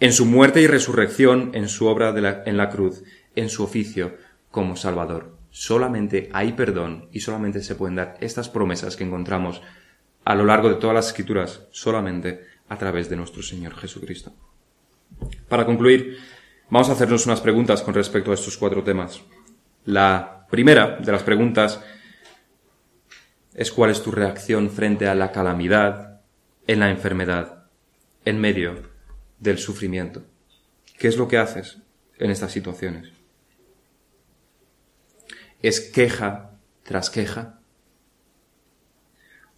En 0.00 0.12
su 0.12 0.26
muerte 0.26 0.60
y 0.60 0.66
resurrección, 0.66 1.50
en 1.54 1.68
su 1.68 1.86
obra 1.86 2.14
en 2.46 2.56
la 2.56 2.70
cruz, 2.70 3.02
en 3.36 3.48
su 3.48 3.62
oficio 3.62 4.16
como 4.50 4.76
Salvador 4.76 5.40
solamente 5.50 6.30
hay 6.32 6.52
perdón 6.52 7.08
y 7.12 7.20
solamente 7.20 7.62
se 7.62 7.74
pueden 7.74 7.96
dar 7.96 8.16
estas 8.20 8.48
promesas 8.48 8.96
que 8.96 9.04
encontramos 9.04 9.60
a 10.24 10.34
lo 10.34 10.44
largo 10.44 10.68
de 10.68 10.76
todas 10.76 10.94
las 10.94 11.08
escrituras 11.08 11.66
solamente 11.70 12.44
a 12.68 12.78
través 12.78 13.10
de 13.10 13.16
nuestro 13.16 13.42
Señor 13.42 13.74
Jesucristo. 13.74 14.32
Para 15.48 15.66
concluir, 15.66 16.18
vamos 16.70 16.88
a 16.88 16.92
hacernos 16.92 17.26
unas 17.26 17.40
preguntas 17.40 17.82
con 17.82 17.94
respecto 17.94 18.30
a 18.30 18.34
estos 18.34 18.56
cuatro 18.56 18.82
temas. 18.82 19.20
La 19.84 20.46
primera 20.50 20.98
de 20.98 21.12
las 21.12 21.22
preguntas 21.22 21.80
es 23.54 23.70
cuál 23.70 23.90
es 23.90 24.02
tu 24.02 24.10
reacción 24.10 24.70
frente 24.70 25.08
a 25.08 25.14
la 25.14 25.32
calamidad, 25.32 26.20
en 26.66 26.80
la 26.80 26.90
enfermedad, 26.90 27.64
en 28.24 28.40
medio 28.40 28.90
del 29.38 29.58
sufrimiento. 29.58 30.22
¿Qué 30.98 31.08
es 31.08 31.16
lo 31.16 31.28
que 31.28 31.38
haces 31.38 31.78
en 32.18 32.30
estas 32.30 32.52
situaciones? 32.52 33.20
es 35.62 35.80
queja 35.80 36.58
tras 36.82 37.10
queja? 37.10 37.60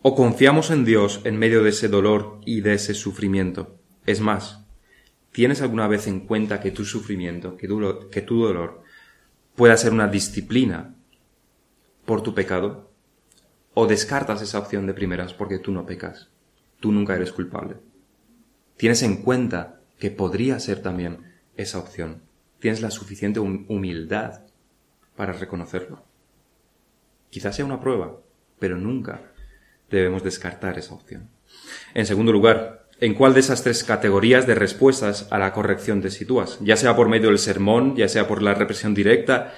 ¿O 0.02 0.14
confiamos 0.16 0.70
en 0.70 0.84
Dios 0.84 1.20
en 1.24 1.38
medio 1.38 1.62
de 1.62 1.70
ese 1.70 1.88
dolor 1.88 2.40
y 2.44 2.60
de 2.60 2.74
ese 2.74 2.94
sufrimiento? 2.94 3.78
Es 4.04 4.20
más, 4.20 4.61
¿tienes 5.32 5.62
alguna 5.62 5.88
vez 5.88 6.06
en 6.06 6.20
cuenta 6.20 6.60
que 6.60 6.70
tu 6.70 6.84
sufrimiento, 6.84 7.56
que 7.56 7.66
tu, 7.66 8.40
dolor, 8.42 8.82
pueda 9.56 9.76
ser 9.76 9.92
una 9.92 10.08
disciplina 10.08 10.94
por 12.04 12.22
tu 12.22 12.34
pecado? 12.34 12.90
¿O 13.74 13.86
descartas 13.86 14.42
esa 14.42 14.58
opción 14.58 14.86
de 14.86 14.94
primeras 14.94 15.32
porque 15.32 15.58
tú 15.58 15.72
no 15.72 15.86
pecas? 15.86 16.28
Tú 16.78 16.92
nunca 16.92 17.14
eres 17.14 17.32
culpable. 17.32 17.76
¿Tienes 18.76 19.02
en 19.02 19.22
cuenta 19.22 19.80
que 19.98 20.10
podría 20.10 20.60
ser 20.60 20.82
también 20.82 21.32
esa 21.56 21.78
opción? 21.78 22.22
¿Tienes 22.60 22.82
la 22.82 22.90
suficiente 22.90 23.40
humildad 23.40 24.42
para 25.16 25.32
reconocerlo. 25.32 26.04
Quizás 27.30 27.56
sea 27.56 27.64
una 27.64 27.80
prueba, 27.80 28.18
pero 28.58 28.76
nunca 28.76 29.32
debemos 29.90 30.22
descartar 30.22 30.78
esa 30.78 30.94
opción. 30.94 31.28
En 31.94 32.06
segundo 32.06 32.32
lugar, 32.32 32.81
¿en 33.02 33.14
cuál 33.14 33.34
de 33.34 33.40
esas 33.40 33.64
tres 33.64 33.82
categorías 33.82 34.46
de 34.46 34.54
respuestas 34.54 35.26
a 35.32 35.38
la 35.38 35.52
corrección 35.52 36.00
te 36.00 36.08
sitúas? 36.08 36.58
Ya 36.60 36.76
sea 36.76 36.94
por 36.94 37.08
medio 37.08 37.30
del 37.30 37.40
sermón, 37.40 37.96
ya 37.96 38.08
sea 38.08 38.28
por 38.28 38.42
la 38.42 38.54
represión 38.54 38.94
directa, 38.94 39.54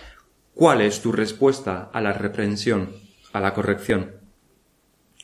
¿cuál 0.55 0.81
es 0.81 1.03
tu 1.03 1.13
respuesta 1.13 1.91
a 1.93 2.01
la 2.01 2.15
reprensión, 2.15 2.97
a 3.35 3.41
la 3.41 3.53
corrección? 3.53 4.13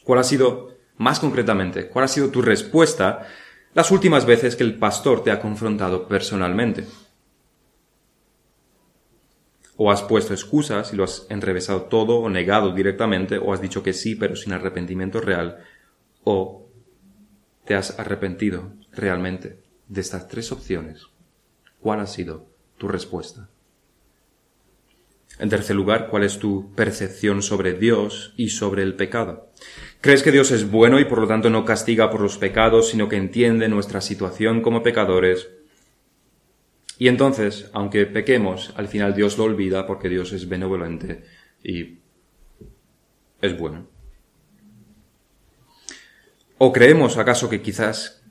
¿Cuál 0.05 0.19
ha 0.19 0.25
sido, 0.25 0.77
más 0.99 1.19
concretamente, 1.19 1.89
cuál 1.89 2.05
ha 2.05 2.09
sido 2.09 2.29
tu 2.29 2.43
respuesta 2.43 3.27
las 3.73 3.91
últimas 3.91 4.27
veces 4.27 4.55
que 4.55 4.65
el 4.65 4.79
pastor 4.79 5.25
te 5.25 5.31
ha 5.31 5.41
confrontado 5.41 6.07
personalmente? 6.07 6.85
o 9.83 9.91
has 9.91 10.03
puesto 10.03 10.35
excusas 10.35 10.93
y 10.93 10.97
lo 10.97 11.05
has 11.05 11.27
enrevesado 11.31 11.85
todo 11.85 12.19
o 12.19 12.29
negado 12.29 12.75
directamente 12.75 13.39
o 13.39 13.55
has 13.55 13.63
dicho 13.63 13.83
que 13.83 13.95
sí 13.95 14.15
pero 14.15 14.37
sin 14.37 14.53
arrepentimiento 14.53 15.23
real 15.23 15.65
o 16.23 16.70
te 17.71 17.77
has 17.77 18.01
arrepentido 18.01 18.73
realmente 18.91 19.61
de 19.87 20.01
estas 20.01 20.27
tres 20.27 20.51
opciones. 20.51 21.07
¿Cuál 21.79 22.01
ha 22.01 22.09
sido 22.09 22.49
tu 22.79 22.89
respuesta? 22.89 23.49
En 25.39 25.51
tercer 25.51 25.77
lugar, 25.77 26.09
¿cuál 26.09 26.25
es 26.25 26.41
tu 26.41 26.75
percepción 26.75 27.43
sobre 27.43 27.75
Dios 27.75 28.35
y 28.37 28.49
sobre 28.49 28.83
el 28.83 28.97
pecado? 28.97 29.53
¿Crees 30.01 30.25
que 30.25 30.33
Dios 30.33 30.51
es 30.51 30.69
bueno 30.69 30.99
y 30.99 31.05
por 31.05 31.21
lo 31.21 31.29
tanto 31.29 31.49
no 31.49 31.65
castiga 31.65 32.11
por 32.11 32.23
los 32.23 32.39
pecados, 32.39 32.89
sino 32.89 33.09
que 33.09 33.15
entiende 33.15 33.69
nuestra 33.69 34.01
situación 34.01 34.63
como 34.63 34.83
pecadores 34.83 35.49
y 36.99 37.07
entonces, 37.07 37.71
aunque 37.73 38.05
pequemos, 38.05 38.73
al 38.75 38.89
final 38.89 39.15
Dios 39.15 39.39
lo 39.39 39.45
olvida 39.45 39.87
porque 39.87 40.09
Dios 40.09 40.33
es 40.33 40.49
benevolente 40.49 41.23
y 41.63 42.01
es 43.41 43.57
bueno. 43.57 44.00
¿O 46.63 46.75
creemos 46.75 47.17
acaso 47.17 47.49
que 47.49 47.63
quizás 47.63 48.23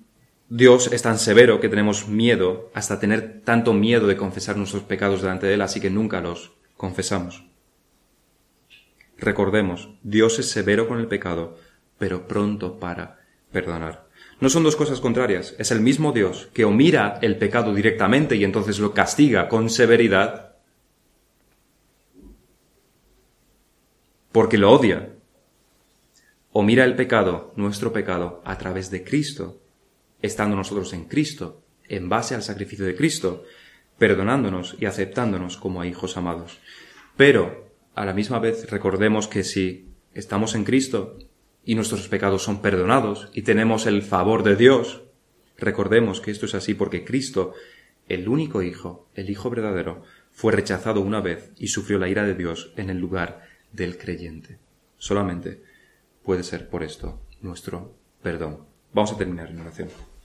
Dios 0.50 0.94
es 0.94 1.02
tan 1.02 1.18
severo 1.18 1.60
que 1.60 1.68
tenemos 1.68 2.08
miedo, 2.08 2.70
hasta 2.76 3.00
tener 3.00 3.42
tanto 3.44 3.74
miedo 3.74 4.06
de 4.06 4.18
confesar 4.18 4.56
nuestros 4.56 4.84
pecados 4.84 5.24
delante 5.24 5.48
de 5.48 5.56
Él, 5.56 5.64
así 5.64 5.82
que 5.82 5.90
nunca 5.90 6.22
los 6.22 6.52
confesamos? 6.78 7.44
Recordemos, 9.18 9.90
Dios 10.04 10.38
es 10.38 10.52
severo 10.52 10.88
con 10.88 11.00
el 11.00 11.08
pecado, 11.08 11.58
pero 11.98 12.28
pronto 12.28 12.80
para 12.80 13.18
perdonar. 13.52 14.06
No 14.40 14.50
son 14.50 14.62
dos 14.62 14.76
cosas 14.76 15.00
contrarias. 15.00 15.56
Es 15.58 15.72
el 15.72 15.82
mismo 15.82 16.12
Dios 16.12 16.50
que 16.54 16.66
o 16.66 16.70
mira 16.70 17.18
el 17.24 17.36
pecado 17.40 17.74
directamente 17.74 18.36
y 18.36 18.44
entonces 18.44 18.78
lo 18.78 18.94
castiga 18.94 19.50
con 19.50 19.72
severidad 19.72 20.54
porque 24.32 24.60
lo 24.60 24.72
odia. 24.72 25.19
O 26.52 26.64
mira 26.64 26.86
el 26.86 26.96
pecado, 26.96 27.54
nuestro 27.56 27.94
pecado, 27.94 28.42
a 28.46 28.58
través 28.58 28.90
de 28.90 29.04
Cristo, 29.04 29.60
estando 30.22 30.56
nosotros 30.56 30.94
en 30.94 31.06
Cristo, 31.06 31.62
en 31.88 32.10
base 32.10 32.36
al 32.36 32.44
sacrificio 32.44 32.86
de 32.86 32.96
Cristo, 32.96 33.44
perdonándonos 33.98 34.76
y 34.80 34.86
aceptándonos 34.86 35.58
como 35.58 35.84
hijos 35.84 36.18
amados. 36.18 36.60
Pero, 37.18 37.70
a 37.96 38.06
la 38.06 38.14
misma 38.14 38.40
vez, 38.40 38.70
recordemos 38.70 39.28
que 39.28 39.44
si 39.44 39.90
estamos 40.14 40.56
en 40.56 40.64
Cristo, 40.64 41.18
y 41.70 41.76
nuestros 41.76 42.08
pecados 42.08 42.42
son 42.42 42.64
perdonados 42.64 43.30
y 43.34 43.44
tenemos 43.44 43.86
el 43.86 44.02
favor 44.02 44.42
de 44.42 44.56
Dios. 44.56 45.04
Recordemos 45.58 46.22
que 46.22 46.32
esto 46.32 46.48
es 46.48 46.56
así 46.56 46.74
porque 46.74 47.06
Cristo, 47.06 47.54
el 48.08 48.28
único 48.28 48.64
Hijo, 48.64 49.08
el 49.14 49.30
Hijo 49.30 49.52
verdadero, 49.52 50.04
fue 50.32 50.54
rechazado 50.54 51.02
una 51.02 51.22
vez 51.22 51.52
y 51.58 51.68
sufrió 51.68 52.00
la 52.00 52.10
ira 52.10 52.24
de 52.24 52.34
Dios 52.34 52.74
en 52.76 52.90
el 52.90 52.98
lugar 52.98 53.44
del 53.72 54.00
creyente. 54.00 54.58
Solamente 54.98 55.62
puede 56.30 56.44
ser 56.44 56.70
por 56.70 56.84
esto 56.84 57.20
nuestro 57.42 57.96
perdón. 58.22 58.68
Vamos 58.94 59.12
a 59.12 59.18
terminar 59.18 59.50
en 59.50 59.62
oración. 59.62 59.90